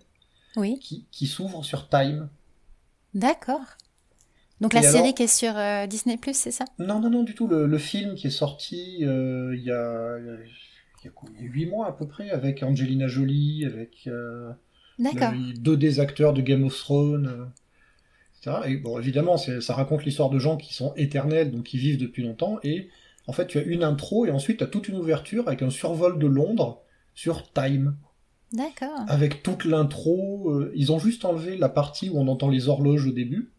Oui. 0.56 0.80
Qui, 0.80 1.28
s'ouvre 1.28 1.64
sur 1.64 1.88
Time. 1.88 2.30
D'accord. 3.14 3.78
Donc 4.60 4.74
la 4.74 4.82
série 4.82 5.14
qui 5.14 5.22
est 5.22 5.28
sur 5.28 5.56
euh, 5.56 5.86
Disney 5.86 6.18
Plus, 6.18 6.36
c'est 6.36 6.50
ça? 6.50 6.66
Non, 6.80 7.00
non, 7.00 7.12
non, 7.12 7.22
du 7.22 7.36
tout. 7.36 7.48
Le, 7.48 7.78
film 7.78 8.16
qui 8.16 8.26
est 8.26 8.32
sorti 8.32 9.06
euh, 9.06 9.56
il 9.56 9.62
y 9.62 9.72
a. 9.72 10.18
Y 11.06 11.08
a 11.08 11.12
8 11.42 11.66
mois 11.68 11.90
à 11.90 11.92
peu 11.92 12.08
près, 12.08 12.32
avec 12.32 12.64
Angelina 12.64 13.08
Jolie, 13.08 13.66
avec 13.68 14.08
euh, 14.08 14.52
deux 15.60 15.78
des 15.78 16.00
acteurs 16.00 16.34
de 16.34 16.42
Game 16.42 16.64
of 16.64 16.76
Thrones. 16.76 17.52
etc. 18.40 18.62
Et 18.66 18.78
bon, 18.78 18.98
évidemment, 18.98 19.38
ça 19.38 19.76
raconte 19.76 20.06
l'histoire 20.06 20.32
de 20.32 20.40
gens 20.40 20.58
qui 20.58 20.74
sont 20.74 20.96
éternels, 20.96 21.52
donc 21.52 21.66
qui 21.66 21.78
vivent 21.78 22.00
depuis 22.00 22.24
longtemps, 22.24 22.58
et 22.64 22.90
en 23.32 23.34
fait, 23.34 23.48
tu 23.48 23.58
as 23.60 23.64
une 23.64 23.86
intro 23.86 24.26
et 24.26 24.30
ensuite 24.30 24.58
tu 24.58 24.64
as 24.66 24.68
toute 24.68 24.90
une 24.90 24.98
ouverture 24.98 25.48
avec 25.48 25.62
un 25.62 25.70
survol 25.70 26.20
de 26.20 26.28
Londres 26.28 26.82
sur 27.16 27.50
Time. 27.54 27.96
D'accord. 28.52 29.06
Avec 29.08 29.42
toute 29.42 29.64
l'intro, 29.64 30.50
euh, 30.50 30.74
ils 30.76 30.92
ont 30.92 31.00
juste 31.00 31.24
enlevé 31.24 31.56
la 31.56 31.70
partie 31.70 32.10
où 32.10 32.20
on 32.20 32.28
entend 32.28 32.50
les 32.50 32.68
horloges 32.68 33.06
au 33.06 33.14
début. 33.14 33.54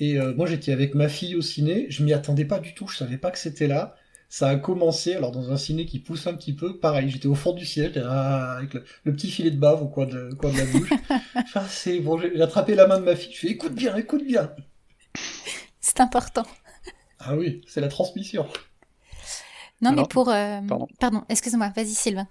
Et 0.00 0.18
euh, 0.18 0.34
moi 0.34 0.46
j'étais 0.46 0.72
avec 0.72 0.96
ma 0.96 1.08
fille 1.08 1.36
au 1.36 1.42
ciné, 1.42 1.86
je 1.90 2.02
m'y 2.02 2.12
attendais 2.12 2.44
pas 2.44 2.58
du 2.58 2.74
tout, 2.74 2.88
je 2.88 2.96
savais 2.96 3.18
pas 3.18 3.30
que 3.30 3.38
c'était 3.38 3.68
là. 3.68 3.94
Ça 4.28 4.48
a 4.48 4.56
commencé, 4.56 5.14
alors 5.14 5.30
dans 5.30 5.52
un 5.52 5.56
ciné 5.56 5.86
qui 5.86 6.00
pousse 6.00 6.26
un 6.26 6.34
petit 6.34 6.52
peu, 6.52 6.76
pareil, 6.76 7.10
j'étais 7.10 7.28
au 7.28 7.36
fond 7.36 7.52
du 7.52 7.64
ciel, 7.64 7.96
avec 7.98 8.74
le, 8.74 9.12
petit 9.12 9.30
filet 9.30 9.52
de 9.52 9.60
bave 9.60 9.80
au 9.80 9.86
coin 9.86 10.06
de, 10.06 10.34
coin 10.34 10.50
de 10.50 10.56
la 10.56 10.64
bouche. 10.64 10.90
enfin, 11.36 11.62
c'est 11.68 12.00
bon, 12.00 12.18
j'ai 12.18 12.42
attrapé 12.42 12.74
la 12.74 12.88
main 12.88 12.98
de 12.98 13.04
ma 13.04 13.14
fille, 13.14 13.32
je 13.32 13.38
fais 13.38 13.50
écoute 13.50 13.74
bien, 13.74 13.94
écoute 13.94 14.24
bien. 14.26 14.50
C'est 15.80 16.00
important. 16.00 16.44
Ah 17.18 17.36
oui, 17.36 17.62
c'est 17.66 17.80
la 17.80 17.88
transmission. 17.88 18.46
Non, 19.80 19.92
mais 19.92 20.04
pour. 20.08 20.28
Euh, 20.28 20.60
pardon, 20.98 21.24
excuse-moi, 21.28 21.70
vas-y, 21.74 21.94
Sylvain. 21.94 22.26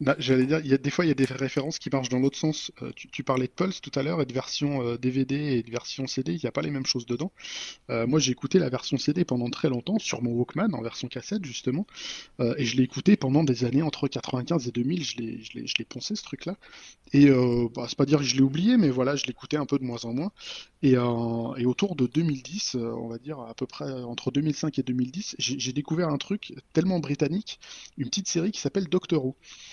Bah, 0.00 0.16
j'allais 0.18 0.46
dire, 0.46 0.60
il 0.60 0.70
y 0.70 0.72
a 0.72 0.78
des 0.78 0.88
fois, 0.88 1.04
il 1.04 1.08
y 1.08 1.10
a 1.10 1.14
des 1.14 1.26
références 1.26 1.78
qui 1.78 1.90
marchent 1.90 2.08
dans 2.08 2.18
l'autre 2.18 2.38
sens. 2.38 2.72
Euh, 2.82 2.90
tu, 2.94 3.22
parlais 3.22 3.46
de 3.46 3.52
Pulse 3.52 3.82
tout 3.82 3.92
à 3.94 4.02
l'heure 4.02 4.22
et 4.22 4.26
de 4.26 4.32
version 4.32 4.94
DVD 4.96 5.34
euh, 5.34 5.58
et 5.58 5.62
de 5.62 5.70
version 5.70 6.06
CD, 6.06 6.32
il 6.32 6.40
n'y 6.42 6.46
a 6.46 6.52
pas 6.52 6.62
les 6.62 6.70
mêmes 6.70 6.86
choses 6.86 7.04
dedans. 7.04 7.32
Euh, 7.90 8.06
moi, 8.06 8.18
j'ai 8.18 8.32
écouté 8.32 8.58
la 8.58 8.70
version 8.70 8.96
CD 8.96 9.26
pendant 9.26 9.50
très 9.50 9.68
longtemps 9.68 9.98
sur 9.98 10.22
mon 10.22 10.30
Walkman 10.32 10.72
en 10.72 10.80
version 10.80 11.08
cassette 11.08 11.44
justement, 11.44 11.86
et 12.56 12.64
je 12.64 12.76
l'ai 12.76 12.82
écouté 12.82 13.16
pendant 13.16 13.44
des 13.44 13.64
années 13.64 13.82
entre 13.82 14.08
95 14.08 14.68
et 14.68 14.72
2000. 14.72 15.04
Je 15.04 15.16
l'ai, 15.18 15.84
poncé 15.84 16.16
ce 16.16 16.22
truc-là. 16.22 16.56
Et 17.12 17.28
bah, 17.74 17.86
c'est 17.88 17.98
pas 17.98 18.06
dire 18.06 18.18
que 18.18 18.24
je 18.24 18.36
l'ai 18.36 18.42
oublié, 18.42 18.76
mais 18.78 18.88
voilà, 18.88 19.16
je 19.16 19.26
l'écoutais 19.26 19.58
un 19.58 19.66
peu 19.66 19.78
de 19.78 19.84
moins 19.84 20.04
en 20.04 20.14
moins. 20.14 20.32
Et, 20.82 20.92
et 20.92 21.66
autour 21.66 21.94
de 21.94 22.06
2010, 22.06 22.76
on 22.76 23.08
va 23.08 23.18
dire 23.18 23.38
à 23.40 23.54
peu 23.54 23.66
près 23.66 23.90
entre 24.02 24.30
2005 24.30 24.78
et 24.78 24.82
2010, 24.82 25.36
j'ai, 25.38 25.58
j'ai 25.58 25.72
découvert 25.72 26.08
un 26.08 26.18
truc 26.18 26.54
tellement 26.72 27.00
britannique, 27.00 27.60
une 27.98 28.08
petite 28.08 28.28
série 28.28 28.50
qui 28.50 28.60
s'appelle 28.60 28.88
Doctor 28.88 29.24
Who. 29.24 29.36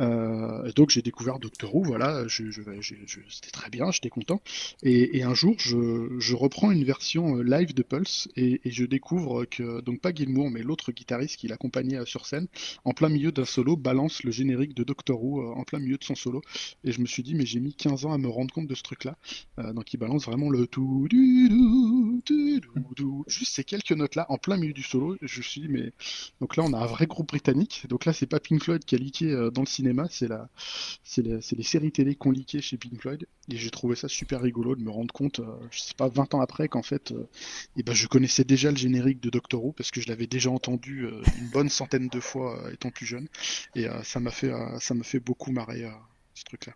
Euh, 0.00 0.72
donc 0.72 0.90
j'ai 0.90 1.02
découvert 1.02 1.38
Doctor 1.38 1.74
Who, 1.74 1.84
voilà, 1.84 2.24
c'était 2.28 3.50
très 3.52 3.70
bien, 3.70 3.90
j'étais 3.90 4.08
content. 4.08 4.40
Et, 4.82 5.22
un 5.22 5.34
jour, 5.34 5.56
je, 5.58 6.34
reprends 6.34 6.70
une 6.70 6.84
version 6.84 7.36
euh, 7.36 7.42
live 7.42 7.74
de 7.74 7.82
Pulse 7.82 8.28
et, 8.36 8.60
je 8.64 8.84
découvre 8.84 9.44
que, 9.44 9.80
donc 9.82 10.00
pas 10.00 10.14
Gilmour, 10.14 10.50
mais 10.50 10.62
l'autre 10.62 10.92
guitariste 10.92 11.36
qui 11.36 11.48
l'accompagnait 11.48 11.98
euh, 11.98 12.06
sur 12.06 12.26
scène, 12.26 12.46
en 12.84 12.92
plein 12.92 13.08
milieu 13.08 13.32
d'un 13.32 13.44
solo, 13.44 13.76
balance 13.76 14.22
le 14.22 14.30
générique 14.30 14.74
de 14.74 14.84
Doctor 14.84 15.22
Who 15.22 15.52
en 15.52 15.64
plein 15.64 15.78
milieu 15.78 15.98
de 15.98 16.04
son 16.04 16.14
solo. 16.14 16.40
Et 16.84 16.92
je 16.92 17.00
me 17.00 17.06
suis 17.06 17.22
dit, 17.22 17.34
mais 17.34 17.44
j'ai 17.44 17.60
mis 17.60 17.74
15 17.74 18.06
ans 18.06 18.12
à 18.12 18.18
me 18.18 18.28
rendre 18.28 18.52
compte 18.52 18.66
de 18.66 18.74
ce 18.74 18.82
truc-là. 18.82 19.16
donc 19.74 19.92
il 19.92 19.98
balance 19.98 20.24
vraiment 20.24 20.48
le 20.48 20.66
tout, 20.66 21.08
juste 23.26 23.52
ces 23.52 23.64
quelques 23.64 23.92
notes-là 23.92 24.26
en 24.28 24.38
plein 24.38 24.56
milieu 24.56 24.72
du 24.72 24.82
solo. 24.82 25.16
Je 25.20 25.38
me 25.38 25.42
suis 25.42 25.60
dit, 25.60 25.68
mais 25.68 25.92
donc 26.40 26.56
là 26.56 26.62
on 26.64 26.72
a 26.72 26.78
un 26.78 26.86
vrai 26.86 27.06
groupe 27.06 27.28
britannique. 27.28 27.86
Donc 27.88 28.04
là 28.04 28.12
c'est 28.12 28.26
pas 28.26 28.40
Pink 28.40 28.62
Floyd 28.62 28.84
qui 28.84 28.94
a 28.94 28.98
leaké 28.98 29.50
dans 29.52 29.62
le 29.62 29.66
cinéma 29.66 29.89
c'est 30.10 30.28
la, 30.28 30.48
c'est 31.04 31.22
les, 31.22 31.62
séries 31.62 31.92
télé 31.92 32.14
qu'on 32.14 32.30
liquait 32.30 32.60
chez 32.60 32.76
Pink 32.76 33.00
Floyd, 33.00 33.26
et 33.50 33.56
j'ai 33.56 33.70
trouvé 33.70 33.96
ça 33.96 34.08
super 34.08 34.40
rigolo 34.40 34.74
de 34.74 34.82
me 34.82 34.90
rendre 34.90 35.12
compte, 35.12 35.40
euh, 35.40 35.56
je 35.70 35.80
sais 35.80 35.94
pas, 35.94 36.08
20 36.08 36.34
ans 36.34 36.40
après, 36.40 36.68
qu'en 36.68 36.82
fait, 36.82 37.12
euh, 37.12 37.28
eh 37.76 37.82
ben, 37.82 37.92
je 37.92 38.06
connaissais 38.06 38.44
déjà 38.44 38.70
le 38.70 38.76
générique 38.76 39.20
de 39.20 39.30
Doctor 39.30 39.64
Who 39.64 39.72
parce 39.72 39.90
que 39.90 40.00
je 40.00 40.08
l'avais 40.08 40.26
déjà 40.26 40.50
entendu 40.50 41.04
euh, 41.06 41.22
une 41.38 41.48
bonne 41.50 41.68
centaine 41.68 42.08
de 42.08 42.20
fois 42.20 42.70
étant 42.72 42.90
plus 42.90 43.06
jeune, 43.06 43.28
et 43.74 43.86
ça 44.02 44.20
m'a 44.20 44.30
fait, 44.30 44.52
ça 44.80 44.94
m'a 44.94 45.04
fait 45.04 45.20
beaucoup 45.20 45.52
marrer 45.52 45.84
ce 46.34 46.44
truc-là. 46.44 46.72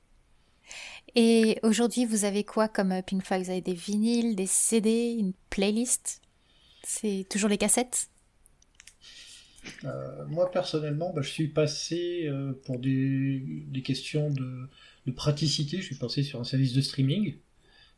Et 1.15 1.59
aujourd'hui, 1.63 2.07
vous 2.07 2.25
avez 2.25 2.45
quoi 2.45 2.69
comme 2.69 3.03
Pink 3.03 3.23
Floyd? 3.25 3.45
Vous 3.45 3.51
avez 3.51 3.61
des 3.61 3.75
vinyles, 3.75 4.35
des 4.35 4.47
CD, 4.47 5.17
une 5.19 5.33
playlist? 5.51 6.21
C'est 6.83 7.27
toujours 7.29 7.49
les 7.49 7.59
cassettes? 7.59 8.09
Euh, 9.85 10.27
moi 10.27 10.51
personnellement, 10.51 11.13
bah, 11.13 11.23
je 11.23 11.31
suis 11.31 11.49
passé 11.49 12.27
euh, 12.27 12.53
pour 12.65 12.79
des, 12.79 13.43
questions 13.85 14.31
de, 14.31 14.69
praticité, 15.13 15.79
je 15.79 15.83
suis 15.83 15.97
passé 15.97 16.23
sur 16.23 16.41
un 16.41 16.45
service 16.45 16.73
de 16.73 16.81
streaming. 16.81 17.37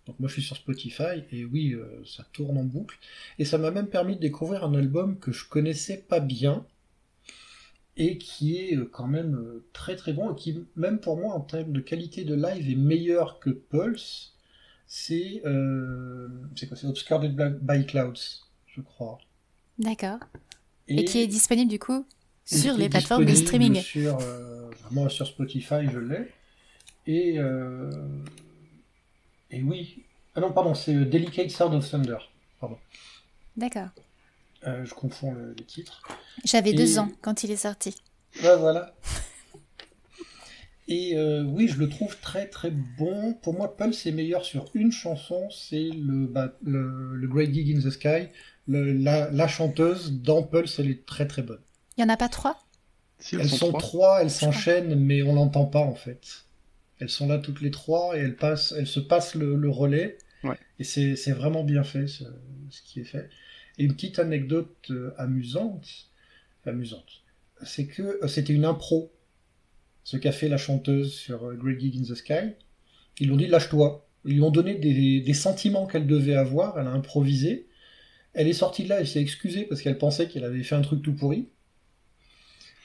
Donc 0.07 0.21
moi 0.21 0.29
je 0.29 0.35
suis 0.35 0.43
sur 0.43 0.57
Spotify 0.57 1.25
et 1.33 1.45
oui, 1.45 1.73
euh, 1.73 2.03
ça 2.05 2.25
tourne 2.33 2.59
en 2.59 2.65
boucle. 2.65 2.99
Et 3.39 3.45
ça 3.45 3.59
m'a 3.59 3.71
même 3.71 3.89
permis 3.89 4.17
de 4.17 4.21
découvrir 4.21 4.65
un 4.65 4.75
album 4.75 5.19
que 5.19 5.33
je 5.33 5.49
connaissais 5.49 5.99
pas 5.99 6.21
bien 6.21 6.65
et 7.97 8.19
qui 8.19 8.57
est 8.59 8.79
quand 8.91 9.07
même 9.07 9.63
très 9.73 9.97
très 9.97 10.13
bon 10.13 10.33
et 10.33 10.37
qui 10.37 10.65
même 10.77 11.01
pour 11.01 11.17
moi 11.17 11.33
en 11.35 11.41
termes 11.41 11.73
de 11.73 11.81
qualité 11.81 12.25
de 12.25 12.35
live 12.35 12.71
est 12.71 12.77
meilleur 12.77 13.41
que 13.41 13.51
Pulse. 13.51 14.35
C'est 14.87 15.43
c'est 16.55 16.85
Obscured 16.85 17.35
by 17.63 17.87
Clouds, 17.87 18.45
je 18.69 18.81
crois. 18.81 19.19
D'accord. 19.79 20.21
Et, 20.89 21.05
qui 21.05 21.21
est 21.21 21.27
disponible 21.27 21.71
du 21.71 21.79
coup 21.79 22.05
sur 22.45 22.77
les 22.77 22.89
plateformes 22.89 23.25
de 23.25 23.35
streaming. 23.35 23.81
Sur, 23.81 24.19
euh, 24.21 24.71
moi 24.93 25.09
sur 25.09 25.27
Spotify 25.27 25.87
je 25.93 25.99
l'ai. 25.99 26.33
Et, 27.07 27.39
euh, 27.39 27.91
et 29.51 29.63
oui. 29.63 30.03
Ah 30.35 30.41
non, 30.41 30.53
pardon, 30.53 30.75
c'est 30.75 30.95
euh, 30.95 31.05
Delicate 31.05 31.51
Sound 31.51 31.75
of 31.75 31.89
Thunder. 31.89 32.19
Pardon. 32.61 32.79
D'accord. 33.57 33.89
je 34.65 34.93
confonds 34.95 35.35
les 35.57 35.65
titres. 35.65 36.03
J'avais 36.45 36.73
deux 36.73 36.99
ans 36.99 37.09
quand 37.23 37.43
il 37.45 37.51
est 37.51 37.57
sorti. 37.57 37.97
Ouais, 38.43 38.57
voilà. 38.57 38.95
Et 40.89 41.17
oui, 41.19 41.69
je 41.69 41.79
le 41.79 41.89
trouve 41.89 42.19
très 42.21 42.47
très 42.49 42.71
bon. 42.71 43.35
Pour 43.35 43.55
moi, 43.55 43.77
Pulse 43.77 44.07
est 44.07 44.13
meilleur 44.13 44.45
sur 44.45 44.67
une 44.75 44.93
chanson, 44.93 45.49
c'est 45.51 45.89
le, 45.91 46.27
bah, 46.27 46.53
le, 46.63 47.15
le, 47.15 47.29
Great 47.29 47.53
Gig 47.53 47.77
in 47.77 47.81
the 47.81 47.91
Sky, 47.91 48.29
la, 48.69 49.49
chanteuse 49.49 50.13
dans 50.13 50.49
elle 50.53 50.91
est 50.91 51.07
très 51.07 51.27
très 51.27 51.43
bonne. 51.43 51.61
Il 51.97 52.03
y 52.03 52.05
en 52.05 52.09
a 52.09 52.17
pas 52.17 52.29
trois? 52.29 52.67
Elles, 53.33 53.49
sont, 53.49 53.73
trois, 53.73 54.21
elles 54.21 54.31
s'enchaînent, 54.31 54.95
mais 54.95 55.23
on 55.23 55.35
l'entend 55.35 55.65
pas 55.65 55.81
en 55.81 55.95
fait. 55.95 56.45
Elles 56.99 57.09
sont 57.09 57.27
là 57.27 57.39
toutes 57.39 57.61
les 57.61 57.71
trois 57.71 58.17
et 58.17 58.21
elles, 58.21 58.37
passent, 58.37 58.75
elles 58.77 58.87
se 58.87 59.01
passent 59.01 59.35
le, 59.35 59.69
relais. 59.69 60.19
Et 60.79 60.85
c'est 60.85 61.33
vraiment 61.33 61.65
bien 61.65 61.83
fait 61.83 62.07
ce, 62.07 62.25
qui 62.85 63.01
est 63.01 63.05
fait. 63.05 63.29
Et 63.79 63.85
une 63.85 63.95
petite 63.95 64.19
anecdote 64.19 64.75
euh, 64.91 65.13
amusante, 65.19 65.87
amusante, 66.65 67.23
c'est 67.63 67.87
que 67.87 68.03
euh, 68.23 68.27
c'était 68.27 68.55
une 68.55 68.65
impro, 68.65 69.13
ce 70.03 70.17
qu'a 70.17 70.33
fait 70.33 70.49
la 70.49 70.57
chanteuse 70.57 71.13
sur 71.13 71.45
euh, 71.45 71.55
Great 71.55 71.79
Gig 71.79 71.99
in 71.99 72.03
the 72.03 72.15
Sky. 72.17 72.55
Ils 73.21 73.27
lui 73.27 73.35
ont 73.35 73.37
dit 73.37 73.49
lâche-toi. 73.49 74.09
Ils 74.25 74.35
lui 74.35 74.43
ont 74.43 74.51
donné 74.51 74.75
des, 74.77 75.21
des 75.21 75.35
sentiments 75.35 75.87
qu'elle 75.87 76.07
devait 76.07 76.37
avoir, 76.37 76.79
elle 76.79 76.87
a 76.87 76.91
improvisé, 76.91 77.66
elle 78.37 78.49
est 78.49 78.53
sortie 78.53 78.85
de 78.85 78.91
là, 78.91 79.01
elle 79.01 79.09
s'est 79.09 79.21
excusée 79.21 79.65
parce 79.65 79.81
qu'elle 79.81 79.99
pensait 79.99 80.29
qu'elle 80.29 80.45
avait 80.45 80.63
fait 80.63 80.75
un 80.75 80.83
truc 80.83 81.03
tout 81.03 81.15
pourri. 81.15 81.49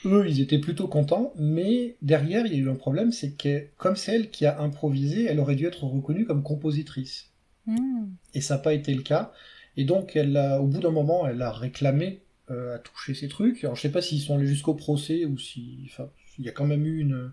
Eux, 0.05 0.25
ils 0.27 0.41
étaient 0.41 0.57
plutôt 0.57 0.87
contents, 0.87 1.33
mais 1.37 1.97
derrière, 2.01 2.45
il 2.47 2.53
y 2.53 2.55
a 2.55 2.59
eu 2.59 2.69
un 2.69 2.75
problème, 2.75 3.11
c'est 3.11 3.37
que 3.37 3.67
comme 3.77 3.95
c'est 3.95 4.15
elle 4.15 4.31
qui 4.31 4.45
a 4.45 4.59
improvisé, 4.59 5.25
elle 5.25 5.39
aurait 5.39 5.55
dû 5.55 5.67
être 5.67 5.83
reconnue 5.83 6.25
comme 6.25 6.41
compositrice. 6.41 7.31
Hmm. 7.67 8.05
Et 8.33 8.41
ça 8.41 8.55
n'a 8.55 8.61
pas 8.61 8.73
été 8.73 8.93
le 8.93 9.03
cas. 9.03 9.31
Et 9.77 9.83
donc, 9.83 10.15
elle 10.15 10.35
a, 10.37 10.59
au 10.61 10.67
bout 10.67 10.79
d'un 10.79 10.89
moment, 10.89 11.27
elle 11.27 11.41
a 11.41 11.51
réclamé 11.51 12.21
euh, 12.49 12.75
à 12.75 12.79
toucher 12.79 13.13
ces 13.13 13.27
trucs. 13.27 13.63
Alors, 13.63 13.75
je 13.75 13.81
sais 13.81 13.91
pas 13.91 14.01
s'ils 14.01 14.21
sont 14.21 14.37
allés 14.37 14.47
jusqu'au 14.47 14.73
procès 14.73 15.25
ou 15.25 15.37
si, 15.37 15.81
enfin, 15.85 16.09
il 16.39 16.45
y 16.45 16.49
a 16.49 16.51
quand 16.51 16.65
même 16.65 16.85
eu 16.85 16.99
une, 16.99 17.31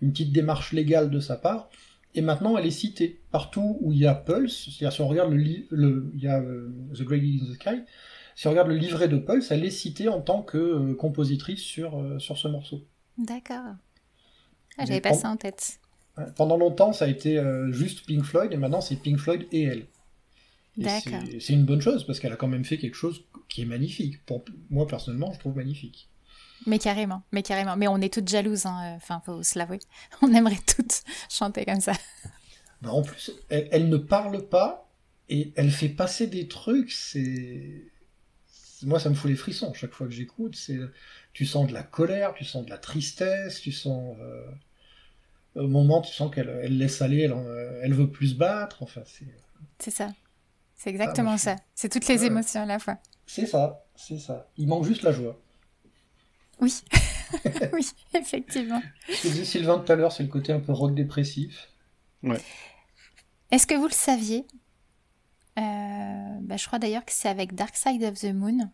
une 0.00 0.10
petite 0.10 0.32
démarche 0.32 0.72
légale 0.72 1.10
de 1.10 1.20
sa 1.20 1.36
part 1.36 1.70
et 2.14 2.20
maintenant 2.20 2.56
elle 2.56 2.66
est 2.66 2.70
citée 2.70 3.20
partout 3.30 3.78
où 3.80 3.92
il 3.92 3.98
y 3.98 4.06
a 4.06 4.14
Pulse, 4.14 4.64
c'est-à-dire 4.64 4.92
si 4.92 5.00
on 5.00 5.08
regarde 5.08 5.32
le, 5.32 5.66
le 5.70 6.10
il 6.14 6.22
y 6.22 6.28
a 6.28 6.40
euh, 6.40 6.70
The 6.94 7.02
Great 7.02 7.22
in 7.22 7.44
the 7.44 7.54
Sky, 7.54 7.82
si 8.34 8.46
on 8.46 8.50
regarde 8.50 8.68
le 8.68 8.76
livret 8.76 9.08
de 9.08 9.18
Pulse, 9.18 9.50
elle 9.50 9.64
est 9.64 9.70
citée 9.70 10.08
en 10.08 10.20
tant 10.20 10.42
que 10.42 10.58
euh, 10.58 10.94
compositrice 10.94 11.60
sur, 11.60 11.98
euh, 11.98 12.18
sur 12.18 12.38
ce 12.38 12.48
morceau. 12.48 12.84
D'accord. 13.16 13.74
Ah, 14.76 14.84
J'avais 14.86 15.00
pas 15.00 15.14
ça 15.14 15.28
en 15.28 15.36
tête. 15.36 15.80
Pendant 16.36 16.56
longtemps, 16.56 16.92
ça 16.92 17.04
a 17.04 17.08
été 17.08 17.40
juste 17.70 18.04
Pink 18.06 18.24
Floyd, 18.24 18.52
et 18.52 18.56
maintenant 18.56 18.80
c'est 18.80 18.96
Pink 18.96 19.18
Floyd 19.18 19.46
et 19.52 19.62
elle. 19.62 19.86
D'accord. 20.76 21.20
C'est 21.40 21.52
une 21.52 21.64
bonne 21.64 21.80
chose, 21.80 22.04
parce 22.04 22.20
qu'elle 22.20 22.32
a 22.32 22.36
quand 22.36 22.48
même 22.48 22.64
fait 22.64 22.78
quelque 22.78 22.94
chose 22.94 23.24
qui 23.48 23.62
est 23.62 23.64
magnifique. 23.64 24.24
Pour 24.24 24.44
moi, 24.70 24.86
personnellement, 24.86 25.32
je 25.32 25.38
trouve 25.38 25.56
magnifique. 25.56 26.08
Mais 26.66 26.78
carrément, 26.78 27.22
mais 27.32 27.42
carrément. 27.42 27.76
Mais 27.76 27.88
on 27.88 27.98
est 27.98 28.12
toutes 28.12 28.28
jalouses, 28.28 28.66
hein. 28.66 28.94
enfin, 28.96 29.22
faut 29.24 29.42
se 29.42 29.58
l'avouer. 29.58 29.78
On 30.22 30.32
aimerait 30.34 30.58
toutes 30.66 31.02
chanter 31.30 31.64
comme 31.64 31.80
ça. 31.80 31.92
Bah, 32.82 32.92
en 32.92 33.02
plus, 33.02 33.32
elle, 33.48 33.88
ne 33.88 33.96
parle 33.96 34.48
pas 34.48 34.88
et 35.28 35.52
elle 35.56 35.70
fait 35.70 35.88
passer 35.88 36.26
des 36.26 36.48
trucs, 36.48 36.92
c'est. 36.92 37.84
Moi, 38.82 39.00
ça 39.00 39.10
me 39.10 39.14
fout 39.14 39.30
les 39.30 39.36
frissons 39.36 39.72
chaque 39.74 39.92
fois 39.92 40.06
que 40.06 40.12
j'écoute. 40.12 40.54
C'est, 40.54 40.78
tu 41.32 41.44
sens 41.44 41.66
de 41.66 41.72
la 41.72 41.82
colère, 41.82 42.34
tu 42.34 42.44
sens 42.44 42.64
de 42.64 42.70
la 42.70 42.78
tristesse, 42.78 43.60
tu 43.60 43.72
sens. 43.72 44.16
Euh, 44.20 44.44
au 45.56 45.66
moment, 45.66 46.00
tu 46.00 46.12
sens 46.12 46.32
qu'elle 46.32 46.60
elle 46.62 46.78
laisse 46.78 47.02
aller, 47.02 47.22
elle, 47.22 47.34
elle, 47.82 47.94
veut 47.94 48.10
plus 48.10 48.28
se 48.28 48.34
battre. 48.34 48.82
Enfin, 48.82 49.02
c'est. 49.04 49.26
C'est 49.78 49.90
ça. 49.90 50.10
C'est 50.76 50.90
exactement 50.90 51.32
ah, 51.32 51.38
ça. 51.38 51.56
C'est 51.74 51.88
toutes 51.88 52.06
les 52.06 52.24
émotions 52.24 52.62
à 52.62 52.66
la 52.66 52.78
fois. 52.78 52.98
C'est 53.26 53.46
ça, 53.46 53.84
c'est 53.96 54.18
ça. 54.18 54.48
Il 54.56 54.68
manque 54.68 54.84
juste 54.84 55.02
la 55.02 55.10
joie. 55.10 55.36
Oui, 56.60 56.82
oui, 57.72 57.88
effectivement. 58.14 58.82
Ce 59.08 59.22
que 59.22 59.28
disait 59.28 59.44
Sylvain 59.44 59.78
tout 59.78 59.92
à 59.92 59.96
l'heure, 59.96 60.12
c'est 60.12 60.22
le 60.22 60.28
côté 60.28 60.52
un 60.52 60.60
peu 60.60 60.72
rock 60.72 60.94
dépressif. 60.94 61.68
Ouais. 62.22 62.40
Est-ce 63.50 63.66
que 63.66 63.74
vous 63.74 63.86
le 63.86 63.92
saviez? 63.92 64.46
Euh, 65.58 66.38
bah, 66.40 66.56
Je 66.56 66.66
crois 66.66 66.78
d'ailleurs 66.78 67.04
que 67.04 67.12
c'est 67.12 67.28
avec 67.28 67.54
Dark 67.54 67.76
Side 67.76 68.02
of 68.04 68.18
the 68.18 68.32
Moon 68.32 68.70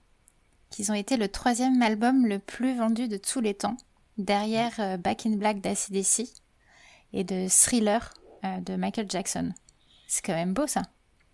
qu'ils 0.71 0.91
ont 0.91 0.95
été 0.95 1.17
le 1.17 1.29
troisième 1.29 1.81
album 1.83 2.27
le 2.27 2.41
plus 2.41 2.77
vendu 2.77 3.07
de 3.07 3.17
tous 3.17 3.41
les 3.41 3.55
temps, 3.55 3.77
derrière 4.19 4.73
euh, 4.81 4.97
Back 4.97 5.25
in 5.25 5.37
Black 5.37 5.61
d'ACDC 5.61 6.25
et 7.13 7.23
de 7.23 7.47
Thriller 7.49 8.13
euh, 8.45 8.61
de 8.61 8.75
Michael 8.75 9.09
Jackson. 9.09 9.53
C'est 10.09 10.25
quand 10.25 10.35
même 10.35 10.53
beau 10.53 10.67
ça. 10.67 10.83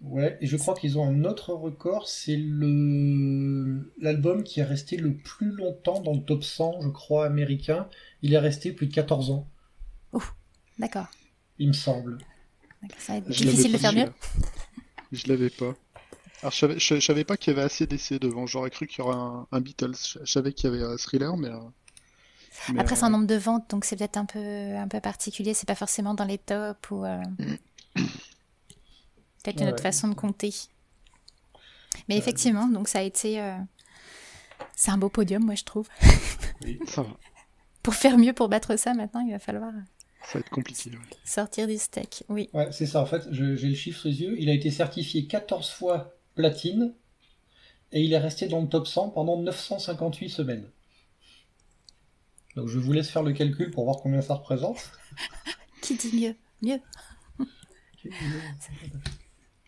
Ouais, 0.03 0.39
et 0.41 0.47
je 0.47 0.57
crois 0.57 0.75
qu'ils 0.75 0.99
ont 0.99 1.07
un 1.07 1.25
autre 1.25 1.53
record, 1.53 2.09
c'est 2.09 2.37
le 2.37 3.93
l'album 4.01 4.43
qui 4.43 4.61
est 4.61 4.65
resté 4.65 4.97
le 4.97 5.15
plus 5.15 5.51
longtemps 5.51 6.01
dans 6.01 6.15
le 6.15 6.23
top 6.23 6.43
100, 6.43 6.81
je 6.81 6.89
crois, 6.89 7.27
américain. 7.27 7.87
Il 8.23 8.33
est 8.33 8.39
resté 8.39 8.73
plus 8.73 8.87
de 8.87 8.95
14 8.95 9.31
ans. 9.31 9.47
Oh, 10.13 10.23
d'accord. 10.79 11.07
Il 11.59 11.69
me 11.69 11.73
semble. 11.75 12.17
Ça 12.99 13.13
va 13.13 13.19
être 13.19 13.29
difficile 13.29 13.73
de 13.73 13.79
faire 13.79 13.93
mieux. 13.93 14.11
Je 15.13 15.29
l'avais 15.29 15.51
pas. 15.51 15.75
Alors, 16.41 16.53
je 16.53 17.01
savais, 17.01 17.25
pas 17.25 17.37
qu'il 17.37 17.53
y 17.53 17.57
avait 17.57 17.67
assez 17.67 17.87
d'essais 17.87 18.19
devant. 18.19 18.47
J'aurais 18.47 18.71
cru 18.71 18.87
qu'il 18.87 19.05
y 19.05 19.07
aurait 19.07 19.45
un, 19.53 19.61
Beatles. 19.61 19.93
Je 20.25 20.31
savais 20.31 20.55
qu'il 20.55 20.71
y 20.71 20.75
avait 20.75 20.83
un 20.83 20.97
Thriller, 20.97 21.37
mais. 21.37 21.49
Euh, 21.49 22.79
Après, 22.79 22.97
c'est 22.97 23.05
un 23.05 23.11
nombre 23.11 23.27
de 23.27 23.35
ventes, 23.35 23.69
donc 23.69 23.85
c'est 23.85 23.97
peut-être 23.97 24.17
un 24.17 24.25
peu, 24.25 24.39
un 24.39 24.89
peu 24.89 25.01
particulier. 25.01 25.53
C'est 25.53 25.69
pas 25.69 25.75
forcément 25.75 26.15
dans 26.15 26.25
les 26.25 26.39
tops 26.39 26.91
ou. 26.91 27.05
peut-être 29.43 29.61
une 29.63 29.69
autre 29.69 29.83
façon 29.83 30.09
de 30.09 30.15
compter. 30.15 30.53
Mais 32.09 32.17
effectivement, 32.17 32.67
donc 32.67 32.89
ça 32.89 33.01
a 33.01 33.03
été. 33.03 33.43
C'est 34.77 34.91
un 34.91 34.99
beau 34.99 35.09
podium, 35.09 35.45
moi, 35.45 35.55
je 35.55 35.65
trouve. 35.65 35.89
Oui, 36.63 36.79
ça 36.87 37.03
va. 37.03 37.17
pour 37.83 37.95
faire 37.95 38.19
mieux 38.19 38.33
pour 38.33 38.49
battre 38.49 38.77
ça, 38.77 38.95
maintenant, 38.95 39.21
il 39.21 39.33
va 39.33 39.39
falloir. 39.39 39.73
Ça 40.25 40.35
va 40.35 40.41
être 40.41 40.51
compliqué. 40.51 40.91
Sortir 41.25 41.67
du 41.67 41.79
steak, 41.79 42.25
oui. 42.29 42.51
Ouais, 42.53 42.71
c'est 42.73 42.87
ça, 42.87 43.01
en 43.01 43.07
fait, 43.07 43.23
j'ai 43.31 43.45
le 43.57 43.75
chiffre 43.75 44.07
aux 44.07 44.13
yeux. 44.13 44.37
Il 44.39 44.51
a 44.51 44.53
été 44.53 44.71
certifié 44.71 45.27
14 45.27 45.71
fois 45.71 46.15
platine 46.35 46.95
et 47.93 48.03
il 48.03 48.13
est 48.13 48.19
resté 48.19 48.47
dans 48.47 48.61
le 48.61 48.69
top 48.69 48.87
100 48.87 49.11
pendant 49.11 49.39
958 49.39 50.29
semaines. 50.29 50.71
Donc 52.57 52.69
je 52.69 52.79
vous 52.79 52.93
laisse 52.93 53.11
faire 53.11 53.23
le 53.23 53.33
calcul 53.33 53.71
pour 53.71 53.85
voir 53.85 53.99
combien 54.03 54.23
ça 54.23 54.35
représente. 54.35 54.93
Qui 55.83 55.97
dit 55.97 56.17
mieux? 56.17 56.37
Mieux. 56.63 56.81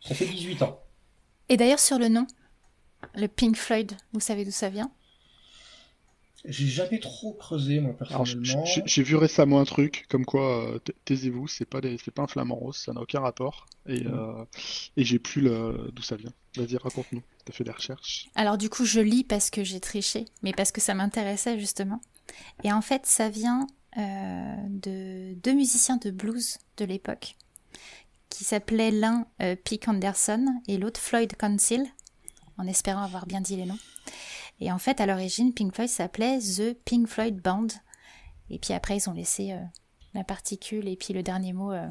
Ça 0.05 0.14
fait 0.14 0.26
18 0.26 0.62
ans. 0.62 0.80
Et 1.48 1.57
d'ailleurs 1.57 1.78
sur 1.78 1.98
le 1.98 2.09
nom, 2.09 2.26
le 3.14 3.26
Pink 3.28 3.57
Floyd, 3.57 3.92
vous 4.12 4.20
savez 4.20 4.44
d'où 4.44 4.50
ça 4.50 4.68
vient? 4.68 4.90
J'ai 6.44 6.66
jamais 6.66 6.98
trop 6.98 7.34
creusé, 7.34 7.78
moi, 7.78 7.96
personnellement. 7.96 8.64
J'ai 8.64 9.03
vu 9.05 9.14
récemment 9.14 9.61
un 9.61 9.64
truc, 9.64 10.07
comme 10.09 10.24
quoi, 10.24 10.74
euh, 10.74 10.78
taisez-vous, 11.05 11.46
c'est 11.46 11.64
pas, 11.64 11.80
des, 11.80 11.96
pas 12.12 12.22
un 12.22 12.26
flamant 12.26 12.57
rose, 12.57 12.76
ça 12.76 12.92
n'a 12.92 13.00
aucun 13.00 13.20
rapport. 13.20 13.66
Et, 13.86 14.03
mm. 14.03 14.12
euh, 14.12 14.44
et 14.96 15.05
j'ai 15.05 15.20
plus 15.20 15.42
d'où 15.42 16.03
ça 16.03 16.16
vient. 16.16 16.32
Vas-y, 16.57 16.76
raconte-nous, 16.78 17.22
t'as 17.44 17.53
fait 17.53 17.62
des 17.62 17.70
recherches. 17.70 18.28
Alors, 18.34 18.59
du 18.59 18.68
coup, 18.70 18.84
je 18.84 18.98
lis 18.98 19.22
parce 19.22 19.50
que 19.50 19.62
j'ai 19.62 19.78
triché, 19.78 20.24
mais 20.42 20.53
parce 20.53 20.72
que 20.72 20.80
ça 20.80 20.94
m'intéressait, 20.94 21.61
justement. 21.61 22.00
Et 22.64 22.72
en 22.72 22.82
fait, 22.82 23.07
ça 23.07 23.28
vient 23.28 23.68
euh, 23.98 24.57
de 24.68 25.34
deux 25.34 25.53
musiciens 25.53 25.98
de 25.98 26.11
blues 26.11 26.59
de 26.78 26.84
l'époque, 26.84 27.36
qui 28.43 28.49
s'appelaient 28.49 28.90
l'un 28.90 29.24
Pete 29.38 29.86
Anderson 29.86 30.45
et 30.66 30.76
l'autre 30.76 30.99
Floyd 30.99 31.32
Council, 31.36 31.86
en 32.59 32.66
espérant 32.66 33.05
avoir 33.05 33.24
bien 33.24 33.40
dit 33.40 33.55
les 33.55 33.66
noms. 33.66 33.78
Et 34.59 34.72
en 34.72 34.80
fait, 34.80 35.01
à 35.01 35.07
l'origine, 35.07 35.55
Pink 35.55 35.72
Floyd 35.72 35.88
s'appelait 35.88 36.40
The 36.40 36.76
Pink 36.84 37.07
Floyd 37.07 37.40
Band. 37.40 37.68
Et 38.51 38.59
puis 38.59 38.74
après, 38.74 38.97
ils 38.97 39.09
ont 39.09 39.12
laissé 39.12 39.53
euh, 39.53 39.61
la 40.14 40.24
particule 40.24 40.88
et 40.88 40.97
puis 40.97 41.14
le 41.14 41.22
dernier 41.22 41.53
mot 41.53 41.70
euh, 41.70 41.88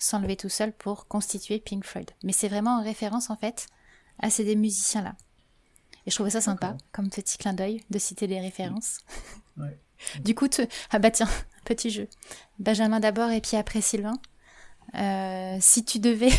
s'enlever 0.00 0.36
tout 0.36 0.48
seul 0.48 0.72
pour 0.72 1.06
constituer 1.06 1.60
Pink 1.60 1.84
Floyd. 1.84 2.10
Mais 2.24 2.32
c'est 2.32 2.48
vraiment 2.48 2.80
en 2.80 2.82
référence, 2.82 3.30
en 3.30 3.36
fait, 3.36 3.68
à 4.18 4.28
ces 4.28 4.44
des 4.44 4.56
musiciens-là. 4.56 5.14
Et 6.04 6.10
je 6.10 6.16
trouvais 6.16 6.30
ça 6.30 6.40
sympa, 6.40 6.76
comme 6.90 7.10
petit 7.10 7.38
clin 7.38 7.52
d'œil, 7.52 7.84
de 7.90 7.98
citer 8.00 8.26
des 8.26 8.40
références. 8.40 8.98
du 10.24 10.34
coup, 10.34 10.48
ah 10.90 10.98
bah 10.98 11.12
tiens, 11.12 11.28
petit 11.64 11.90
jeu. 11.90 12.08
Benjamin 12.58 12.98
d'abord 12.98 13.30
et 13.30 13.40
puis 13.40 13.56
après 13.56 13.80
Sylvain. 13.80 14.18
Euh, 14.94 15.56
si 15.60 15.84
tu 15.84 15.98
devais 15.98 16.30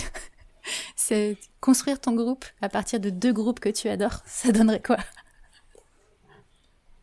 construire 1.60 1.99
ton 1.99 2.14
groupe 2.14 2.45
à 2.62 2.70
partir 2.70 2.99
de 2.99 3.10
deux 3.10 3.34
groupes 3.34 3.60
que 3.60 3.70
tu 3.70 3.89
adores, 3.89 4.22
ça 4.26 4.51
donnerait 4.51 4.82
quoi? 4.82 4.97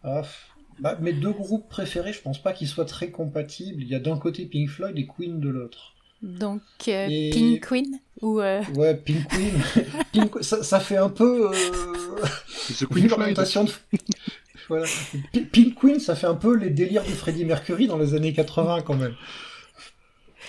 Ah, 0.03 0.23
bah, 0.79 0.97
mes 1.01 1.13
deux 1.13 1.33
groupes 1.33 1.69
préférés, 1.69 2.13
je 2.13 2.23
pense 2.23 2.43
pas 2.43 2.53
qu'ils 2.53 2.69
soient 2.69 2.87
très 2.87 3.11
compatibles. 3.11 3.83
Il 3.83 3.89
y 3.89 3.95
a 3.95 4.01
d'un 4.01 4.17
côté 4.17 4.47
Pink 4.47 4.69
Floyd 4.69 4.97
et 4.97 5.07
Queen 5.07 5.41
de 5.41 5.49
l'autre. 5.49 5.95
Donc 6.23 6.61
euh, 6.89 7.07
Pink 7.33 7.67
Queen 7.67 7.99
ou 8.21 8.41
euh, 8.41 8.63
Ouais, 8.75 8.95
Pink 8.95 9.27
Queen. 9.29 10.33
ça, 10.43 10.81
fait 10.81 10.99
un 10.99 11.09
peu. 11.09 11.51
Euh... 11.51 12.25
The 12.79 12.87
Queen 12.87 13.09
Floyd. 13.09 13.37
De... 13.37 13.71
voilà. 14.69 14.87
Pink 15.51 15.75
Queen, 15.79 15.99
ça 15.99 16.15
fait 16.15 16.27
un 16.27 16.35
peu 16.35 16.57
les 16.57 16.71
délires 16.71 17.05
de 17.05 17.09
Freddie 17.09 17.45
Mercury 17.45 17.87
dans 17.87 17.99
les 17.99 18.15
années 18.15 18.35
80 18.35 18.83
quand 18.83 18.97
même. 18.97 19.15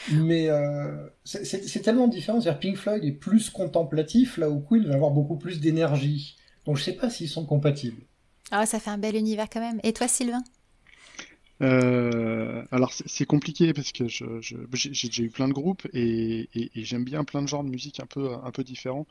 Mais 0.10 0.50
euh, 0.50 1.08
c'est 1.24 1.82
tellement 1.82 2.08
différent. 2.08 2.42
cest 2.42 2.60
Pink 2.60 2.78
Floyd 2.78 3.04
est 3.04 3.12
plus 3.12 3.50
contemplatif, 3.50 4.38
là 4.38 4.50
où 4.50 4.60
Queen 4.60 4.86
va 4.86 4.96
avoir 4.96 5.12
beaucoup 5.12 5.38
plus 5.38 5.60
d'énergie. 5.60 6.38
Donc 6.66 6.78
je 6.78 6.84
sais 6.84 6.94
pas 6.94 7.10
s'ils 7.10 7.30
sont 7.30 7.46
compatibles. 7.46 8.02
Ah, 8.52 8.66
ça 8.66 8.80
fait 8.80 8.90
un 8.90 8.98
bel 8.98 9.16
univers 9.16 9.50
quand 9.50 9.62
même. 9.62 9.80
Et 9.84 9.94
toi, 9.94 10.08
Sylvain? 10.08 10.44
Euh, 11.62 12.64
alors 12.72 12.92
c'est 12.92 13.26
compliqué 13.26 13.72
parce 13.74 13.92
que 13.92 14.08
j'ai 14.08 14.58
déjà 15.08 15.24
eu 15.24 15.30
plein 15.30 15.48
de 15.48 15.54
groupes 15.54 15.88
et, 15.94 16.50
j'aime 16.76 17.04
bien 17.04 17.24
plein 17.24 17.44
de 17.44 17.48
genres 17.48 17.64
de 17.64 17.70
musique 17.70 18.00
un 18.00 18.08
peu, 18.08 18.34
un 18.44 18.52
peu 18.52 18.64
différents. 18.64 19.06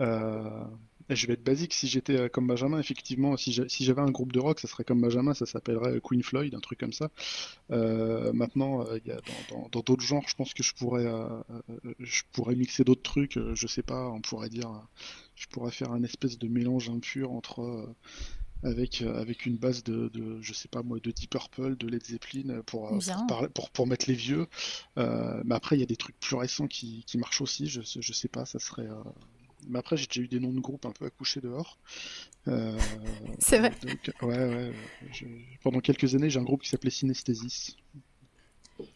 Euh, 0.00 0.64
je 1.10 1.26
vais 1.26 1.34
être 1.34 1.44
basique, 1.44 1.74
si 1.74 1.88
j'étais 1.88 2.18
euh, 2.18 2.28
comme 2.28 2.46
Benjamin, 2.46 2.78
effectivement, 2.78 3.36
si 3.36 3.52
j'avais 3.52 4.00
un 4.00 4.10
groupe 4.10 4.32
de 4.32 4.40
rock, 4.40 4.60
ça 4.60 4.68
serait 4.68 4.84
comme 4.84 5.00
Benjamin, 5.00 5.34
ça 5.34 5.46
s'appellerait 5.46 6.00
Queen 6.02 6.22
Floyd, 6.22 6.54
un 6.54 6.60
truc 6.60 6.78
comme 6.78 6.92
ça. 6.92 7.08
maintenant, 7.70 8.84
il 8.94 9.08
y 9.08 9.12
a 9.12 9.20
dans 9.50 9.80
d'autres 9.80 10.04
genres, 10.04 10.24
je 10.28 10.34
pense 10.34 10.54
que 10.54 10.62
je 10.62 10.74
pourrais, 10.74 11.06
je 11.98 12.22
pourrais 12.32 12.54
mixer 12.54 12.84
d'autres 12.84 13.02
trucs, 13.02 13.38
je 13.54 13.66
sais 13.66 13.82
pas, 13.82 14.08
on 14.08 14.20
pourrait 14.20 14.48
dire, 14.48 14.70
je 15.34 15.46
pourrais 15.48 15.72
faire 15.72 15.92
un 15.92 16.02
espèce 16.02 16.38
de 16.38 16.48
mélange 16.48 16.88
impur 16.90 17.32
entre 17.32 17.88
avec, 18.62 19.02
euh, 19.02 19.20
avec 19.20 19.46
une 19.46 19.56
base 19.56 19.82
de, 19.82 20.08
de, 20.08 20.40
je 20.40 20.52
sais 20.52 20.68
pas 20.68 20.82
moi, 20.82 20.98
de 21.02 21.10
Deep 21.10 21.30
Purple, 21.30 21.76
de 21.76 21.88
Led 21.88 22.04
Zeppelin 22.04 22.50
euh, 22.50 22.62
pour, 22.62 22.88
pour, 23.28 23.48
pour, 23.52 23.70
pour, 23.70 23.86
mettre 23.86 24.08
les 24.08 24.14
vieux. 24.14 24.46
Euh, 24.98 25.42
mais 25.44 25.54
après, 25.54 25.76
il 25.76 25.80
y 25.80 25.82
a 25.82 25.86
des 25.86 25.96
trucs 25.96 26.18
plus 26.20 26.36
récents 26.36 26.68
qui, 26.68 27.04
qui 27.06 27.18
marchent 27.18 27.40
aussi, 27.40 27.66
je, 27.66 27.80
je 27.82 28.12
sais 28.12 28.28
pas, 28.28 28.44
ça 28.44 28.58
serait. 28.58 28.86
Euh... 28.86 29.02
Mais 29.68 29.78
après, 29.78 29.96
j'ai 29.96 30.06
déjà 30.06 30.20
eu 30.20 30.28
des 30.28 30.40
noms 30.40 30.52
de 30.52 30.60
groupes 30.60 30.86
un 30.86 30.92
peu 30.92 31.06
accouchés 31.06 31.40
dehors. 31.40 31.78
Euh... 32.48 32.78
C'est 33.38 33.58
vrai. 33.58 33.72
Donc, 33.82 34.12
ouais, 34.22 34.38
ouais. 34.38 34.72
Je... 35.12 35.26
Pendant 35.62 35.80
quelques 35.80 36.14
années, 36.14 36.30
j'ai 36.30 36.38
un 36.38 36.44
groupe 36.44 36.62
qui 36.62 36.68
s'appelait 36.68 36.90
Synesthesis. 36.90 37.76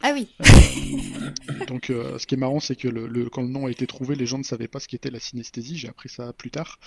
Ah 0.02 0.10
oui. 0.12 0.28
Euh, 0.40 1.64
donc, 1.66 1.90
euh, 1.90 2.18
ce 2.18 2.26
qui 2.26 2.34
est 2.34 2.38
marrant, 2.38 2.60
c'est 2.60 2.76
que 2.76 2.88
le, 2.88 3.28
quand 3.28 3.42
le 3.42 3.48
nom 3.48 3.66
a 3.66 3.70
été 3.70 3.86
trouvé, 3.86 4.16
les 4.16 4.26
gens 4.26 4.38
ne 4.38 4.42
savaient 4.42 4.68
pas 4.68 4.80
ce 4.80 4.88
qu'était 4.88 5.10
la 5.10 5.20
synesthésie. 5.20 5.76
J'ai 5.76 5.88
appris 5.88 6.08
ça 6.08 6.32
plus 6.32 6.50
tard, 6.50 6.78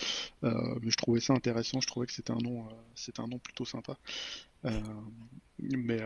mais 0.44 0.90
je 0.90 0.98
trouvais 0.98 1.20
ça 1.20 1.34
intéressant. 1.34 1.80
Je 1.82 1.88
trouvais 1.88 2.08
que 2.08 2.14
c'était 2.14 2.32
un 2.32 2.40
nom, 2.40 2.68
c'était 2.96 3.22
un 3.22 3.28
nom 3.28 3.40
plutôt 3.40 3.66
sympa. 3.66 3.98
mais 5.60 6.00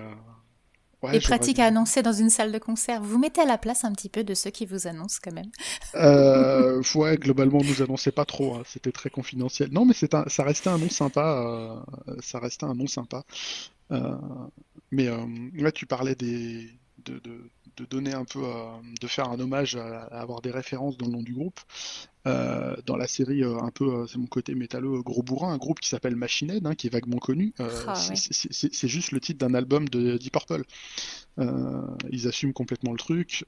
Ouais, 1.04 1.18
et 1.18 1.20
pratique 1.20 1.60
à 1.60 1.66
annoncer 1.66 2.01
dans 2.01 2.14
une 2.14 2.30
salle 2.30 2.51
de 2.51 2.58
concert. 2.58 3.01
Vous 3.01 3.20
mettez 3.20 3.41
à 3.41 3.45
la 3.45 3.58
place 3.58 3.84
un 3.84 3.91
petit 3.91 4.10
peu 4.10 4.24
de 4.24 4.34
ceux 4.34 4.49
qui 4.49 4.66
vous 4.66 4.88
annoncent 4.88 5.20
quand 5.24 5.34
même. 5.34 5.51
Euh, 5.95 6.82
ouais, 6.95 7.18
globalement, 7.18 7.60
nous 7.62 7.82
annonçait 7.82 8.12
pas 8.12 8.26
trop. 8.26 8.56
Hein. 8.56 8.64
C'était 8.66 8.91
très 8.91 9.10
confidentiel. 9.10 9.72
Non, 9.72 9.86
mais 9.86 9.93
un, 10.14 10.26
ça 10.28 10.43
restait 10.43 10.70
un 10.70 10.78
nom 10.78 10.89
sympa. 10.89 11.84
ça 12.22 12.39
restait 12.39 12.66
un 12.66 12.74
nom 12.74 12.88
sympa. 12.88 13.24
mais 14.91 15.10
là, 15.56 15.72
tu 15.72 15.86
parlais 15.86 16.16
des, 16.16 16.70
de, 17.06 17.20
de, 17.20 17.49
donner 17.90 18.14
un 18.14 18.26
peu, 18.26 18.44
euh, 18.44 18.66
de 19.02 19.08
faire 19.08 19.30
un 19.30 19.40
hommage 19.40 19.76
à, 19.76 20.04
avoir 20.06 20.42
des 20.42 20.52
références 20.52 20.98
dans 20.98 21.08
le 21.08 21.14
nom 21.14 21.24
du 21.24 21.34
groupe. 21.34 21.60
Euh, 22.26 22.76
dans 22.86 22.96
la 22.96 23.08
série, 23.08 23.44
euh, 23.44 23.58
un 23.60 23.72
peu, 23.72 24.08
c'est 24.08 24.18
mon 24.18 24.28
côté 24.28 24.56
métalleux 24.56 25.02
gros 25.02 25.24
bourrin, 25.24 25.52
un 25.52 25.58
groupe 25.58 25.80
qui 25.80 25.90
s'appelle 25.90 26.16
Machine 26.16 26.52
Head, 26.52 26.66
hein, 26.66 26.76
qui 26.76 26.88
est 26.88 26.90
vaguement 26.90 27.18
connu. 27.18 27.54
Ah, 27.60 27.96
c'est 27.96 28.88
juste 28.88 29.12
le 29.12 29.20
titre 29.20 29.40
d'un 29.46 29.54
album 29.54 29.90
de 29.90 30.18
Deep 30.18 30.34
Purple. 30.34 30.64
ils 32.10 32.28
assument 32.28 32.54
complètement 32.54 32.92
le 32.92 32.98
truc. 32.98 33.46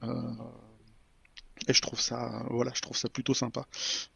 et 1.68 1.74
je 1.74 1.82
trouve 1.82 2.00
ça, 2.00 2.46
voilà, 2.50 2.72
je 2.74 2.82
trouve 2.82 2.98
ça 2.98 3.10
plutôt 3.10 3.34
sympa. 3.34 3.66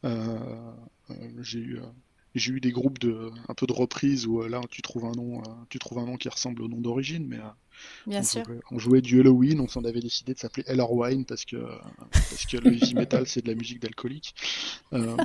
J'ai 0.03 1.60
eu 1.60 1.80
j'ai 2.39 2.53
eu 2.53 2.59
des 2.59 2.71
groupes 2.71 2.99
de 2.99 3.31
un 3.47 3.53
peu 3.53 3.67
de 3.67 3.73
reprises 3.73 4.25
où 4.25 4.41
là 4.43 4.61
tu 4.69 4.81
trouves 4.81 5.05
un 5.05 5.11
nom 5.11 5.41
tu 5.69 5.79
trouves 5.79 5.99
un 5.99 6.05
nom 6.05 6.17
qui 6.17 6.29
ressemble 6.29 6.61
au 6.61 6.67
nom 6.67 6.81
d'origine 6.81 7.27
mais 7.27 7.39
Bien 8.07 8.19
on 8.19 8.23
sûr. 8.23 8.45
Jouait, 8.45 8.59
on 8.71 8.79
jouait 8.79 9.01
du 9.01 9.19
Halloween, 9.19 9.59
on 9.59 9.67
s'en 9.67 9.83
avait 9.83 9.99
décidé 9.99 10.33
de 10.33 10.39
s'appeler 10.39 10.63
Eller 10.67 10.83
Wine 10.89 11.25
parce 11.25 11.45
que, 11.45 11.57
parce 12.11 12.45
que 12.45 12.57
le 12.57 12.73
heavy 12.73 12.93
metal 12.93 13.27
c'est 13.27 13.41
de 13.43 13.49
la 13.49 13.55
musique 13.55 13.81
d'alcoolique. 13.81 14.35
Euh, 14.93 15.17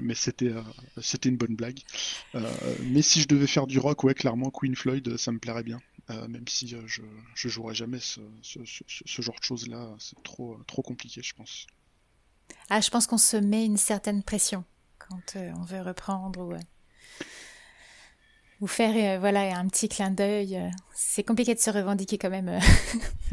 mais 0.00 0.14
c'était 0.14 0.52
euh, 0.52 0.62
c'était 1.00 1.28
une 1.28 1.36
bonne 1.36 1.56
blague. 1.56 1.80
Euh, 2.34 2.50
mais 2.82 3.02
si 3.02 3.20
je 3.20 3.28
devais 3.28 3.46
faire 3.46 3.66
du 3.66 3.78
rock, 3.78 4.04
ouais, 4.04 4.14
clairement 4.14 4.50
Queen 4.50 4.76
Floyd, 4.76 5.16
ça 5.16 5.32
me 5.32 5.38
plairait 5.38 5.62
bien. 5.62 5.80
même 6.08 6.46
si 6.48 6.68
je, 6.68 6.76
je 7.34 7.48
jouerais 7.48 7.74
jamais 7.74 7.98
ce, 8.00 8.20
ce, 8.42 8.60
ce, 8.64 9.22
genre 9.22 9.36
de 9.38 9.44
choses 9.44 9.66
là, 9.68 9.94
c'est 9.98 10.20
trop, 10.22 10.56
trop 10.66 10.82
compliqué, 10.82 11.20
je 11.22 11.34
pense. 11.34 11.66
Ah, 12.70 12.80
je 12.80 12.90
pense 12.90 13.06
qu'on 13.06 13.18
se 13.18 13.36
met 13.36 13.64
une 13.64 13.76
certaine 13.76 14.22
pression 14.22 14.64
quand 15.08 15.36
on 15.36 15.62
veut 15.64 15.82
reprendre 15.82 16.40
ou 16.40 16.54
vous 18.60 18.66
faire 18.66 18.94
euh, 18.96 19.18
voilà 19.18 19.58
un 19.58 19.68
petit 19.68 19.88
clin 19.88 20.10
d'œil. 20.10 20.56
Euh, 20.56 20.68
c'est 20.94 21.22
compliqué 21.22 21.54
de 21.54 21.60
se 21.60 21.70
revendiquer 21.70 22.16
quand 22.16 22.30
même 22.30 22.48
euh, 22.48 22.58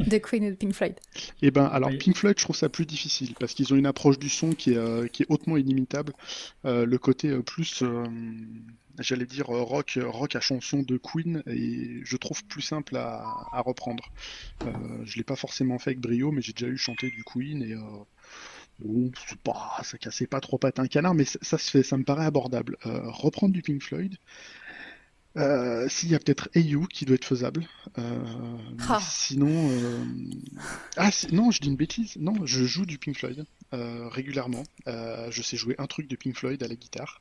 de 0.00 0.18
Queen 0.18 0.44
ou 0.44 0.50
de 0.50 0.54
Pink 0.54 0.74
Floyd. 0.74 0.94
Eh 1.42 1.50
ben 1.50 1.64
alors 1.64 1.90
Pink 1.98 2.16
Floyd, 2.16 2.38
je 2.38 2.44
trouve 2.44 2.56
ça 2.56 2.68
plus 2.68 2.86
difficile 2.86 3.34
parce 3.38 3.54
qu'ils 3.54 3.72
ont 3.72 3.76
une 3.76 3.86
approche 3.86 4.18
du 4.18 4.28
son 4.28 4.52
qui 4.52 4.72
est, 4.72 5.08
qui 5.10 5.22
est 5.22 5.26
hautement 5.28 5.56
inimitable. 5.56 6.12
le 6.64 6.96
côté 6.96 7.36
plus 7.42 7.82
j'allais 9.00 9.26
dire 9.26 9.46
rock 9.46 9.98
rock 10.00 10.36
à 10.36 10.40
chanson 10.40 10.82
de 10.82 10.96
Queen 10.98 11.42
et 11.46 12.00
je 12.04 12.16
trouve 12.16 12.44
plus 12.44 12.62
simple 12.62 12.96
à, 12.96 13.24
à 13.52 13.60
reprendre. 13.60 14.12
je 15.04 15.16
l'ai 15.16 15.24
pas 15.24 15.36
forcément 15.36 15.78
fait 15.78 15.90
avec 15.90 16.00
brio, 16.00 16.32
mais 16.32 16.42
j'ai 16.42 16.52
déjà 16.52 16.68
eu 16.68 16.76
chanter 16.76 17.10
du 17.10 17.24
Queen 17.24 17.62
et 17.62 17.74
Bon, 18.78 19.10
pas, 19.42 19.80
ça 19.84 19.98
cassait 19.98 20.26
pas 20.26 20.40
trop 20.40 20.58
patin 20.58 20.86
canard, 20.86 21.14
mais 21.14 21.24
ça, 21.24 21.38
ça, 21.42 21.58
se 21.58 21.70
fait, 21.70 21.82
ça 21.82 21.96
me 21.96 22.04
paraît 22.04 22.24
abordable. 22.26 22.76
reprendre 22.84 23.52
du 23.54 23.62
Pink 23.62 23.82
Floyd, 23.82 24.16
Euh, 25.36 25.88
S'il 25.88 26.10
y 26.10 26.14
a 26.14 26.18
peut-être 26.20 26.48
EU 26.54 26.86
qui 26.86 27.04
doit 27.06 27.16
être 27.16 27.24
faisable. 27.24 27.66
Euh, 27.98 28.24
Ah. 28.88 29.00
Sinon. 29.00 29.48
euh, 29.70 30.04
Ah, 30.96 31.10
non, 31.32 31.50
je 31.50 31.60
dis 31.60 31.68
une 31.68 31.76
bêtise. 31.76 32.14
Non, 32.16 32.34
je 32.46 32.64
joue 32.64 32.86
du 32.86 32.98
Pink 32.98 33.16
Floyd 33.18 33.44
euh, 33.72 34.08
régulièrement. 34.08 34.62
Euh, 34.86 35.28
je 35.32 35.42
sais 35.42 35.56
jouer 35.56 35.74
un 35.78 35.86
truc 35.88 36.06
de 36.06 36.14
Pink 36.14 36.36
Floyd 36.36 36.62
à 36.62 36.68
la 36.68 36.76
guitare. 36.76 37.20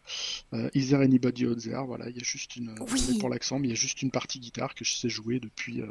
Euh, 0.53 0.70
Is 0.76 0.89
there 0.89 1.01
anybody 1.01 1.47
out 1.47 1.59
there? 1.59 1.84
Voilà, 1.88 2.09
il 2.09 2.16
y 2.16 2.20
a 2.20 2.24
juste 2.24 2.55
une. 2.55 2.76
Oui. 2.91 3.18
pour 3.20 3.30
l'accent, 3.30 3.57
mais 3.57 3.68
il 3.70 3.72
y 3.72 3.74
a 3.74 3.80
juste 3.80 4.03
une 4.03 4.11
partie 4.11 4.39
guitare 4.39 4.76
que 4.76 4.86
je 4.86 4.93
sais 4.93 5.09
jouer 5.09 5.39
depuis, 5.39 5.82
euh, 5.82 5.88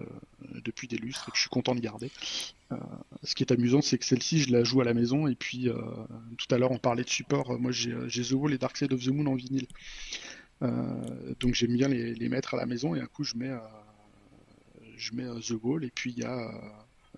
depuis 0.65 0.87
des 0.87 0.99
lustres 0.99 1.29
et 1.29 1.31
que 1.33 1.37
je 1.37 1.43
suis 1.43 1.51
content 1.51 1.75
de 1.75 1.81
garder. 1.81 2.11
Euh, 2.71 2.77
ce 3.25 3.35
qui 3.35 3.43
est 3.43 3.51
amusant, 3.53 3.83
c'est 3.83 3.99
que 3.99 4.05
celle-ci, 4.05 4.39
je 4.41 4.53
la 4.53 4.63
joue 4.63 4.81
à 4.81 4.85
la 4.85 4.95
maison. 4.95 5.27
Et 5.27 5.35
puis, 5.35 5.69
euh, 5.69 5.75
tout 6.39 6.55
à 6.55 6.59
l'heure, 6.59 6.71
on 6.71 6.79
parlait 6.79 7.03
de 7.05 7.11
support. 7.11 7.59
Moi, 7.59 7.73
j'ai 7.73 7.95
j'ai 8.07 8.23
The 8.23 8.33
Wall 8.33 8.53
et 8.55 8.59
Dark 8.59 8.77
Side 8.77 8.93
of 8.93 9.03
the 9.05 9.09
Moon 9.09 9.27
en 9.27 9.35
vinyle. 9.35 9.67
Euh, 10.63 11.35
donc 11.41 11.55
j'aime 11.55 11.75
bien 11.77 11.89
les, 11.89 12.15
les 12.15 12.29
mettre 12.29 12.55
à 12.55 12.57
la 12.57 12.67
maison 12.67 12.95
et 12.95 13.01
un 13.01 13.07
coup 13.07 13.25
je 13.25 13.35
mets, 13.37 13.49
euh, 13.51 13.59
je 14.97 15.15
mets 15.15 15.25
euh, 15.25 15.41
The 15.41 15.55
Wall. 15.63 15.85
Et 15.85 15.91
puis 15.91 16.13
il 16.13 16.19
y 16.23 16.25
a 16.25 16.51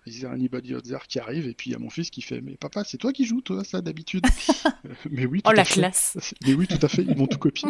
Is 0.07 0.19
there 0.21 0.31
anybody 0.31 0.75
out 0.75 0.83
there 0.83 0.99
qui 1.07 1.19
arrive. 1.19 1.47
Et 1.47 1.53
puis 1.53 1.69
il 1.69 1.73
y 1.73 1.75
a 1.75 1.79
mon 1.79 1.89
fils 1.89 2.09
qui 2.09 2.21
fait 2.21 2.41
mais 2.41 2.55
papa 2.57 2.83
c'est 2.83 2.97
toi 2.97 3.11
qui 3.13 3.25
joues 3.25 3.41
toi 3.41 3.63
ça 3.63 3.81
d'habitude? 3.81 4.25
Mais 5.09 5.25
oui 5.25 5.41
tout 5.41 5.49
Oh 5.49 5.53
la 5.53 5.65
fait. 5.65 5.73
classe. 5.75 6.17
Mais 6.45 6.53
oui 6.53 6.67
tout 6.67 6.83
à 6.83 6.87
fait 6.87 7.03
ils 7.03 7.15
m'ont 7.17 7.27
tout 7.27 7.39
copié. 7.39 7.67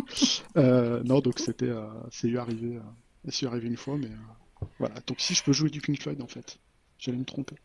Euh, 0.57 1.01
non 1.03 1.19
donc 1.19 1.39
c'était 1.39 1.69
euh, 1.69 1.87
c'est 2.11 2.27
lui 2.27 2.37
arrivé 2.37 2.75
euh, 2.77 3.29
c'est 3.29 3.45
arrivé 3.47 3.67
une 3.67 3.77
fois 3.77 3.97
mais 3.97 4.09
voilà. 4.79 4.95
Donc 5.07 5.19
si 5.19 5.33
je 5.33 5.43
peux 5.43 5.53
jouer 5.53 5.69
du 5.69 5.81
Pink 5.81 6.01
Floyd 6.01 6.21
en 6.21 6.27
fait. 6.27 6.57
J'allais 6.97 7.17
me 7.17 7.25
tromper. 7.25 7.55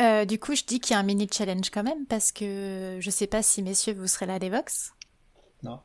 Euh, 0.00 0.24
Du 0.24 0.38
coup, 0.38 0.54
je 0.54 0.64
dis 0.64 0.80
qu'il 0.80 0.94
y 0.94 0.96
a 0.96 1.00
un 1.00 1.02
mini 1.02 1.28
challenge 1.30 1.70
quand 1.70 1.82
même, 1.82 2.06
parce 2.06 2.32
que 2.32 2.98
je 3.00 3.10
sais 3.10 3.26
pas 3.26 3.42
si 3.42 3.62
messieurs 3.62 3.92
vous 3.94 4.06
serez 4.06 4.26
là 4.26 4.38
des 4.38 4.48
Vox, 4.48 4.92
Non. 5.62 5.80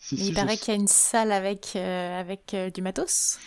Si, 0.00 0.16
il 0.16 0.28
je 0.28 0.32
paraît 0.32 0.56
sais. 0.56 0.64
qu'il 0.64 0.74
y 0.74 0.76
a 0.76 0.80
une 0.80 0.88
salle 0.88 1.30
avec, 1.30 1.72
euh, 1.76 2.20
avec 2.20 2.54
euh, 2.54 2.70
du 2.70 2.82
matos. 2.82 3.38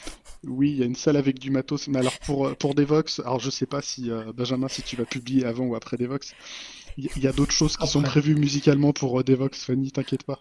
Oui, 0.46 0.72
il 0.72 0.78
y 0.78 0.84
a 0.84 0.86
une 0.86 0.96
salle 0.96 1.18
avec 1.18 1.40
du 1.40 1.52
matos. 1.52 1.88
Mais 1.88 2.00
alors 2.00 2.18
pour, 2.20 2.48
euh, 2.48 2.54
pour 2.54 2.76
Devox, 2.76 3.20
alors 3.20 3.40
je 3.40 3.50
sais 3.50 3.66
pas 3.66 3.82
si 3.82 4.12
euh, 4.12 4.34
Benjamin, 4.34 4.68
si 4.68 4.82
tu 4.82 4.96
vas 4.96 5.06
publier 5.06 5.46
avant 5.46 5.66
ou 5.66 5.76
après 5.76 5.98
Devox. 5.98 6.34
Il 6.98 7.10
y, 7.18 7.28
a 7.28 7.32
d'autres 7.32 7.52
choses 7.52 7.76
qui 7.76 7.88
sont 7.88 8.04
prévues 8.04 8.36
musicalement 8.36 8.94
pour 8.94 9.20
euh, 9.20 9.24
Devox, 9.24 9.64
Fanny, 9.66 9.92
t'inquiète 9.92 10.24
pas. 10.24 10.40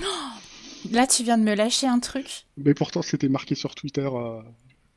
Là, 0.90 1.06
tu 1.06 1.22
viens 1.22 1.36
de 1.36 1.42
me 1.42 1.54
lâcher 1.54 1.86
un 1.86 1.98
truc. 1.98 2.46
Mais 2.56 2.72
pourtant, 2.72 3.02
c'était 3.02 3.28
marqué 3.28 3.54
sur 3.54 3.74
Twitter. 3.74 4.08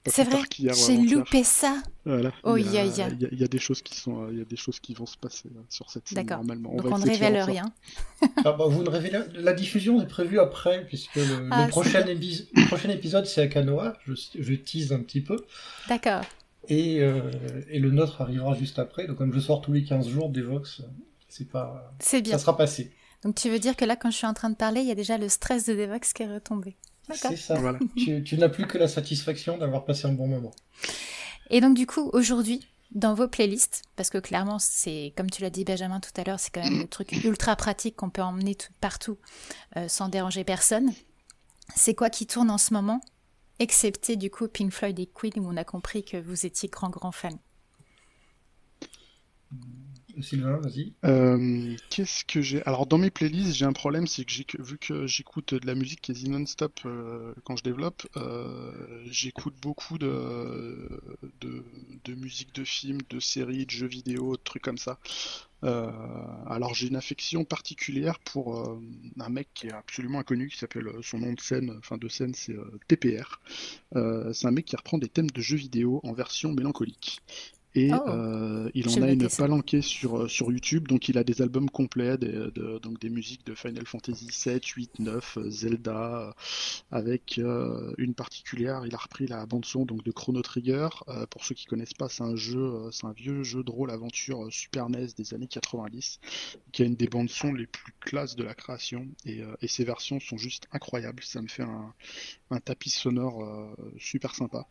C'est 0.05 0.23
vrai, 0.23 0.39
j'ai 0.57 0.97
loupé 0.97 1.43
ça. 1.43 1.81
Voilà. 2.05 2.31
Oh, 2.43 2.57
il, 2.57 2.71
y 2.71 2.77
a, 2.77 2.85
il 2.85 2.95
y 2.97 3.01
a- 3.01 3.09
il 3.31 3.39
y 3.39 3.43
a 3.43 3.47
des 3.47 3.59
choses 3.59 3.81
qui 3.81 3.95
sont, 3.95 4.23
euh, 4.23 4.29
il 4.31 4.39
y 4.39 4.41
a 4.41 4.45
des 4.45 4.55
choses 4.55 4.79
qui 4.79 4.93
vont 4.93 5.05
se 5.05 5.17
passer 5.17 5.49
euh, 5.55 5.61
sur 5.69 5.89
cette 5.91 6.07
scène 6.07 6.25
D'accord. 6.25 6.37
normalement. 6.43 6.73
Donc 6.75 6.87
va 6.87 6.95
on 6.95 6.99
ne 6.99 7.05
révèle 7.05 7.41
rien. 7.41 7.65
Ah 8.37 8.53
bah, 8.53 8.65
vous 8.67 8.81
ne 8.81 8.89
révélez... 8.89 9.19
La 9.35 9.53
diffusion 9.53 10.01
est 10.01 10.07
prévue 10.07 10.39
après, 10.39 10.85
puisque 10.85 11.15
le, 11.17 11.49
Ah, 11.51 11.67
prochain, 11.67 12.01
épi- 12.05 12.47
le 12.53 12.65
prochain 12.67 12.89
épisode 12.89 13.25
c'est 13.25 13.41
à 13.41 13.47
Kanoa, 13.47 13.97
je, 14.07 14.13
je 14.39 14.53
tease 14.55 14.91
un 14.93 15.01
petit 15.01 15.21
peu, 15.21 15.45
D'accord. 15.89 16.21
et, 16.69 17.01
euh, 17.01 17.29
et 17.69 17.79
le 17.79 17.91
nôtre 17.91 18.21
arrivera 18.21 18.55
juste 18.55 18.79
après, 18.79 19.05
donc 19.05 19.17
comme 19.17 19.33
je 19.33 19.39
sors 19.39 19.61
tous 19.61 19.73
les 19.73 19.83
15 19.83 20.07
jours 20.07 20.29
des 20.29 20.41
Vox, 20.41 20.81
c'est 21.27 21.49
pas... 21.49 21.93
C'est 21.99 22.21
bien. 22.21 22.31
ça 22.33 22.39
sera 22.39 22.57
passé. 22.57 22.91
Donc 23.23 23.35
tu 23.35 23.49
veux 23.49 23.59
dire 23.59 23.75
que 23.75 23.83
là, 23.85 23.95
quand 23.97 24.09
je 24.09 24.15
suis 24.17 24.27
en 24.27 24.33
train 24.33 24.49
de 24.49 24.55
parler, 24.55 24.79
il 24.81 24.87
y 24.87 24.91
a 24.91 24.95
déjà 24.95 25.17
le 25.17 25.27
stress 25.29 25.65
de 25.65 25.75
Devox 25.75 26.13
qui 26.13 26.23
est 26.23 26.33
retombé. 26.33 26.77
C'est 27.13 27.35
ça. 27.35 27.55
Voilà. 27.55 27.79
tu 27.95 28.23
tu 28.23 28.37
n'as 28.37 28.49
plus 28.49 28.67
que 28.67 28.77
la 28.77 28.87
satisfaction 28.87 29.57
d'avoir 29.57 29.85
passé 29.85 30.07
un 30.07 30.13
bon 30.13 30.27
moment. 30.27 30.51
Et 31.49 31.61
donc 31.61 31.75
du 31.75 31.87
coup, 31.87 32.09
aujourd'hui, 32.13 32.67
dans 32.91 33.13
vos 33.13 33.27
playlists, 33.27 33.83
parce 33.95 34.09
que 34.09 34.17
clairement, 34.17 34.59
c'est 34.59 35.13
comme 35.15 35.29
tu 35.29 35.41
l'as 35.41 35.49
dit 35.49 35.63
Benjamin 35.63 35.99
tout 35.99 36.11
à 36.19 36.23
l'heure, 36.23 36.39
c'est 36.39 36.51
quand 36.51 36.63
même 36.63 36.79
le 36.79 36.87
truc 36.87 37.11
ultra 37.23 37.55
pratique 37.55 37.95
qu'on 37.95 38.09
peut 38.09 38.21
emmener 38.21 38.55
tout, 38.55 38.71
partout 38.81 39.17
euh, 39.77 39.87
sans 39.87 40.09
déranger 40.09 40.43
personne. 40.43 40.91
C'est 41.75 41.93
quoi 41.93 42.09
qui 42.09 42.25
tourne 42.25 42.49
en 42.49 42.57
ce 42.57 42.73
moment, 42.73 43.01
excepté 43.59 44.15
du 44.15 44.31
coup 44.31 44.47
Pink 44.47 44.71
Floyd 44.71 44.99
et 44.99 45.07
Queen 45.07 45.33
où 45.37 45.47
on 45.47 45.57
a 45.57 45.63
compris 45.63 46.03
que 46.03 46.17
vous 46.17 46.45
étiez 46.45 46.69
grand 46.69 46.89
grand 46.89 47.11
fan? 47.11 47.37
Sylvain, 50.21 50.57
vas-y. 50.57 50.93
Euh, 51.05 51.75
Qu'est-ce 51.89 52.25
que 52.25 52.41
j'ai? 52.41 52.63
Alors 52.63 52.87
dans 52.87 52.97
mes 52.97 53.11
playlists, 53.11 53.53
j'ai 53.53 53.65
un 53.65 53.73
problème, 53.73 54.07
c'est 54.07 54.25
que 54.25 54.61
vu 54.61 54.77
que 54.77 55.07
j'écoute 55.07 55.53
de 55.53 55.65
la 55.65 55.75
musique 55.75 56.01
quasi 56.01 56.29
non-stop 56.29 56.79
euh, 56.85 57.33
quand 57.43 57.55
je 57.55 57.63
développe, 57.63 58.07
euh, 58.17 58.71
j'écoute 59.05 59.55
beaucoup 59.61 59.97
de, 59.97 61.01
de 61.41 61.63
de 62.03 62.13
musique 62.15 62.53
de 62.55 62.63
films, 62.63 62.99
de 63.09 63.19
séries, 63.19 63.65
de 63.65 63.71
jeux 63.71 63.87
vidéo, 63.87 64.35
de 64.35 64.41
trucs 64.43 64.63
comme 64.63 64.77
ça. 64.77 64.99
Alors 65.61 66.73
j'ai 66.73 66.87
une 66.87 66.95
affection 66.95 67.43
particulière 67.43 68.19
pour 68.19 68.79
un 69.19 69.29
mec 69.29 69.49
qui 69.53 69.67
est 69.67 69.73
absolument 69.73 70.19
inconnu, 70.19 70.49
qui 70.49 70.57
s'appelle 70.57 70.89
son 71.01 71.19
nom 71.19 71.33
de 71.33 71.39
scène, 71.41 71.75
enfin 71.77 71.97
de 71.97 72.07
scène, 72.07 72.33
c'est 72.33 72.55
TPR. 72.87 73.41
C'est 73.93 74.47
un 74.47 74.51
mec 74.51 74.65
qui 74.65 74.75
reprend 74.77 74.97
des 74.97 75.09
thèmes 75.09 75.29
de 75.29 75.41
jeux 75.41 75.57
vidéo 75.57 75.99
en 76.03 76.13
version 76.13 76.53
mélancolique. 76.53 77.21
Et 77.75 78.01
Oh. 78.01 78.03
euh, 78.07 78.69
il 78.73 78.89
en 78.89 79.01
a 79.01 79.11
une 79.11 79.29
palanquée 79.29 79.81
sur, 79.83 80.23
euh, 80.23 80.27
sur 80.27 80.51
YouTube, 80.51 80.87
donc 80.87 81.07
il 81.07 81.17
a 81.19 81.23
des 81.23 81.41
albums 81.41 81.69
complets, 81.69 82.17
des, 82.17 82.31
de- 82.31 82.79
donc 82.81 82.99
des 82.99 83.09
musiques 83.09 83.45
de 83.45 83.53
Final 83.55 83.85
Fantasy 83.85 84.27
7, 84.31 84.65
8, 84.65 84.97
9, 84.99 85.37
euh, 85.37 85.49
Zelda, 85.51 86.29
euh, 86.29 86.31
avec 86.91 87.37
euh, 87.37 87.93
une 87.97 88.15
particulière, 88.15 88.83
il 88.85 88.95
a 88.95 88.97
repris 88.97 89.27
la 89.27 89.45
bande-son 89.45 89.85
donc 89.85 90.03
de 90.03 90.11
Chrono 90.11 90.41
Trigger. 90.41 90.89
Euh, 91.09 91.25
pour 91.27 91.45
ceux 91.45 91.53
qui 91.55 91.65
connaissent 91.65 91.93
pas, 91.93 92.09
c'est 92.09 92.23
un 92.23 92.35
jeu, 92.35 92.89
c'est 92.91 93.05
un 93.05 93.13
vieux 93.13 93.43
jeu 93.43 93.63
de 93.63 93.71
rôle 93.71 93.91
aventure 93.91 94.47
Super 94.51 94.87
NES 94.87 95.13
des 95.15 95.33
années 95.35 95.47
90, 95.47 96.19
qui 96.71 96.81
a 96.83 96.85
une 96.85 96.95
des 96.95 97.07
bandes-son 97.07 97.53
les 97.53 97.67
plus 97.67 97.93
classes 97.99 98.35
de 98.35 98.43
la 98.43 98.55
création, 98.55 99.07
et, 99.25 99.41
et 99.61 99.67
ces 99.67 99.83
versions 99.83 100.19
sont 100.19 100.37
juste 100.37 100.67
incroyables, 100.71 101.23
ça 101.23 101.41
me 101.41 101.47
fait 101.47 101.63
un, 101.63 101.93
un 102.51 102.59
tapis 102.59 102.89
sonore 102.89 103.75
super 103.99 104.35
sympa. 104.35 104.67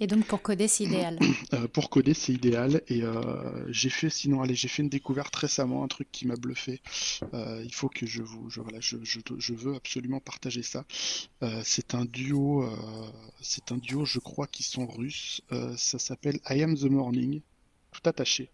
Et 0.00 0.06
donc 0.06 0.24
pour 0.24 0.40
coder, 0.40 0.66
c'est 0.66 0.84
idéal. 0.84 1.18
Euh, 1.52 1.66
pour 1.66 1.90
coder, 1.90 2.14
c'est 2.14 2.32
idéal. 2.32 2.80
Et 2.86 3.02
euh, 3.02 3.72
j'ai 3.72 3.90
fait, 3.90 4.08
sinon, 4.08 4.40
allez, 4.40 4.54
j'ai 4.54 4.68
fait 4.68 4.82
une 4.82 4.88
découverte 4.88 5.34
récemment, 5.34 5.82
un 5.82 5.88
truc 5.88 6.08
qui 6.12 6.26
m'a 6.26 6.36
bluffé. 6.36 6.80
Euh, 7.34 7.60
il 7.64 7.74
faut 7.74 7.88
que 7.88 8.06
je 8.06 8.22
vous, 8.22 8.48
je, 8.50 8.60
voilà, 8.60 8.78
je, 8.80 8.98
je, 9.02 9.54
veux 9.54 9.74
absolument 9.74 10.20
partager 10.20 10.62
ça. 10.62 10.84
C'est 11.64 11.94
un 11.94 12.04
duo, 12.04 12.64
c'est 13.40 13.72
un 13.72 13.78
duo, 13.78 14.04
je 14.04 14.20
crois, 14.20 14.46
qui 14.46 14.62
sont 14.62 14.86
russes. 14.86 15.42
Ça 15.76 15.98
s'appelle 15.98 16.38
I 16.48 16.62
Am 16.62 16.76
the 16.76 16.84
Morning, 16.84 17.40
tout 17.90 18.08
attaché. 18.08 18.50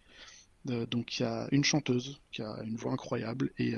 Donc 0.65 1.19
il 1.19 1.23
y 1.23 1.27
a 1.27 1.49
une 1.53 1.65
chanteuse 1.65 2.19
qui 2.33 2.41
a 2.43 2.63
une 2.65 2.77
voix 2.77 2.93
incroyable 2.93 3.53
et 3.59 3.75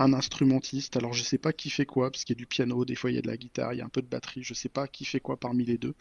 un 0.00 0.14
instrumentiste. 0.14 0.96
Alors 0.96 1.12
je 1.12 1.22
sais 1.22 1.38
pas 1.38 1.52
qui 1.52 1.70
fait 1.70 1.86
quoi, 1.86 2.10
parce 2.10 2.24
qu'il 2.24 2.34
y 2.34 2.38
a 2.38 2.40
du 2.40 2.46
piano, 2.46 2.84
des 2.84 2.94
fois 2.94 3.10
il 3.10 3.14
y 3.14 3.18
a 3.18 3.22
de 3.22 3.28
la 3.28 3.36
guitare, 3.36 3.74
il 3.74 3.78
y 3.78 3.82
a 3.82 3.84
un 3.84 3.90
peu 3.90 4.02
de 4.02 4.08
batterie. 4.08 4.42
Je 4.42 4.54
sais 4.54 4.68
pas 4.68 4.88
qui 4.88 5.04
fait 5.04 5.20
quoi 5.20 5.36
parmi 5.36 5.64
les 5.64 5.78
deux. 5.78 5.94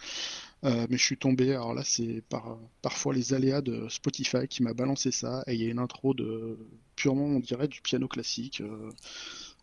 Euh, 0.63 0.87
mais 0.89 0.97
je 0.97 1.03
suis 1.03 1.17
tombé, 1.17 1.51
alors 1.51 1.73
là 1.73 1.83
c'est 1.83 2.21
par, 2.29 2.57
parfois 2.81 3.13
les 3.13 3.33
aléas 3.33 3.61
de 3.61 3.87
Spotify 3.89 4.47
qui 4.49 4.63
m'a 4.63 4.73
balancé 4.73 5.11
ça, 5.11 5.43
et 5.47 5.53
il 5.53 5.61
y 5.61 5.65
a 5.65 5.69
une 5.69 5.79
intro 5.79 6.13
de 6.13 6.57
purement, 6.95 7.25
on 7.25 7.39
dirait, 7.39 7.67
du 7.67 7.81
piano 7.81 8.07
classique, 8.07 8.61
euh, 8.61 8.91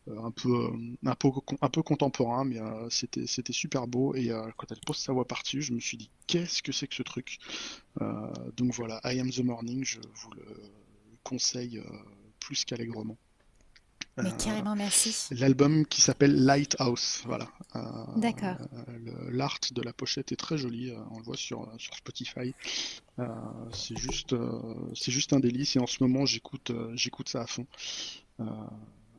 un 0.06 0.30
peu, 0.30 0.48
euh, 0.48 0.70
un 1.04 1.14
peu, 1.14 1.28
un 1.60 1.68
peu 1.68 1.82
contemporain, 1.82 2.44
mais 2.44 2.58
c'était, 2.90 3.26
c'était 3.26 3.52
super 3.52 3.86
beau, 3.86 4.14
et 4.14 4.28
quand 4.56 4.70
elle 4.70 4.80
pose 4.86 4.96
sa 4.96 5.12
voix 5.12 5.26
par-dessus, 5.26 5.62
je 5.62 5.72
me 5.72 5.80
suis 5.80 5.98
dit, 5.98 6.10
qu'est-ce 6.26 6.62
que 6.62 6.72
c'est 6.72 6.86
que 6.88 6.94
ce 6.94 7.02
truc? 7.02 7.38
Donc 8.56 8.72
voilà, 8.72 9.00
I 9.04 9.20
Am 9.20 9.30
the 9.30 9.40
Morning, 9.40 9.84
je 9.84 9.98
vous 9.98 10.30
le 10.30 10.46
conseille 11.24 11.82
plus 12.40 12.64
qu'allègrement. 12.64 13.18
Mais 14.18 14.30
Euh, 14.30 14.36
carrément, 14.36 14.74
merci. 14.74 15.14
L'album 15.32 15.84
qui 15.86 16.00
s'appelle 16.00 16.44
Lighthouse, 16.44 17.22
voilà. 17.26 17.48
Euh, 17.74 17.80
D'accord. 18.16 18.56
L'art 19.30 19.60
de 19.72 19.82
la 19.82 19.92
pochette 19.92 20.32
est 20.32 20.36
très 20.36 20.56
joli, 20.56 20.90
euh, 20.90 20.96
on 21.10 21.18
le 21.18 21.24
voit 21.24 21.36
sur, 21.36 21.70
sur 21.78 21.94
Spotify. 21.94 22.54
C'est 23.72 23.96
juste, 23.98 24.34
c'est 24.94 25.10
juste 25.10 25.32
un 25.32 25.40
délice 25.40 25.76
et 25.76 25.78
en 25.78 25.86
ce 25.86 26.02
moment 26.02 26.26
j'écoute, 26.26 26.70
j'écoute 26.94 27.28
ça 27.28 27.42
à 27.42 27.46
fond. 27.46 27.66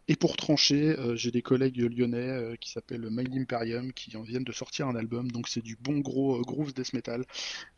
Et 0.10 0.16
pour 0.16 0.38
trancher, 0.38 0.98
euh, 0.98 1.16
j'ai 1.16 1.32
des 1.32 1.42
collègues 1.42 1.78
lyonnais 1.78 2.18
euh, 2.18 2.56
qui 2.56 2.72
s'appellent 2.72 3.10
Mind 3.10 3.34
Imperium 3.36 3.92
qui 3.92 4.16
en 4.16 4.22
viennent 4.22 4.46
de 4.46 4.54
sortir 4.54 4.88
un 4.88 4.96
album, 4.96 5.30
donc 5.32 5.50
c'est 5.50 5.62
du 5.62 5.76
bon 5.76 6.00
gros 6.00 6.38
euh, 6.38 6.42
groove 6.44 6.74
death 6.74 6.94
metal. 6.94 7.26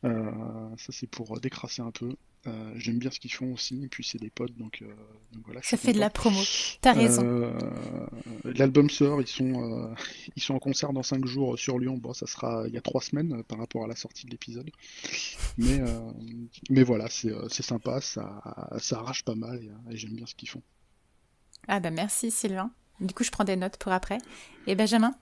Ça 0.03 0.91
c'est 0.91 1.07
pour 1.07 1.39
décrasser 1.39 1.81
un 1.81 1.91
peu. 1.91 2.15
Euh, 2.47 2.71
J'aime 2.75 2.99
bien 2.99 3.11
ce 3.11 3.19
qu'ils 3.19 3.33
font 3.33 3.53
aussi, 3.53 3.83
et 3.83 3.87
puis 3.89 4.03
c'est 4.03 4.17
des 4.17 4.29
potes, 4.29 4.55
donc, 4.55 4.81
euh, 4.81 4.87
donc 5.33 5.43
voilà. 5.45 5.61
Ça 5.61 5.75
fait 5.75 5.91
de 5.91 5.99
la 5.99 6.09
promo. 6.09 6.39
T'as 6.79 6.93
raison. 6.93 7.21
Euh, 7.25 7.51
L'album 8.45 8.89
sort, 8.89 9.21
ils 9.21 9.27
sont, 9.27 9.61
euh, 9.61 9.93
ils 10.37 10.41
sont 10.41 10.53
en 10.55 10.59
concert 10.59 10.93
dans 10.93 11.03
5 11.03 11.25
jours 11.25 11.59
sur 11.59 11.79
Lyon. 11.79 11.97
Bon, 11.97 12.13
ça 12.13 12.27
sera 12.27 12.63
il 12.67 12.73
y 12.73 12.77
a 12.77 12.81
3 12.81 13.01
semaines 13.01 13.43
par 13.43 13.57
rapport 13.59 13.83
à 13.83 13.87
la 13.87 13.95
sortie 13.95 14.25
de 14.25 14.31
l'épisode. 14.31 14.69
Mais, 15.57 15.81
euh, 15.81 15.99
mais 16.69 16.83
voilà, 16.83 17.09
c'est 17.09 17.33
c'est 17.49 17.63
sympa, 17.63 17.99
ça, 17.99 18.41
ça 18.79 18.99
arrache 18.99 19.23
pas 19.25 19.35
mal 19.35 19.61
et, 19.61 19.93
et 19.93 19.97
j'aime 19.97 20.15
bien 20.15 20.25
ce 20.25 20.35
qu'ils 20.35 20.49
font. 20.49 20.61
Ah 21.67 21.79
bah 21.79 21.91
merci 21.91 22.31
Sylvain. 22.31 22.71
Du 23.01 23.13
coup, 23.13 23.23
je 23.23 23.31
prends 23.31 23.43
des 23.43 23.55
notes 23.55 23.77
pour 23.77 23.91
après. 23.91 24.17
Et 24.67 24.75
Benjamin? 24.75 25.13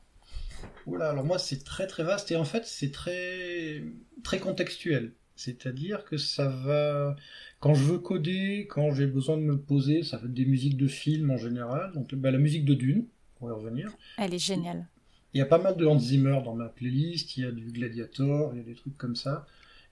Oula, 0.86 1.09
alors 1.09 1.24
moi 1.26 1.38
c'est 1.38 1.63
très 1.63 1.86
très 1.88 2.03
vaste 2.03 2.32
et 2.32 2.36
en 2.36 2.45
fait 2.45 2.65
c'est 2.65 2.91
très 2.91 3.84
très 4.24 4.39
contextuel. 4.39 5.13
C'est-à-dire 5.38 6.03
que 6.05 6.17
ça 6.17 6.49
va 6.49 7.15
quand 7.59 7.73
je 7.73 7.83
veux 7.83 7.97
coder, 7.97 8.67
quand 8.69 8.91
j'ai 8.91 9.07
besoin 9.07 9.38
de 9.38 9.41
me 9.41 9.57
poser, 9.57 10.03
ça 10.03 10.17
va 10.17 10.25
être 10.25 10.33
des 10.33 10.45
musiques 10.45 10.77
de 10.77 10.88
films 10.88 11.31
en 11.31 11.38
général. 11.38 11.91
Donc 11.93 12.13
bah, 12.13 12.31
la 12.31 12.38
musique 12.38 12.65
de 12.65 12.73
Dune, 12.73 13.05
on 13.41 13.47
va 13.47 13.53
y 13.53 13.55
revenir. 13.55 13.91
Elle 14.17 14.33
est 14.33 14.39
géniale. 14.39 14.88
Il 15.33 15.39
y 15.39 15.41
a 15.41 15.45
pas 15.45 15.57
mal 15.57 15.75
de 15.75 15.85
Hans 15.85 15.99
Zimmer 15.99 16.39
dans 16.43 16.55
ma 16.55 16.69
playlist, 16.69 17.38
il 17.38 17.43
y 17.43 17.47
a 17.47 17.51
du 17.51 17.65
Gladiator, 17.65 18.51
il 18.53 18.57
y 18.57 18.61
a 18.61 18.63
des 18.63 18.75
trucs 18.75 18.97
comme 18.97 19.15
ça. 19.15 19.45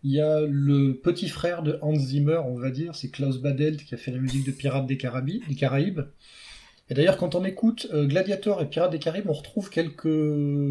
Il 0.04 0.12
y 0.12 0.22
a 0.22 0.42
le 0.42 0.94
petit 0.94 1.28
frère 1.28 1.64
de 1.64 1.80
Hans 1.82 1.96
Zimmer, 1.96 2.42
on 2.46 2.56
va 2.56 2.70
dire, 2.70 2.96
c'est 2.96 3.10
Klaus 3.10 3.40
Badelt 3.40 3.84
qui 3.84 3.96
a 3.96 3.98
fait 3.98 4.12
la 4.12 4.20
musique 4.20 4.46
de 4.46 4.52
Pirates 4.52 4.86
des, 4.86 4.98
Caraïbes. 4.98 6.02
Et 6.90 6.94
d'ailleurs, 6.94 7.18
quand 7.18 7.34
on 7.34 7.44
écoute 7.44 7.88
euh, 7.92 8.06
Gladiator 8.06 8.62
et 8.62 8.70
Pirates 8.70 8.92
des 8.92 9.00
Caraïbes, 9.00 9.30
on 9.30 9.34
retrouve 9.34 9.72
quelques 9.72 10.04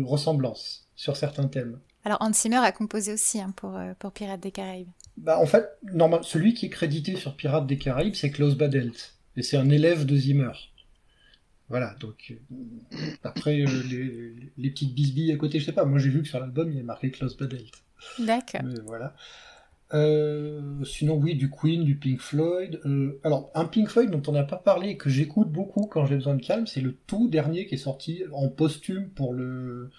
ressemblances 0.05 0.89
sur 0.95 1.17
certains 1.17 1.49
thèmes. 1.49 1.79
Alors 2.05 2.19
Hans 2.21 2.33
Zimmer 2.33 2.59
a 2.59 2.73
composé 2.73 3.13
aussi 3.13 3.41
hein, 3.41 3.53
pour, 3.57 3.77
euh, 3.77 3.95
pour 3.99 4.13
Pirates 4.13 4.41
des 4.41 4.51
Caraïbes. 4.51 4.89
Bah, 5.17 5.39
en 5.39 5.47
fait, 5.47 5.69
normal, 5.83 6.21
celui 6.23 6.55
qui 6.55 6.67
est 6.67 6.71
crédité 6.71 7.17
sur 7.17 7.37
Pirates 7.37 7.67
des 7.67 7.79
Caraïbes, 7.79 8.15
c'est 8.15 8.31
Klaus 8.31 8.55
Badelt. 8.57 9.15
Et 9.37 9.43
c'est 9.43 9.57
un 9.57 9.71
élève 9.71 10.05
de 10.05 10.17
Zimmer. 10.17 10.53
Voilà, 11.71 11.95
donc 11.99 12.33
euh, 12.33 12.97
après 13.25 13.57
les, 13.57 14.35
les, 14.59 14.71
petites 14.71 14.95
bisbilles 14.95 15.33
à 15.33 15.37
côté, 15.37 15.59
je 15.59 15.65
sais 15.65 15.73
pas. 15.73 15.87
Moi 15.87 15.99
j'ai 15.99 16.11
vu 16.11 16.23
que 16.23 16.29
sur 16.29 16.39
l'album 16.39 16.71
il 16.71 16.77
y 16.77 16.81
a 16.81 16.85
marqué 16.85 17.11
Klaus 17.11 17.37
Badelt. 17.37 17.73
D'accord. 18.19 18.61
voilà. 18.87 19.15
Euh, 19.93 20.85
sinon, 20.85 21.17
oui, 21.17 21.37
du 21.37 21.51
Queen, 21.51 21.85
du 21.85 21.97
Pink 21.97 22.21
Floyd. 22.21 22.81
Euh, 22.85 23.21
alors, 23.23 23.51
un 23.55 23.65
Pink 23.65 23.89
Floyd 23.89 24.11
dont 24.11 24.23
on 24.27 24.33
n'a 24.33 24.43
pas 24.43 24.57
parlé 24.57 24.91
et 24.91 24.97
que 24.97 25.09
j'écoute 25.09 25.51
beaucoup 25.51 25.87
quand 25.87 26.07
j'ai 26.07 26.17
besoin 26.17 26.35
de 26.35 26.45
calme, 26.45 26.67
c'est 26.67 26.81
le 26.81 26.97
tout 27.07 27.29
dernier 27.29 27.67
qui 27.67 27.75
est 27.75 27.79
sorti 27.79 28.25
en 28.33 28.49
posthume 28.49 29.09
pour 29.11 29.33
le, 29.33 29.91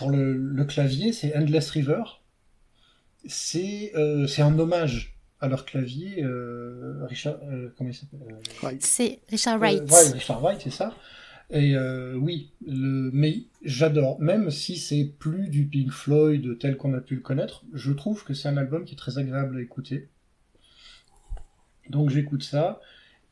pour 0.00 0.10
le, 0.10 0.64
clavier, 0.64 1.12
c'est 1.12 1.36
Endless 1.36 1.70
River. 1.70 2.02
C'est 3.26 3.92
euh, 3.94 4.26
un 4.38 4.58
hommage 4.58 5.16
à 5.40 5.48
leur 5.48 5.64
clavier. 5.64 6.24
Richard, 7.02 7.38
comment 7.76 7.90
il 7.90 7.94
s'appelle 7.94 8.78
C'est 8.80 9.20
Richard 9.28 9.58
Wright. 9.58 9.82
ouais, 9.82 10.10
Richard 10.12 10.40
Wright, 10.42 10.60
c'est 10.62 10.70
ça. 10.70 10.94
Et 11.50 11.74
euh, 11.74 12.14
oui, 12.14 12.52
le, 12.64 13.10
mais 13.12 13.44
j'adore. 13.62 14.20
Même 14.20 14.50
si 14.50 14.76
c'est 14.76 15.12
plus 15.18 15.48
du 15.48 15.66
Pink 15.66 15.90
Floyd 15.90 16.58
tel 16.58 16.76
qu'on 16.76 16.94
a 16.94 17.00
pu 17.00 17.16
le 17.16 17.20
connaître, 17.20 17.64
je 17.72 17.92
trouve 17.92 18.24
que 18.24 18.34
c'est 18.34 18.48
un 18.48 18.56
album 18.56 18.84
qui 18.84 18.94
est 18.94 18.98
très 18.98 19.18
agréable 19.18 19.58
à 19.58 19.60
écouter. 19.60 20.08
Donc 21.88 22.10
j'écoute 22.10 22.44
ça. 22.44 22.80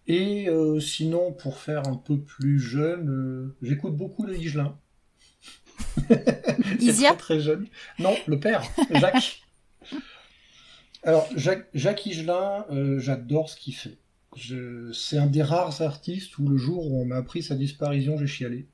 Et 0.09 0.49
euh, 0.49 0.81
sinon, 0.81 1.33
pour 1.33 1.59
faire 1.59 1.87
un 1.87 1.95
peu 1.95 2.19
plus 2.19 2.59
jeune, 2.59 3.09
euh, 3.09 3.57
j'écoute 3.63 3.95
beaucoup 3.95 4.27
de 4.27 4.35
Higelin. 4.35 4.77
Isia 6.81 7.11
très, 7.11 7.17
très 7.17 7.41
jeune. 7.41 7.67
Non, 7.99 8.17
le 8.27 8.39
père, 8.39 8.63
Jacques. 8.91 9.43
Alors, 11.05 11.29
Jacques, 11.37 11.69
Jacques 11.75 12.07
Higelin, 12.07 12.65
j'adore 12.99 13.49
ce 13.49 13.57
qu'il 13.57 13.75
fait 13.75 13.99
c'est 14.93 15.19
un 15.19 15.27
des 15.27 15.43
rares 15.43 15.81
artistes 15.83 16.39
où 16.39 16.49
le 16.49 16.57
jour 16.57 16.87
où 16.87 17.01
on 17.01 17.05
m'a 17.05 17.17
appris 17.17 17.43
sa 17.43 17.55
disparition, 17.55 18.17
j'ai 18.19 18.27
chialé. 18.27 18.67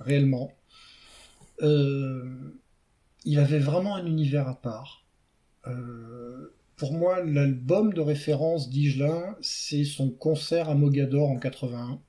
Réellement. 0.00 0.52
Euh, 1.62 2.58
il 3.24 3.38
avait 3.38 3.58
vraiment 3.58 3.96
un 3.96 4.06
univers 4.06 4.48
à 4.48 4.60
part. 4.60 5.04
Euh, 5.66 6.54
pour 6.76 6.92
moi, 6.92 7.22
l'album 7.22 7.92
de 7.92 8.00
référence 8.00 8.68
d'Igelin, 8.68 9.36
c'est 9.40 9.84
son 9.84 10.10
concert 10.10 10.68
à 10.68 10.74
Mogador 10.74 11.30
en 11.30 11.38
81. 11.38 12.00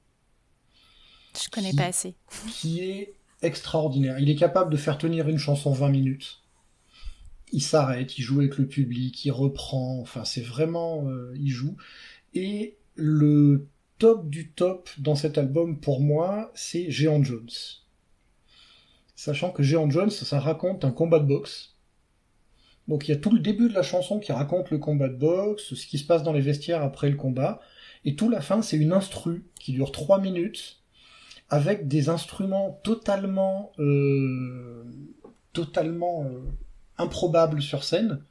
Je 1.42 1.50
connais 1.50 1.74
pas 1.74 1.86
assez. 1.86 2.16
Qui 2.50 2.82
est 2.82 3.14
extraordinaire. 3.46 4.20
Il 4.20 4.30
est 4.30 4.36
capable 4.36 4.72
de 4.72 4.78
faire 4.78 4.98
tenir 4.98 5.28
une 5.30 5.38
chanson 5.38 5.72
20 5.72 5.90
minutes. 5.90 6.42
Il 7.52 7.62
s'arrête, 7.62 8.18
il 8.18 8.22
joue 8.22 8.40
avec 8.40 8.58
le 8.58 8.68
public, 8.68 9.24
il 9.26 9.32
reprend. 9.32 10.00
Enfin, 10.00 10.26
c'est 10.26 10.42
vraiment. 10.42 11.08
Euh, 11.08 11.34
il 11.36 11.50
joue. 11.50 11.76
Et 12.34 12.78
le 12.96 13.68
top 13.98 14.30
du 14.30 14.52
top 14.52 14.90
dans 14.98 15.16
cet 15.16 15.38
album 15.38 15.80
pour 15.80 16.02
moi, 16.02 16.52
c'est 16.54 16.92
Géant 16.92 17.24
Jones. 17.24 17.50
Sachant 19.16 19.52
que 19.52 19.64
Géant 19.64 19.90
Jones, 19.90 20.10
ça 20.10 20.40
raconte 20.40 20.84
un 20.84 20.92
combat 20.92 21.20
de 21.20 21.28
boxe. 21.28 21.76
Donc 22.88 23.08
il 23.08 23.12
y 23.12 23.14
a 23.14 23.18
tout 23.18 23.32
le 23.32 23.40
début 23.40 23.70
de 23.70 23.74
la 23.74 23.82
chanson 23.82 24.20
qui 24.20 24.32
raconte 24.32 24.70
le 24.70 24.78
combat 24.78 25.08
de 25.08 25.16
boxe, 25.16 25.74
ce 25.74 25.88
qui 25.88 25.98
se 25.98 26.06
passe 26.06 26.24
dans 26.24 26.34
les 26.34 26.42
vestiaires 26.42 26.84
après 26.84 27.10
le 27.10 27.16
combat, 27.16 27.60
et 28.04 28.16
tout 28.16 28.30
la 28.30 28.42
fin 28.42 28.62
c'est 28.62 28.78
une 28.78 28.94
instru 28.94 29.46
qui 29.60 29.72
dure 29.74 29.92
3 29.92 30.22
minutes, 30.22 30.84
avec 31.50 31.88
des 31.88 32.10
instruments 32.10 32.80
totalement, 32.84 33.72
euh, 33.80 34.84
totalement 35.54 36.26
euh, 36.26 36.42
improbables 36.98 37.62
sur 37.62 37.84
scène. 37.84 38.22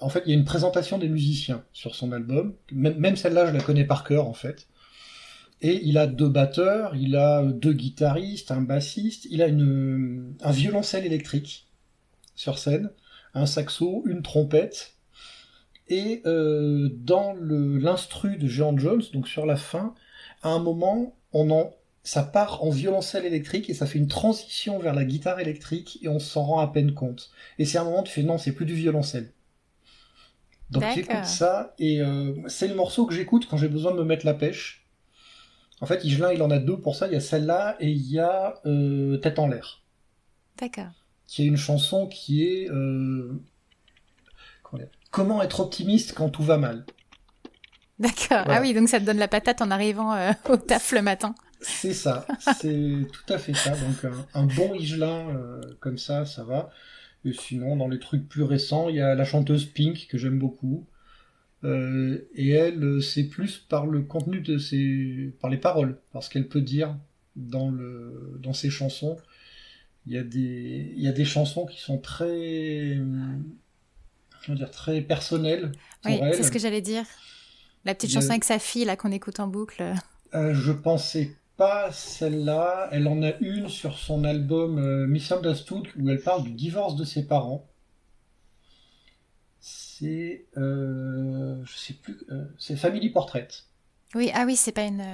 En 0.00 0.08
fait, 0.08 0.24
il 0.26 0.30
y 0.30 0.34
a 0.34 0.36
une 0.36 0.44
présentation 0.44 0.98
des 0.98 1.08
musiciens 1.08 1.64
sur 1.72 1.94
son 1.94 2.10
album. 2.10 2.54
Même 2.72 3.16
celle-là, 3.16 3.46
je 3.46 3.52
la 3.52 3.62
connais 3.62 3.84
par 3.84 4.02
cœur, 4.02 4.26
en 4.26 4.34
fait. 4.34 4.66
Et 5.62 5.80
il 5.84 5.96
a 5.96 6.06
deux 6.06 6.28
batteurs, 6.28 6.96
il 6.96 7.16
a 7.16 7.44
deux 7.44 7.72
guitaristes, 7.72 8.50
un 8.50 8.62
bassiste, 8.62 9.26
il 9.30 9.42
a 9.42 9.46
une, 9.46 10.34
un 10.42 10.50
violoncelle 10.50 11.06
électrique 11.06 11.68
sur 12.34 12.58
scène, 12.58 12.90
un 13.34 13.46
saxo, 13.46 14.02
une 14.06 14.22
trompette. 14.22 14.96
Et 15.88 16.22
euh, 16.24 16.88
dans 16.92 17.34
l'instru 17.34 18.38
de 18.38 18.48
Jean 18.48 18.76
Jones, 18.76 19.02
donc 19.12 19.28
sur 19.28 19.46
la 19.46 19.56
fin, 19.56 19.94
à 20.42 20.48
un 20.48 20.60
moment, 20.60 21.14
on 21.32 21.50
en, 21.50 21.72
ça 22.10 22.24
part 22.24 22.64
en 22.64 22.70
violoncelle 22.70 23.24
électrique 23.24 23.70
et 23.70 23.74
ça 23.74 23.86
fait 23.86 24.00
une 24.00 24.08
transition 24.08 24.80
vers 24.80 24.94
la 24.94 25.04
guitare 25.04 25.38
électrique 25.38 26.00
et 26.02 26.08
on 26.08 26.18
s'en 26.18 26.42
rend 26.42 26.58
à 26.58 26.66
peine 26.66 26.92
compte. 26.92 27.30
Et 27.60 27.64
c'est 27.64 27.78
un 27.78 27.84
moment 27.84 28.00
où 28.00 28.02
tu 28.02 28.10
fais 28.10 28.24
non, 28.24 28.36
c'est 28.36 28.50
plus 28.50 28.66
du 28.66 28.74
violoncelle. 28.74 29.32
Donc 30.70 30.82
j'écoute 30.92 31.24
ça 31.24 31.72
et 31.78 32.02
euh, 32.02 32.34
c'est 32.48 32.66
le 32.66 32.74
morceau 32.74 33.06
que 33.06 33.14
j'écoute 33.14 33.46
quand 33.48 33.56
j'ai 33.58 33.68
besoin 33.68 33.92
de 33.92 33.96
me 33.96 34.02
mettre 34.02 34.26
la 34.26 34.34
pêche. 34.34 34.88
En 35.80 35.86
fait, 35.86 36.02
Igelin, 36.02 36.32
il 36.32 36.42
en 36.42 36.50
a 36.50 36.58
deux 36.58 36.80
pour 36.80 36.96
ça. 36.96 37.06
Il 37.06 37.12
y 37.12 37.16
a 37.16 37.20
celle-là 37.20 37.76
et 37.78 37.88
il 37.88 38.10
y 38.10 38.18
a 38.18 38.60
euh, 38.66 39.16
Tête 39.18 39.38
en 39.38 39.46
l'air. 39.46 39.84
D'accord. 40.58 40.90
Qui 41.28 41.44
est 41.44 41.46
une 41.46 41.56
chanson 41.56 42.08
qui 42.08 42.44
est 42.44 42.68
euh, 42.72 43.40
comment 45.12 45.42
être 45.42 45.60
optimiste 45.60 46.14
quand 46.14 46.28
tout 46.28 46.42
va 46.42 46.58
mal. 46.58 46.84
D'accord. 48.00 48.46
Ah 48.48 48.60
oui, 48.60 48.74
donc 48.74 48.88
ça 48.88 48.98
te 48.98 49.04
donne 49.04 49.18
la 49.18 49.28
patate 49.28 49.62
en 49.62 49.70
arrivant 49.70 50.12
au 50.48 50.56
taf 50.56 50.90
le 50.90 51.02
matin. 51.02 51.36
C'est 51.60 51.92
ça, 51.92 52.26
c'est 52.58 53.06
tout 53.12 53.32
à 53.32 53.38
fait 53.38 53.54
ça. 53.54 53.70
Donc 53.70 54.12
un, 54.34 54.46
bon 54.46 54.74
Igelin 54.74 55.60
comme 55.80 55.98
ça, 55.98 56.24
ça 56.24 56.42
va. 56.44 56.70
Et 57.24 57.32
sinon, 57.32 57.76
dans 57.76 57.88
les 57.88 57.98
trucs 57.98 58.28
plus 58.28 58.42
récents, 58.42 58.88
il 58.88 58.96
y 58.96 59.00
a 59.00 59.14
la 59.14 59.24
chanteuse 59.24 59.66
Pink 59.66 60.06
que 60.08 60.16
j'aime 60.16 60.38
beaucoup. 60.38 60.86
Euh, 61.64 62.26
et 62.34 62.50
elle, 62.50 63.02
c'est 63.02 63.24
plus 63.24 63.58
par 63.58 63.86
le 63.86 64.00
contenu 64.00 64.40
de 64.40 64.56
ses, 64.56 65.34
par 65.40 65.50
les 65.50 65.58
paroles, 65.58 65.98
parce 66.12 66.28
qu'elle 66.28 66.48
peut 66.48 66.62
dire 66.62 66.96
dans 67.36 67.70
le, 67.70 68.38
dans 68.42 68.54
ses 68.54 68.70
chansons. 68.70 69.18
Il 70.06 70.14
y 70.14 70.18
a 70.18 70.22
des, 70.22 70.92
il 70.96 71.02
y 71.02 71.08
a 71.08 71.12
des 71.12 71.26
chansons 71.26 71.66
qui 71.66 71.78
sont 71.78 71.98
très, 71.98 72.98
comment 74.46 74.56
dire, 74.56 74.70
très 74.70 75.02
personnelles. 75.02 75.72
oui, 76.06 76.18
c'est 76.32 76.42
ce 76.42 76.50
que 76.50 76.58
j'allais 76.58 76.80
dire. 76.80 77.04
La 77.84 77.94
petite 77.94 78.10
chanson 78.10 78.30
avec 78.30 78.44
sa 78.44 78.58
fille 78.58 78.84
là 78.84 78.96
qu'on 78.96 79.12
écoute 79.12 79.40
en 79.40 79.46
boucle. 79.46 79.94
Euh, 80.34 80.54
je 80.54 80.72
pensais 80.72 81.36
pas 81.60 81.92
celle-là. 81.92 82.88
Elle 82.90 83.06
en 83.06 83.22
a 83.22 83.32
une 83.40 83.68
sur 83.68 83.98
son 83.98 84.24
album 84.24 84.78
euh, 84.78 85.06
Misunderstood 85.06 85.88
où 85.98 86.08
elle 86.08 86.22
parle 86.22 86.42
du 86.42 86.52
divorce 86.52 86.96
de 86.96 87.04
ses 87.04 87.26
parents. 87.26 87.68
C'est, 89.60 90.46
euh, 90.56 91.62
je 91.62 91.76
sais 91.76 91.92
plus, 91.92 92.16
euh, 92.30 92.46
c'est 92.58 92.76
Family 92.76 93.10
Portrait. 93.10 93.48
Oui, 94.14 94.30
ah 94.32 94.44
oui, 94.46 94.56
c'est 94.56 94.72
pas 94.72 94.84
une, 94.84 95.04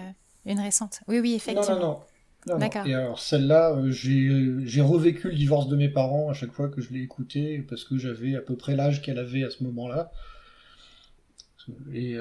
une 0.45 0.61
récente. 0.61 1.01
Oui, 1.09 1.19
oui, 1.19 1.35
effectivement. 1.35 1.81
Non, 1.81 1.81
non, 1.81 2.01
non. 2.47 2.59
D'accord. 2.59 2.87
Et 2.87 2.95
alors 2.95 3.19
celle-là, 3.19 3.77
j'ai 3.91 4.81
revécu 4.81 5.31
le 5.31 5.35
divorce 5.35 5.67
de 5.67 5.75
mes 5.75 5.89
parents 5.89 6.31
à 6.31 6.33
chaque 6.33 6.53
fois 6.53 6.69
que 6.69 6.81
je 6.81 6.93
l'ai 6.93 7.01
écouté 7.01 7.67
parce 7.69 7.83
que 7.83 7.99
j'avais 7.99 8.37
à 8.37 8.41
peu 8.41 8.55
près 8.55 8.77
l'âge 8.77 9.03
qu'elle 9.03 9.19
avait 9.19 9.43
à 9.43 9.51
ce 9.51 9.65
moment-là. 9.65 10.13
Et, 11.93 12.17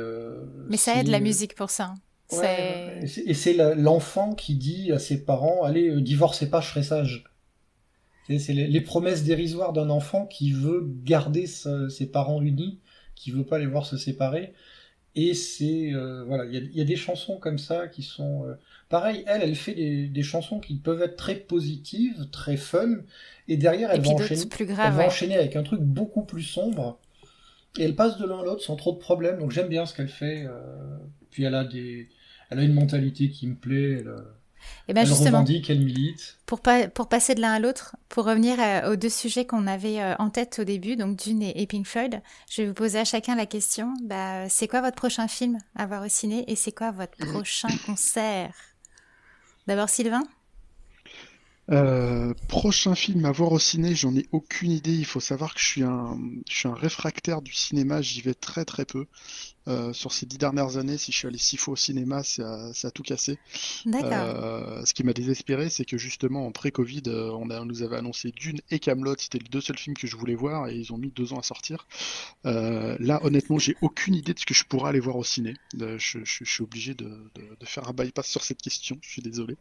Mais 0.67 0.78
ça 0.78 0.99
aide 0.99 1.09
la 1.09 1.19
musique 1.19 1.53
pour 1.53 1.69
ça. 1.69 1.91
Hein 1.91 1.95
et 2.32 3.34
c'est 3.34 3.53
l'enfant 3.76 4.34
qui 4.34 4.55
dit 4.55 4.91
à 4.91 4.99
ses 4.99 5.23
parents 5.23 5.63
Allez, 5.63 5.89
euh, 5.89 6.01
divorcez 6.01 6.49
pas, 6.49 6.61
je 6.61 6.69
serai 6.69 6.84
sage. 6.84 7.23
C'est 8.28 8.53
les, 8.53 8.82
promesses 8.82 9.23
dérisoires 9.23 9.71
d'un 9.71 9.91
enfant 9.91 10.26
qui 10.26 10.51
veut 10.51 10.84
garder 11.03 11.45
ses 11.45 12.07
parents 12.07 12.41
unis, 12.41 12.80
qui 13.13 13.30
veut 13.30 13.45
pas 13.45 13.59
les 13.59 13.67
voir 13.67 13.86
se 13.86 13.97
séparer. 13.97 14.53
Et 15.13 15.36
c'est 15.36 15.93
euh, 15.93 16.23
voilà, 16.26 16.45
il 16.45 16.76
y, 16.76 16.82
a 16.82 16.84
des 16.84 16.95
chansons 16.95 17.38
comme 17.38 17.59
ça 17.59 17.88
qui 17.88 18.01
sont 18.01 18.45
euh, 18.45 18.55
pareil. 18.89 19.23
Elle, 19.28 19.43
elle 19.43 19.55
fait 19.55 19.76
des, 20.09 20.23
chansons 20.23 20.59
qui 20.59 20.76
peuvent 20.76 21.03
être 21.03 21.15
très 21.15 21.36
positives, 21.36 22.28
très 22.32 22.57
fun, 22.57 22.97
et 23.47 23.57
derrière 23.57 23.91
elle, 23.91 24.01
va, 24.01 24.09
enchaîner, 24.09 24.45
plus 24.47 24.65
grave, 24.65 24.99
enchaîner 24.99 25.38
avec 25.38 25.55
un 25.55 25.63
truc 25.63 25.80
beaucoup 25.82 26.23
plus 26.23 26.41
sombre. 26.41 26.99
Et 27.78 27.84
elle 27.84 27.95
passe 27.95 28.17
de 28.17 28.26
l'un 28.26 28.39
à 28.39 28.43
l'autre 28.43 28.63
sans 28.63 28.76
trop 28.76 28.91
de 28.91 28.97
problèmes. 28.97 29.38
Donc 29.38 29.51
j'aime 29.51 29.69
bien 29.69 29.86
ce 29.86 29.93
qu'elle 29.93 30.09
fait. 30.09 30.47
Puis 31.36 31.43
elle 31.43 31.55
a 31.55 31.65
des, 31.65 32.07
elle 32.49 32.59
a 32.59 32.63
une 32.63 32.73
mentalité 32.73 33.29
qui 33.29 33.45
me 33.45 33.55
plaît. 33.55 33.99
Elle, 33.99 34.13
et 34.88 34.91
eh 34.91 34.93
ben 34.93 35.05
justement, 35.05 35.39
revendique, 35.39 35.69
elle 35.69 35.81
milite. 35.81 36.38
Pour, 36.45 36.61
pour 36.93 37.09
passer 37.09 37.36
de 37.36 37.41
l'un 37.41 37.51
à 37.51 37.59
l'autre, 37.59 37.97
pour 38.07 38.23
revenir 38.23 38.57
euh, 38.59 38.93
aux 38.93 38.95
deux 38.95 39.09
sujets 39.09 39.45
qu'on 39.45 39.67
avait 39.67 40.01
euh, 40.01 40.15
en 40.17 40.29
tête 40.29 40.57
au 40.59 40.63
début, 40.63 40.95
donc 40.95 41.17
Dune 41.17 41.43
et, 41.43 41.67
Pink 41.67 41.86
Floyd, 41.86 42.21
je 42.49 42.61
vais 42.61 42.69
vous 42.69 42.73
poser 42.73 42.99
à 42.99 43.03
chacun 43.03 43.36
la 43.36 43.45
question 43.45 43.93
bah, 44.03 44.47
c'est 44.47 44.69
quoi 44.69 44.79
votre 44.79 44.95
prochain 44.95 45.27
film 45.27 45.57
à 45.75 45.86
voir 45.86 46.05
au 46.05 46.07
ciné 46.07 46.49
et 46.49 46.55
c'est 46.55 46.71
quoi 46.71 46.91
votre 46.91 47.17
prochain 47.17 47.67
concert? 47.86 48.55
D'abord 49.67 49.89
Sylvain? 49.89 50.23
Euh, 51.72 52.34
prochain 52.47 52.93
film 52.93 53.26
à 53.26 53.32
voir 53.32 53.51
au 53.51 53.57
ciné, 53.57 53.95
j'en 53.95 54.16
ai 54.16 54.28
aucune 54.32 54.72
idée. 54.72 54.93
Il 54.93 55.05
faut 55.05 55.20
savoir 55.20 55.53
que 55.55 55.59
je 55.59 55.66
suis 55.66 55.84
un, 55.84 56.18
je 56.47 56.55
suis 56.55 56.68
un 56.68 56.76
réfractaire 56.76 57.41
du 57.41 57.53
cinéma. 57.53 58.01
J'y 58.03 58.22
vais 58.22 58.36
très 58.36 58.66
très 58.66 58.86
peu. 58.86 59.07
Euh, 59.68 59.93
sur 59.93 60.13
ces 60.13 60.28
dix 60.28 60.38
dernières 60.38 60.78
années, 60.78 60.95
si 60.99 61.11
je 61.11 61.18
suis 61.18 61.28
allé 61.28 61.39
six 61.39 61.57
fois 61.57 61.74
au 61.74 61.76
cinéma, 61.76 62.22
ça, 62.22 62.72
ça 62.76 62.89
a 62.89 62.91
tout 62.91 63.01
cassé. 63.01 63.39
D'accord. 63.86 64.09
Euh, 64.13 64.86
ce 64.86 64.93
qui 64.93 65.03
m'a 65.03 65.13
désespéré, 65.13 65.72
c'est 65.72 65.86
que 65.86 65.97
justement 65.97 66.45
en 66.45 66.51
pré-Covid, 66.51 67.01
euh, 67.07 67.32
on, 67.32 67.47
nous 67.66 67.82
avait 67.82 67.95
annoncé 67.97 68.32
Dune 68.32 68.61
et 68.70 68.78
Camelot. 68.78 69.16
C'était 69.18 69.39
les 69.39 69.49
deux 69.49 69.61
seuls 69.61 69.80
films 69.80 69.95
que 69.97 70.05
je 70.05 70.16
voulais 70.18 70.36
voir 70.36 70.68
et 70.68 70.76
ils 70.76 70.93
ont 70.93 70.97
mis 70.99 71.09
deux 71.09 71.34
ans 71.34 71.39
à 71.39 71.43
sortir. 71.43 71.88
Euh, 72.45 72.95
là, 72.99 73.20
honnêtement, 73.24 73.57
j'ai 73.57 73.76
aucune 73.82 74.13
idée 74.13 74.36
de 74.36 74.39
ce 74.39 74.45
que 74.45 74.53
je 74.53 74.66
pourrais 74.66 74.89
aller 74.89 74.99
voir 74.99 75.16
au 75.16 75.24
ciné. 75.24 75.55
Euh, 75.82 75.97
je, 75.97 76.20
je- 76.24 76.43
je 76.45 76.51
suis 76.51 76.63
obligé 76.63 76.93
de, 76.93 77.05
de- 77.36 77.57
de 77.59 77.66
faire 77.66 77.88
un 77.89 77.93
bypass 77.93 78.28
sur 78.28 78.43
cette 78.43 78.61
question. 78.61 78.97
Je 79.01 79.09
suis 79.09 79.22
désolé. 79.24 79.57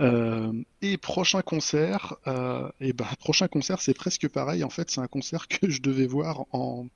Euh, 0.00 0.52
et 0.80 0.96
prochain 0.96 1.42
concert, 1.42 2.16
euh, 2.26 2.70
et 2.80 2.92
ben 2.92 3.04
prochain 3.18 3.48
concert, 3.48 3.80
c'est 3.80 3.94
presque 3.94 4.28
pareil. 4.28 4.64
En 4.64 4.70
fait, 4.70 4.90
c'est 4.90 5.00
un 5.00 5.06
concert 5.06 5.48
que 5.48 5.68
je 5.68 5.82
devais 5.82 6.06
voir 6.06 6.46
en 6.52 6.86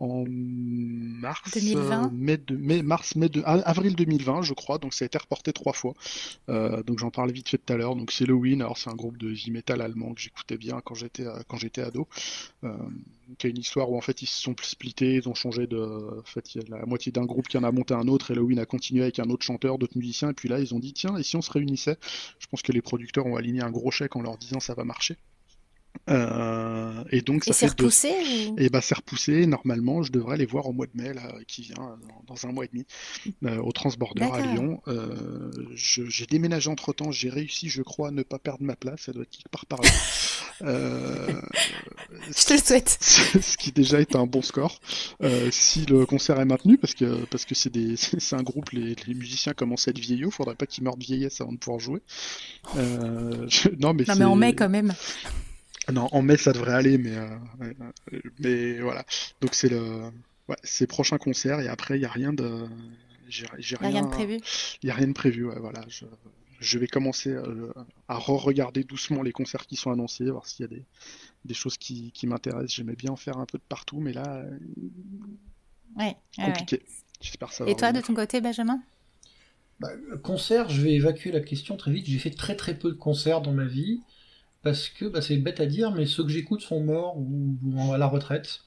en 0.00 0.24
mars, 0.28 1.50
2020? 1.54 2.04
euh, 2.04 2.08
mai 2.12 2.36
de, 2.36 2.56
mai, 2.56 2.82
mars, 2.82 3.16
mai 3.16 3.28
de, 3.28 3.42
avril 3.44 3.94
2020, 3.96 4.42
je 4.42 4.54
crois. 4.54 4.78
Donc 4.78 4.94
ça 4.94 5.04
a 5.04 5.06
été 5.06 5.18
reporté 5.18 5.52
trois 5.52 5.72
fois. 5.72 5.94
Euh, 6.48 6.82
donc 6.82 6.98
j'en 6.98 7.10
parlais 7.10 7.32
vite 7.32 7.48
fait 7.48 7.58
tout 7.58 7.72
à 7.72 7.76
l'heure. 7.76 7.96
Donc 7.96 8.12
c'est 8.12 8.24
Halloween. 8.24 8.62
Alors 8.62 8.78
c'est 8.78 8.90
un 8.90 8.94
groupe 8.94 9.16
de 9.18 9.30
heavy 9.30 9.50
metal 9.50 9.80
allemand 9.80 10.14
que 10.14 10.20
j'écoutais 10.20 10.56
bien 10.56 10.80
quand 10.84 10.94
j'étais 10.94 11.26
euh, 11.26 11.40
quand 11.48 11.56
j'étais 11.56 11.82
ado. 11.82 12.06
Euh, 12.64 12.76
qui 13.38 13.48
a 13.48 13.50
une 13.50 13.58
histoire 13.58 13.90
où 13.90 13.96
en 13.96 14.00
fait 14.00 14.22
ils 14.22 14.26
se 14.26 14.40
sont 14.40 14.54
splittés, 14.62 15.14
ils 15.14 15.28
ont 15.28 15.34
changé 15.34 15.66
de. 15.66 15.78
En 16.20 16.24
fait, 16.24 16.54
il 16.54 16.62
y 16.62 16.72
a 16.72 16.78
la 16.78 16.86
moitié 16.86 17.10
d'un 17.12 17.24
groupe 17.24 17.48
qui 17.48 17.58
en 17.58 17.64
a 17.64 17.72
monté 17.72 17.94
un 17.94 18.08
autre. 18.08 18.30
Halloween 18.30 18.58
a 18.58 18.66
continué 18.66 19.02
avec 19.02 19.18
un 19.18 19.28
autre 19.30 19.44
chanteur, 19.44 19.78
d'autres 19.78 19.98
musiciens. 19.98 20.30
Et 20.30 20.34
puis 20.34 20.48
là, 20.48 20.60
ils 20.60 20.74
ont 20.74 20.78
dit 20.78 20.92
tiens, 20.92 21.16
et 21.16 21.22
si 21.22 21.36
on 21.36 21.42
se 21.42 21.50
réunissait? 21.50 21.98
Je 22.38 22.46
pense 22.46 22.62
que 22.62 22.72
les 22.72 22.82
producteurs 22.82 23.26
ont 23.26 23.36
aligné 23.36 23.62
un 23.62 23.70
gros 23.70 23.90
chèque 23.90 24.16
en 24.16 24.22
leur 24.22 24.38
disant 24.38 24.60
ça 24.60 24.74
va 24.74 24.84
marcher. 24.84 25.16
Euh, 26.08 27.02
et 27.10 27.20
donc 27.22 27.44
ça 27.44 27.50
Et 27.50 27.54
c'est 27.54 27.66
deux 27.76 27.84
repoussé 27.84 28.12
ou... 28.50 28.56
et 28.58 28.68
bah 28.68 28.80
c'est 28.80 28.94
repoussé. 28.96 29.46
Normalement, 29.46 30.02
je 30.02 30.12
devrais 30.12 30.36
les 30.36 30.46
voir 30.46 30.66
au 30.66 30.72
mois 30.72 30.86
de 30.86 30.92
mai 31.02 31.12
là, 31.14 31.32
qui 31.46 31.62
vient, 31.62 31.74
euh, 31.80 31.96
dans, 32.26 32.46
un 32.46 32.52
mois 32.52 32.64
et 32.64 32.68
demi, 32.72 32.84
euh, 33.44 33.58
au 33.62 33.72
Transborder 33.72 34.22
à. 34.24 34.40
Lyon. 34.40 34.80
Euh, 34.88 35.50
je- 35.74 36.06
j'ai 36.06 36.26
déménagé 36.26 36.70
entre 36.70 36.92
temps. 36.92 37.10
J'ai 37.10 37.30
réussi, 37.30 37.68
je 37.68 37.82
crois, 37.82 38.08
à 38.08 38.10
ne 38.10 38.22
pas 38.22 38.38
perdre 38.38 38.62
ma 38.62 38.76
place. 38.76 39.02
Ça 39.02 39.12
doit 39.12 39.22
être 39.24 39.30
quelque 39.30 39.48
part 39.50 39.66
par 39.66 39.80
là. 39.82 39.88
Je 40.60 42.46
te 42.46 42.52
le 42.54 42.58
souhaite. 42.58 42.96
ce 43.00 43.56
qui 43.58 43.72
déjà 43.72 44.00
est 44.00 44.16
un 44.16 44.26
bon 44.26 44.40
score. 44.42 44.80
Si 45.50 45.84
le 45.86 46.06
concert 46.06 46.40
est 46.40 46.44
maintenu, 46.46 46.78
parce 46.78 46.94
que 46.94 47.24
parce 47.26 47.44
que 47.44 47.54
c'est 47.54 47.70
des 47.70 47.96
c'est 48.18 48.34
un 48.36 48.42
groupe, 48.42 48.70
les, 48.70 48.94
les 49.06 49.14
musiciens 49.14 49.52
commencent 49.52 49.86
à 49.88 49.90
être 49.90 49.98
vieillots. 49.98 50.30
Faudrait 50.30 50.54
pas 50.54 50.66
qu'ils 50.66 50.84
meurent 50.84 50.96
de 50.96 51.04
vieillesse 51.04 51.40
avant 51.40 51.52
de 51.52 51.58
pouvoir 51.58 51.80
jouer. 51.80 52.00
Je- 52.74 53.68
non 53.80 53.92
mais 53.94 54.04
Non, 54.08 54.14
mais 54.16 54.24
en 54.24 54.36
mai 54.36 54.54
quand 54.54 54.68
même. 54.70 54.94
Non, 55.92 56.08
en 56.12 56.22
mai 56.22 56.36
ça 56.36 56.52
devrait 56.52 56.72
aller, 56.74 56.98
mais, 56.98 57.16
euh, 57.16 57.28
euh, 58.12 58.20
mais 58.38 58.80
voilà. 58.80 59.04
Donc 59.40 59.54
c'est 59.54 59.68
le, 59.68 60.10
ouais, 60.48 60.56
c'est 60.62 60.86
prochain 60.86 61.18
concert 61.18 61.60
et 61.60 61.68
après 61.68 61.98
il 61.98 62.02
y 62.02 62.06
a 62.06 62.10
rien 62.10 62.32
de, 62.32 62.66
j'ai 63.28 63.46
rien 63.76 64.02
de 64.02 64.08
prévu. 64.08 64.40
il 64.82 64.88
y 64.88 64.90
a 64.90 64.94
rien 64.94 65.08
de 65.08 65.12
prévu. 65.12 65.46
Ouais, 65.46 65.58
voilà. 65.58 65.84
Je, 65.88 66.04
je 66.60 66.78
vais 66.78 66.86
commencer 66.88 67.30
euh, 67.30 67.72
à 68.08 68.16
re-regarder 68.18 68.82
doucement 68.84 69.22
les 69.22 69.32
concerts 69.32 69.66
qui 69.66 69.76
sont 69.76 69.90
annoncés, 69.90 70.30
voir 70.30 70.46
s'il 70.46 70.62
y 70.62 70.64
a 70.64 70.68
des, 70.68 70.84
des 71.44 71.54
choses 71.54 71.76
qui, 71.78 72.12
qui 72.12 72.26
m'intéressent. 72.26 72.74
J'aimais 72.74 72.96
bien 72.96 73.12
en 73.12 73.16
faire 73.16 73.38
un 73.38 73.46
peu 73.46 73.58
de 73.58 73.64
partout, 73.68 74.00
mais 74.00 74.12
là, 74.12 74.24
euh, 74.38 74.58
Ouais, 75.96 76.16
compliqué. 76.36 76.82
J'espère 77.20 77.48
que 77.48 77.54
ça 77.54 77.64
va 77.64 77.70
Et 77.70 77.76
toi, 77.76 77.92
de 77.92 78.00
ton 78.00 78.14
côté, 78.14 78.40
Benjamin? 78.40 78.80
Bah, 79.80 79.88
concert, 80.22 80.68
je 80.70 80.80
vais 80.80 80.94
évacuer 80.94 81.32
la 81.32 81.40
question 81.40 81.76
très 81.76 81.92
vite. 81.92 82.06
J'ai 82.06 82.18
fait 82.18 82.30
très 82.30 82.56
très 82.56 82.78
peu 82.78 82.90
de 82.90 82.96
concerts 82.96 83.40
dans 83.42 83.52
ma 83.52 83.64
vie 83.64 84.00
parce 84.66 84.88
que 84.88 85.04
bah, 85.06 85.22
c'est 85.22 85.36
bête 85.38 85.60
à 85.60 85.66
dire, 85.66 85.92
mais 85.92 86.06
ceux 86.06 86.24
que 86.24 86.30
j'écoute 86.30 86.60
sont 86.62 86.80
morts 86.82 87.16
ou, 87.18 87.56
ou 87.64 87.92
à 87.92 87.98
la 87.98 88.06
retraite. 88.08 88.62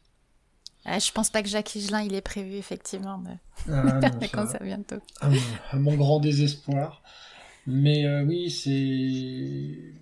Ah, 0.85 0.99
je 0.99 1.11
pense 1.11 1.29
pas 1.29 1.43
que 1.43 1.49
Jacques 1.49 1.75
Higelin, 1.75 2.01
il 2.01 2.13
est 2.13 2.21
prévu, 2.21 2.55
effectivement, 2.55 3.17
de 3.19 3.29
Ah, 3.71 3.99
faire 4.01 4.11
non, 4.11 4.19
ça- 4.47 4.59
bientôt. 4.59 5.01
mon, 5.29 5.37
à 5.71 5.75
mon 5.77 5.95
grand 5.95 6.19
désespoir. 6.19 7.01
Mais 7.67 8.05
euh, 8.05 8.23
oui, 8.23 8.49
c'est. 8.51 9.93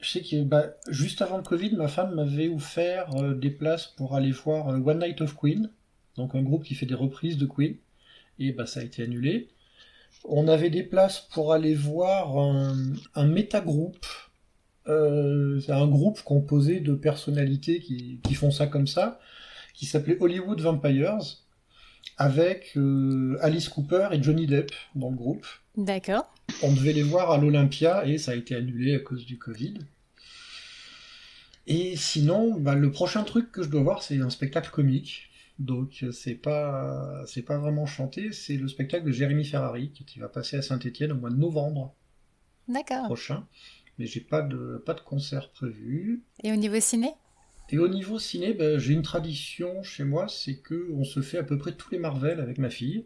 Je 0.00 0.10
sais 0.10 0.22
que 0.22 0.42
bah, 0.42 0.68
juste 0.88 1.22
avant 1.22 1.38
le 1.38 1.42
Covid, 1.42 1.74
ma 1.76 1.88
femme 1.88 2.14
m'avait 2.14 2.48
offert 2.48 3.14
euh, 3.16 3.34
des 3.34 3.50
places 3.50 3.86
pour 3.96 4.14
aller 4.14 4.30
voir 4.32 4.68
euh, 4.68 4.78
One 4.80 5.00
Night 5.00 5.20
of 5.22 5.34
Queen, 5.36 5.70
donc 6.16 6.34
un 6.34 6.42
groupe 6.42 6.64
qui 6.64 6.74
fait 6.74 6.86
des 6.86 6.94
reprises 6.94 7.38
de 7.38 7.46
Queen, 7.46 7.76
et 8.38 8.52
bah, 8.52 8.66
ça 8.66 8.80
a 8.80 8.84
été 8.84 9.02
annulé. 9.04 9.48
On 10.24 10.48
avait 10.48 10.70
des 10.70 10.82
places 10.84 11.20
pour 11.32 11.52
aller 11.52 11.74
voir 11.74 12.38
un, 12.38 12.76
un 13.14 13.26
métagroupe. 13.26 14.06
Euh, 14.88 15.60
c'est 15.60 15.72
un 15.72 15.86
groupe 15.86 16.22
composé 16.22 16.80
de 16.80 16.94
personnalités 16.94 17.80
qui, 17.80 18.20
qui 18.22 18.34
font 18.34 18.50
ça 18.50 18.66
comme 18.66 18.86
ça, 18.86 19.20
qui 19.74 19.86
s'appelait 19.86 20.16
Hollywood 20.20 20.60
Vampires, 20.60 21.18
avec 22.18 22.72
euh, 22.76 23.36
Alice 23.40 23.68
Cooper 23.68 24.08
et 24.12 24.22
Johnny 24.22 24.46
Depp 24.46 24.70
dans 24.94 25.10
le 25.10 25.16
groupe. 25.16 25.46
D'accord. 25.76 26.32
On 26.62 26.72
devait 26.72 26.92
les 26.92 27.02
voir 27.02 27.30
à 27.30 27.38
l'Olympia 27.38 28.06
et 28.06 28.18
ça 28.18 28.32
a 28.32 28.34
été 28.34 28.54
annulé 28.54 28.94
à 28.94 29.00
cause 29.00 29.26
du 29.26 29.38
Covid. 29.38 29.74
Et 31.66 31.96
sinon, 31.96 32.54
bah, 32.58 32.74
le 32.74 32.90
prochain 32.90 33.24
truc 33.24 33.50
que 33.50 33.62
je 33.62 33.68
dois 33.68 33.82
voir, 33.82 34.02
c'est 34.02 34.20
un 34.20 34.30
spectacle 34.30 34.70
comique. 34.70 35.30
Donc 35.58 36.04
c'est 36.12 36.34
pas 36.34 37.24
c'est 37.26 37.40
pas 37.40 37.56
vraiment 37.56 37.86
chanté, 37.86 38.30
c'est 38.32 38.58
le 38.58 38.68
spectacle 38.68 39.06
de 39.06 39.10
Jérémy 39.10 39.42
Ferrari 39.42 39.90
qui 40.06 40.18
va 40.18 40.28
passer 40.28 40.58
à 40.58 40.62
Saint-Étienne 40.62 41.12
au 41.12 41.14
mois 41.14 41.30
de 41.30 41.36
novembre 41.36 41.94
D'accord. 42.68 43.06
prochain. 43.06 43.46
Mais 43.98 44.06
j'ai 44.06 44.20
pas 44.20 44.42
de 44.42 44.82
pas 44.84 44.94
de 44.94 45.00
concert 45.00 45.50
prévu. 45.50 46.22
Et 46.42 46.52
au 46.52 46.56
niveau 46.56 46.78
ciné? 46.80 47.12
Et 47.70 47.78
au 47.78 47.88
niveau 47.88 48.18
ciné, 48.18 48.52
bah, 48.54 48.78
j'ai 48.78 48.92
une 48.92 49.02
tradition 49.02 49.82
chez 49.82 50.04
moi, 50.04 50.28
c'est 50.28 50.56
que 50.56 50.88
on 50.92 51.02
se 51.04 51.20
fait 51.20 51.38
à 51.38 51.42
peu 51.42 51.58
près 51.58 51.72
tous 51.72 51.90
les 51.90 51.98
Marvel 51.98 52.40
avec 52.40 52.58
ma 52.58 52.70
fille. 52.70 53.04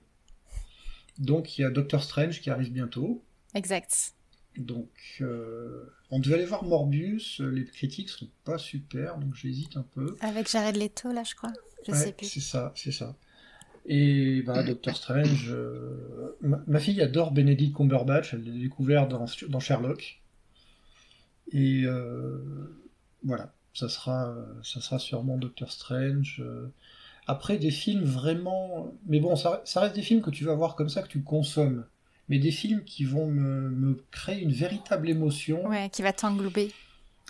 Donc 1.19 1.59
il 1.59 1.63
y 1.63 1.65
a 1.65 1.71
Doctor 1.71 2.03
Strange 2.03 2.41
qui 2.41 2.51
arrive 2.51 2.73
bientôt. 2.73 3.23
Exact. 3.55 4.15
Donc, 4.57 4.91
euh, 5.21 5.85
on 6.11 6.19
devait 6.19 6.35
aller 6.35 6.45
voir 6.45 6.65
Morbius, 6.65 7.41
les 7.41 7.65
critiques 7.65 8.09
sont 8.09 8.29
pas 8.45 8.59
super, 8.59 9.17
donc 9.19 9.35
j'hésite 9.35 9.77
un 9.77 9.87
peu. 9.95 10.17
Avec 10.21 10.51
Jared 10.51 10.77
Leto, 10.77 11.13
là, 11.13 11.23
je 11.23 11.35
crois. 11.37 11.53
Je 11.87 11.93
Ouais, 11.93 11.97
sais 11.97 12.13
plus. 12.13 12.27
C'est 12.27 12.41
ça, 12.41 12.73
c'est 12.75 12.93
ça. 12.93 13.17
Et 13.87 14.43
bah, 14.43 14.63
Doctor 14.63 14.97
Strange, 14.97 15.49
euh, 15.51 16.37
ma, 16.43 16.63
ma 16.67 16.79
fille 16.81 17.01
adore 17.01 17.31
Benedict 17.33 17.75
Cumberbatch, 17.77 18.35
elle 18.35 18.45
l'a 18.45 18.59
découvert 18.59 19.09
dans, 19.09 19.25
dans 19.49 19.61
Sherlock. 19.61 20.20
Et 21.53 21.83
euh, 21.85 22.39
voilà, 23.25 23.53
ça 23.75 23.89
sera, 23.89 24.35
ça 24.63 24.81
sera 24.81 24.99
sûrement 24.99 25.39
Doctor 25.39 25.71
Strange. 25.71 26.41
euh. 26.45 26.69
Après, 27.27 27.59
des 27.59 27.71
films 27.71 28.05
vraiment. 28.05 28.93
Mais 29.07 29.21
bon, 29.21 29.37
ça, 29.37 29.63
ça 29.65 29.81
reste 29.83 29.95
des 29.95 30.03
films 30.03 30.23
que 30.23 30.31
tu 30.31 30.45
vas 30.45 30.55
voir 30.55 30.77
comme 30.77 30.89
ça, 30.89 31.03
que 31.03 31.09
tu 31.09 31.23
consommes. 31.23 31.85
Mais 32.29 32.39
des 32.39 32.51
films 32.53 32.85
qui 32.85 33.05
vont 33.05 33.27
me, 33.27 33.71
me 33.71 34.05
créer 34.11 34.41
une 34.43 34.53
véritable 34.53 35.09
émotion. 35.11 35.67
Ouais, 35.69 35.91
qui 35.91 36.03
va 36.03 36.13
t'englober. 36.13 36.73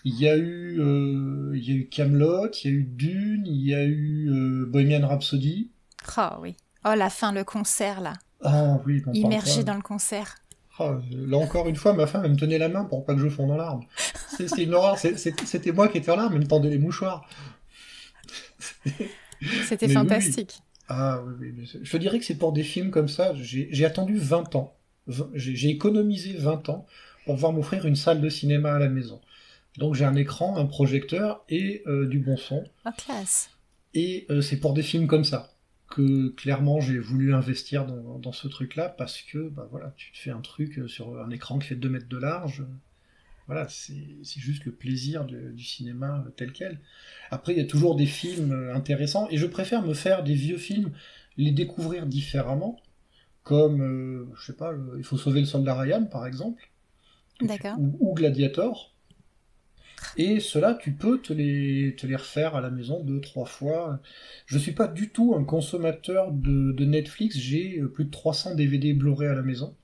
Il 0.05 0.19
y 0.19 0.29
a 0.29 0.37
eu, 0.37 0.81
euh, 0.81 1.53
il 1.55 1.63
y 1.69 1.73
a 1.73 1.75
eu 1.75 1.87
Camelot, 1.87 2.51
il 2.65 2.71
y 2.71 2.75
a 2.75 2.77
eu 2.77 2.83
Dune, 2.85 3.47
il 3.47 3.67
y 3.67 3.75
a 3.75 3.85
eu 3.85 4.31
euh, 4.31 4.67
Bohemian 4.67 5.07
Rhapsody. 5.07 5.71
Oh 6.19 6.37
oui. 6.41 6.57
Oh, 6.85 6.95
la 6.97 7.11
fin, 7.11 7.33
le 7.33 7.45
concert, 7.45 8.01
là. 8.01 8.15
Ah 8.43 8.79
oui, 8.87 9.03
Immergé 9.13 9.65
dans 9.65 9.75
le 9.75 9.83
concert. 9.83 10.37
Ah, 10.81 10.99
là 11.13 11.37
encore 11.37 11.69
une 11.69 11.77
fois, 11.77 11.93
ma 11.93 12.07
femme 12.07 12.25
elle 12.25 12.33
me 12.33 12.37
tenait 12.37 12.57
la 12.57 12.71
main 12.71 12.85
pour 12.85 13.05
pas 13.05 13.15
que 13.15 13.21
je 13.21 13.29
fonde 13.29 13.51
en 13.51 13.57
larmes. 13.57 13.85
C'est 14.39 14.63
une 14.63 14.73
horreur. 14.73 14.99
C'était 14.99 15.73
moi 15.73 15.89
qui 15.89 15.99
étais 15.99 16.11
en 16.11 16.17
larmes, 16.17 16.33
elle 16.33 16.41
me 16.41 16.47
tendait 16.47 16.71
les 16.71 16.79
mouchoirs. 16.79 17.29
C'était 19.69 19.87
oui, 19.87 19.93
fantastique. 19.93 20.63
Ah 20.89 21.23
oui, 21.23 21.53
oui, 21.57 21.71
je 21.83 21.91
te 21.91 21.97
dirais 21.99 22.19
que 22.19 22.25
c'est 22.25 22.39
pour 22.39 22.53
des 22.53 22.63
films 22.63 22.91
comme 22.91 23.09
ça. 23.09 23.35
J'ai 23.37 23.85
attendu 23.85 24.17
20 24.17 24.57
ans. 24.57 24.75
J'ai 25.35 25.69
économisé 25.69 26.33
20 26.33 26.71
ans 26.71 26.87
pour 27.27 27.35
pouvoir 27.35 27.53
m'offrir 27.53 27.85
une 27.85 27.97
salle 27.97 28.21
de 28.23 28.29
cinéma 28.31 28.73
à 28.73 28.79
la 28.79 28.89
maison. 28.89 29.21
Donc 29.77 29.95
j'ai 29.95 30.05
un 30.05 30.17
écran, 30.17 30.57
un 30.57 30.67
projecteur 30.67 31.45
et 31.49 31.83
euh, 31.87 32.07
du 32.07 32.19
bon 32.19 32.37
son. 32.37 32.65
Oh, 32.87 32.91
classe. 32.97 33.51
Et 33.93 34.27
euh, 34.31 34.41
c'est 34.41 34.57
pour 34.57 34.73
des 34.73 34.83
films 34.83 35.07
comme 35.07 35.25
ça 35.25 35.53
que 35.91 36.29
clairement 36.31 36.81
j'ai 36.81 36.99
voulu 36.99 37.35
investir 37.35 37.87
dans, 37.87 38.19
dans 38.19 38.33
ce 38.33 38.49
truc-là 38.49 38.89
parce 38.91 39.23
que 39.23 39.49
bah 39.51 39.69
voilà, 39.71 39.93
tu 39.97 40.13
te 40.13 40.19
fais 40.19 40.31
un 40.31 40.41
truc 40.41 40.79
euh, 40.79 40.89
sur 40.89 41.21
un 41.21 41.31
écran 41.31 41.59
qui 41.59 41.69
fait 41.69 41.77
2 41.77 41.91
mètres 41.91 42.09
de 42.09 42.19
large. 42.19 42.65
Voilà, 43.47 43.69
c'est 43.69 43.97
juste 44.41 44.65
le 44.65 44.73
plaisir 44.73 45.25
de- 45.27 45.51
du 45.53 45.65
cinéma 45.65 46.25
euh, 46.27 46.31
tel 46.31 46.53
quel. 46.53 46.81
Après, 47.31 47.53
il 47.53 47.59
y 47.59 47.63
a 47.63 47.67
toujours 47.67 47.97
des 47.97 48.07
films 48.07 48.53
euh, 48.53 48.75
intéressants 48.75 49.29
et 49.31 49.39
je 49.39 49.47
préfère 49.47 49.83
me 49.85 49.95
faire 49.95 50.23
des 50.25 50.35
vieux 50.35 50.59
films, 50.59 50.93
les 51.37 51.51
découvrir 51.53 52.07
différemment, 52.07 52.81
comme, 53.45 53.83
euh, 53.83 54.27
je 54.37 54.47
sais 54.47 54.57
pas, 54.57 54.73
Il 54.99 55.05
faut 55.05 55.19
sauver 55.19 55.41
le 55.41 55.47
soldat 55.47 55.75
Ryan 55.77 56.07
par 56.07 56.27
exemple, 56.27 56.71
ou 58.01 58.15
Gladiator. 58.15 58.95
Et 60.17 60.41
cela, 60.41 60.75
tu 60.75 60.93
peux 60.93 61.19
te 61.19 61.33
les, 61.33 61.95
te 61.97 62.07
les 62.07 62.17
refaire 62.17 62.57
à 62.57 62.61
la 62.61 62.71
maison 62.71 63.03
deux, 63.03 63.21
trois 63.21 63.47
fois. 63.47 64.01
Je 64.47 64.59
suis 64.59 64.73
pas 64.73 64.89
du 64.89 65.11
tout 65.11 65.35
un 65.37 65.45
consommateur 65.45 66.33
de, 66.33 66.73
de 66.73 66.85
Netflix. 66.85 67.37
J'ai 67.37 67.79
euh, 67.79 67.89
plus 67.89 68.05
de 68.05 68.11
300 68.11 68.55
DVD 68.55 68.93
Blu-ray 68.93 69.29
à 69.29 69.35
la 69.35 69.43
maison. 69.43 69.75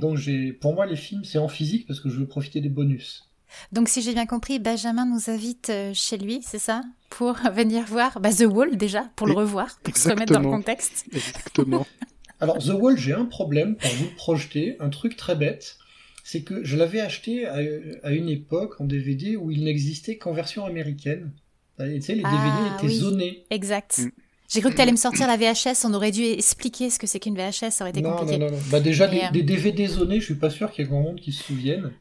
Donc 0.00 0.16
j'ai, 0.16 0.52
pour 0.52 0.74
moi, 0.74 0.86
les 0.86 0.96
films, 0.96 1.24
c'est 1.24 1.38
en 1.38 1.48
physique 1.48 1.86
parce 1.86 2.00
que 2.00 2.08
je 2.08 2.18
veux 2.18 2.26
profiter 2.26 2.60
des 2.60 2.68
bonus. 2.68 3.28
Donc 3.72 3.88
si 3.88 4.02
j'ai 4.02 4.14
bien 4.14 4.26
compris, 4.26 4.58
Benjamin 4.58 5.06
nous 5.06 5.30
invite 5.30 5.70
euh, 5.70 5.92
chez 5.94 6.18
lui, 6.18 6.40
c'est 6.42 6.58
ça? 6.58 6.82
Pour 7.08 7.34
venir 7.52 7.84
voir 7.84 8.20
bah, 8.20 8.32
The 8.32 8.46
Wall 8.50 8.76
déjà, 8.76 9.10
pour 9.16 9.26
le 9.26 9.34
revoir, 9.34 9.78
pour 9.82 9.96
se 9.96 10.08
remettre 10.08 10.32
dans 10.32 10.40
le 10.40 10.48
contexte. 10.48 11.06
Exactement. 11.12 11.86
Alors 12.40 12.58
The 12.58 12.70
Wall, 12.70 12.98
j'ai 12.98 13.12
un 13.12 13.26
problème 13.26 13.76
pour 13.76 13.90
vous 13.92 14.10
projeter, 14.16 14.76
un 14.80 14.90
truc 14.90 15.16
très 15.16 15.36
bête, 15.36 15.78
c'est 16.24 16.42
que 16.42 16.64
je 16.64 16.76
l'avais 16.76 17.00
acheté 17.00 17.46
à, 17.46 18.10
une 18.10 18.30
époque 18.30 18.80
en 18.80 18.86
DVD 18.86 19.36
où 19.36 19.50
il 19.50 19.62
n'existait 19.62 20.16
qu'en 20.16 20.32
version 20.32 20.64
américaine. 20.64 21.30
Tu 21.78 22.00
sais, 22.00 22.14
les 22.14 22.22
DVD 22.22 22.26
ah 22.26 22.78
étaient 22.78 22.92
zonés. 22.92 23.44
Exact. 23.50 23.98
Mm. 23.98 24.10
J'ai 24.48 24.60
cru 24.60 24.70
que 24.70 24.76
tu 24.76 24.80
allais 24.80 24.92
me 24.92 24.96
sortir 24.96 25.26
la 25.26 25.36
VHS, 25.36 25.84
on 25.84 25.92
aurait 25.92 26.12
dû 26.12 26.22
expliquer 26.22 26.88
ce 26.88 26.98
que 26.98 27.06
c'est 27.06 27.20
qu'une 27.20 27.36
VHS, 27.36 27.70
ça 27.70 27.84
aurait 27.84 27.90
été 27.90 28.02
compliqué. 28.02 28.38
Non, 28.38 28.46
non, 28.46 28.52
non. 28.52 28.62
Bah 28.70 28.80
déjà, 28.80 29.06
des, 29.06 29.42
DVD 29.42 29.84
euh, 29.84 29.88
zonés, 29.88 30.20
je 30.20 30.24
suis 30.24 30.34
pas 30.34 30.50
sûr 30.50 30.70
qu'il 30.70 30.84
y 30.84 30.86
ait 30.86 30.90
grand 30.90 31.02
monde 31.02 31.20
qui 31.20 31.32
se 31.32 31.42
souvienne. 31.42 31.92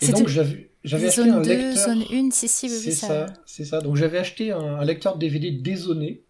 Et 0.00 0.08
donc 0.08 0.26
j'avais 0.28 0.68
acheté 1.06 1.22
un 1.22 1.40
lecteur. 1.40 1.76
Zone 1.76 2.04
1, 2.10 2.30
si, 2.32 2.48
si, 2.48 2.66
oui, 2.66 2.72
c'est 2.72 2.90
ça. 2.90 3.26
C'est 3.46 3.64
ça. 3.64 3.80
Donc 3.80 3.94
j'avais 3.94 4.18
acheté 4.18 4.50
un, 4.50 4.84
lecteur 4.84 5.18
DVD 5.18 5.52
dézoné 5.52 6.24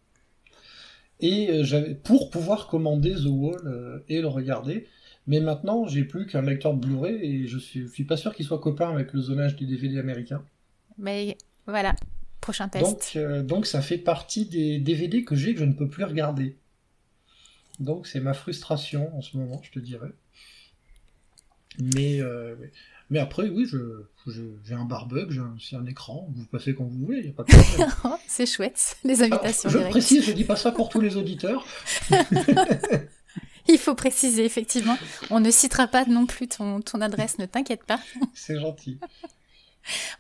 et 1.21 1.49
euh, 1.49 1.65
j'avais 1.65 1.95
pour 1.95 2.29
pouvoir 2.29 2.67
commander 2.67 3.15
The 3.15 3.27
Wall 3.29 3.61
euh, 3.67 4.05
et 4.11 4.21
le 4.21 4.29
regarder. 4.29 4.87
Mais 5.27 5.41
maintenant, 5.41 5.87
j'ai 5.87 6.05
plus 6.05 6.27
qu'un 6.27 6.43
lecteur 6.43 6.75
Blu-ray 6.75 7.17
et 7.17 7.47
je 7.49 7.59
suis, 7.59 7.89
suis 7.89 8.05
pas 8.05 8.17
sûr 8.17 8.35
qu'il 8.35 8.47
soit 8.47 8.61
copain 8.61 8.91
avec 8.91 9.13
le 9.13 9.21
zonage 9.21 9.57
des 9.57 9.67
DVD 9.67 9.99
américains. 9.99 10.45
Mais 10.99 11.37
voilà, 11.67 11.95
prochain 12.41 12.69
test. 12.69 12.85
Donc, 12.85 13.13
euh, 13.17 13.43
donc 13.43 13.67
ça 13.67 13.83
fait 13.83 13.99
partie 13.99 14.47
des 14.47 14.79
DVD 14.79 15.25
que 15.25 15.35
j'ai 15.35 15.55
que 15.55 15.61
je 15.61 15.65
ne 15.65 15.73
peux 15.73 15.89
plus 15.89 16.05
regarder. 16.05 16.57
Donc 17.81 18.07
c'est 18.07 18.21
ma 18.21 18.35
frustration 18.35 19.15
en 19.17 19.21
ce 19.21 19.37
moment, 19.37 19.61
je 19.63 19.73
te 19.73 19.79
dirais. 19.81 20.13
Mais, 21.79 22.23
euh, 22.23 22.55
mais 23.11 23.19
après, 23.19 23.49
oui, 23.49 23.69
j'ai 24.27 24.75
un 24.75 24.85
barbug, 24.85 25.31
j'ai 25.31 25.41
un, 25.41 25.79
un, 25.79 25.87
écran, 25.87 26.29
vous 26.35 26.45
passez 26.47 26.75
quand 26.75 26.85
vous 26.85 27.05
voulez, 27.05 27.19
il 27.19 27.25
n'y 27.25 27.31
a 27.31 27.33
pas 27.33 27.43
de 27.43 27.53
problème. 27.53 28.19
c'est 28.27 28.47
chouette, 28.47 28.97
les 29.05 29.23
invitations. 29.23 29.69
je 29.69 29.79
précise, 29.91 30.25
je 30.25 30.33
dis 30.33 30.45
pas 30.45 30.57
ça 30.57 30.73
pour 30.73 30.89
tous 30.89 31.01
les 31.01 31.17
auditeurs. 31.17 31.67
Il 33.69 33.79
faut 33.79 33.95
préciser, 33.95 34.45
effectivement. 34.45 34.97
On 35.31 35.41
ne 35.41 35.51
citera 35.51 35.87
pas 35.87 36.05
non 36.05 36.27
plus 36.27 36.49
ton, 36.49 36.81
ton 36.81 37.01
adresse, 37.01 37.39
ne 37.39 37.47
t'inquiète 37.47 37.85
pas. 37.85 38.01
C'est 38.35 38.59
gentil. 38.61 38.99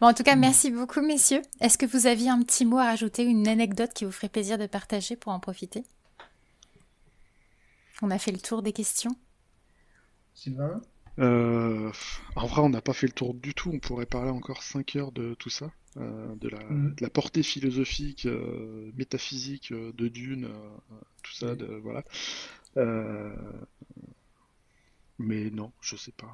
Bon, 0.01 0.09
en 0.09 0.15
tout 0.15 0.23
cas, 0.23 0.37
merci 0.37 0.71
beaucoup, 0.71 1.01
messieurs. 1.01 1.43
Est-ce 1.61 1.79
que 1.79 1.87
vous 1.87 2.07
aviez 2.07 2.31
un 2.31 2.43
petit 2.43 2.65
mot 2.65 2.79
à 2.79 2.85
rajouter, 2.85 3.25
une 3.25 3.49
anecdote 3.49 3.93
qui 3.95 4.05
vous 4.05 4.13
ferait 4.13 4.29
plaisir 4.29 4.59
de 4.59 4.67
partager 4.67 5.17
pour 5.17 5.33
en 5.33 5.41
profiter? 5.41 5.85
On 8.03 8.11
a 8.11 8.19
fait 8.19 8.33
le 8.33 8.39
tour 8.39 8.63
des 8.63 8.73
questions. 8.73 9.17
Sylvain? 10.35 10.81
Euh, 11.19 11.91
En 12.37 12.47
vrai, 12.47 12.61
on 12.61 12.69
n'a 12.69 12.83
pas 12.83 12.93
fait 12.93 13.07
le 13.07 13.13
tour 13.13 13.35
du 13.35 13.55
tout. 13.55 13.71
On 13.73 13.79
pourrait 13.79 14.07
parler 14.07 14.31
encore 14.31 14.63
5 14.63 14.97
heures 14.97 15.13
de 15.13 15.35
tout 15.35 15.51
ça. 15.51 15.71
Euh, 15.97 16.35
de, 16.37 16.51
la, 16.51 16.59
mm. 16.59 16.95
de, 16.95 17.03
la, 17.03 17.09
portée 17.09 17.43
philosophique, 17.43 18.27
euh, 18.27 18.93
métaphysique 18.97 19.73
de 19.73 20.09
Dune, 20.09 20.51
tout 21.23 21.33
ça, 21.33 21.55
de, 21.55 21.65
voilà. 21.83 22.05
Mais 25.19 25.51
non, 25.51 25.73
je 25.81 25.97
sais 25.97 26.13
pas. 26.13 26.33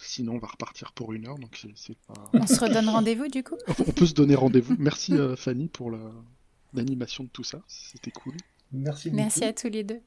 Sinon, 0.00 0.34
on 0.34 0.38
va 0.38 0.48
repartir 0.48 0.92
pour 0.92 1.12
une 1.12 1.26
heure, 1.26 1.38
donc 1.38 1.64
c'est 1.74 1.98
pas... 2.06 2.30
On 2.34 2.46
se 2.46 2.60
redonne 2.60 2.88
rendez-vous 2.88 3.28
du 3.28 3.42
coup? 3.42 3.56
On 3.86 3.92
peut 3.92 4.06
se 4.06 4.14
donner 4.14 4.34
rendez-vous. 4.34 4.76
Merci 4.78 5.14
euh, 5.14 5.34
Fanny 5.34 5.66
pour 5.66 5.90
l'animation 6.74 7.24
de 7.24 7.30
tout 7.30 7.42
ça, 7.42 7.62
c'était 7.66 8.10
cool. 8.10 8.34
Merci 8.70 9.08
beaucoup. 9.08 9.16
Merci 9.22 9.44
à 9.44 9.52
tous 9.52 9.68
les 9.68 9.82
deux. 9.82 10.00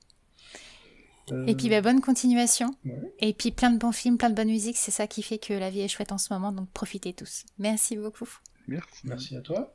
Euh, 1.31 1.45
Et 1.47 1.55
puis 1.55 1.67
bah, 1.69 1.81
bonne 1.81 1.99
continuation. 1.99 2.75
Et 3.19 3.33
puis 3.33 3.51
plein 3.51 3.71
de 3.71 3.79
bons 3.79 3.91
films, 3.91 4.17
plein 4.17 4.29
de 4.29 4.35
bonne 4.35 4.49
musique, 4.49 4.77
c'est 4.77 4.91
ça 4.91 5.07
qui 5.07 5.23
fait 5.23 5.39
que 5.39 5.53
la 5.53 5.69
vie 5.69 5.81
est 5.81 5.87
chouette 5.87 6.11
en 6.11 6.17
ce 6.17 6.31
moment, 6.31 6.51
donc 6.51 6.69
profitez 6.71 7.13
tous. 7.13 7.45
Merci 7.57 7.97
beaucoup. 7.97 8.29
Merci. 8.67 9.01
Merci 9.03 9.35
à 9.35 9.41
toi. 9.41 9.73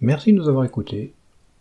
Merci 0.00 0.32
de 0.32 0.38
nous 0.38 0.48
avoir 0.48 0.64
écoutés. 0.64 1.14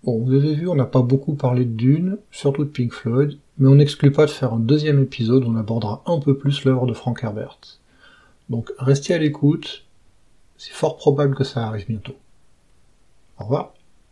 Bon, 0.07 0.23
vous 0.23 0.35
avez 0.35 0.53
vu, 0.53 0.69
on 0.69 0.75
n'a 0.75 0.85
pas 0.85 1.01
beaucoup 1.01 1.33
parlé 1.33 1.65
de 1.65 1.73
Dune, 1.73 2.17
surtout 2.31 2.63
de 2.63 2.69
Pink 2.69 2.93
Floyd, 2.93 3.37
mais 3.57 3.67
on 3.67 3.75
n'exclut 3.75 4.13
pas 4.13 4.25
de 4.25 4.31
faire 4.31 4.53
un 4.53 4.59
deuxième 4.59 5.03
épisode 5.03 5.43
où 5.43 5.49
on 5.49 5.57
abordera 5.57 6.01
un 6.05 6.21
peu 6.21 6.37
plus 6.37 6.63
l'œuvre 6.63 6.85
de 6.85 6.93
Frank 6.93 7.21
Herbert. 7.21 7.57
Donc 8.49 8.71
restez 8.79 9.13
à 9.13 9.17
l'écoute, 9.17 9.83
c'est 10.57 10.71
fort 10.71 10.95
probable 10.95 11.35
que 11.35 11.43
ça 11.43 11.67
arrive 11.67 11.87
bientôt. 11.89 12.15
Au 13.37 13.43
revoir. 13.43 13.73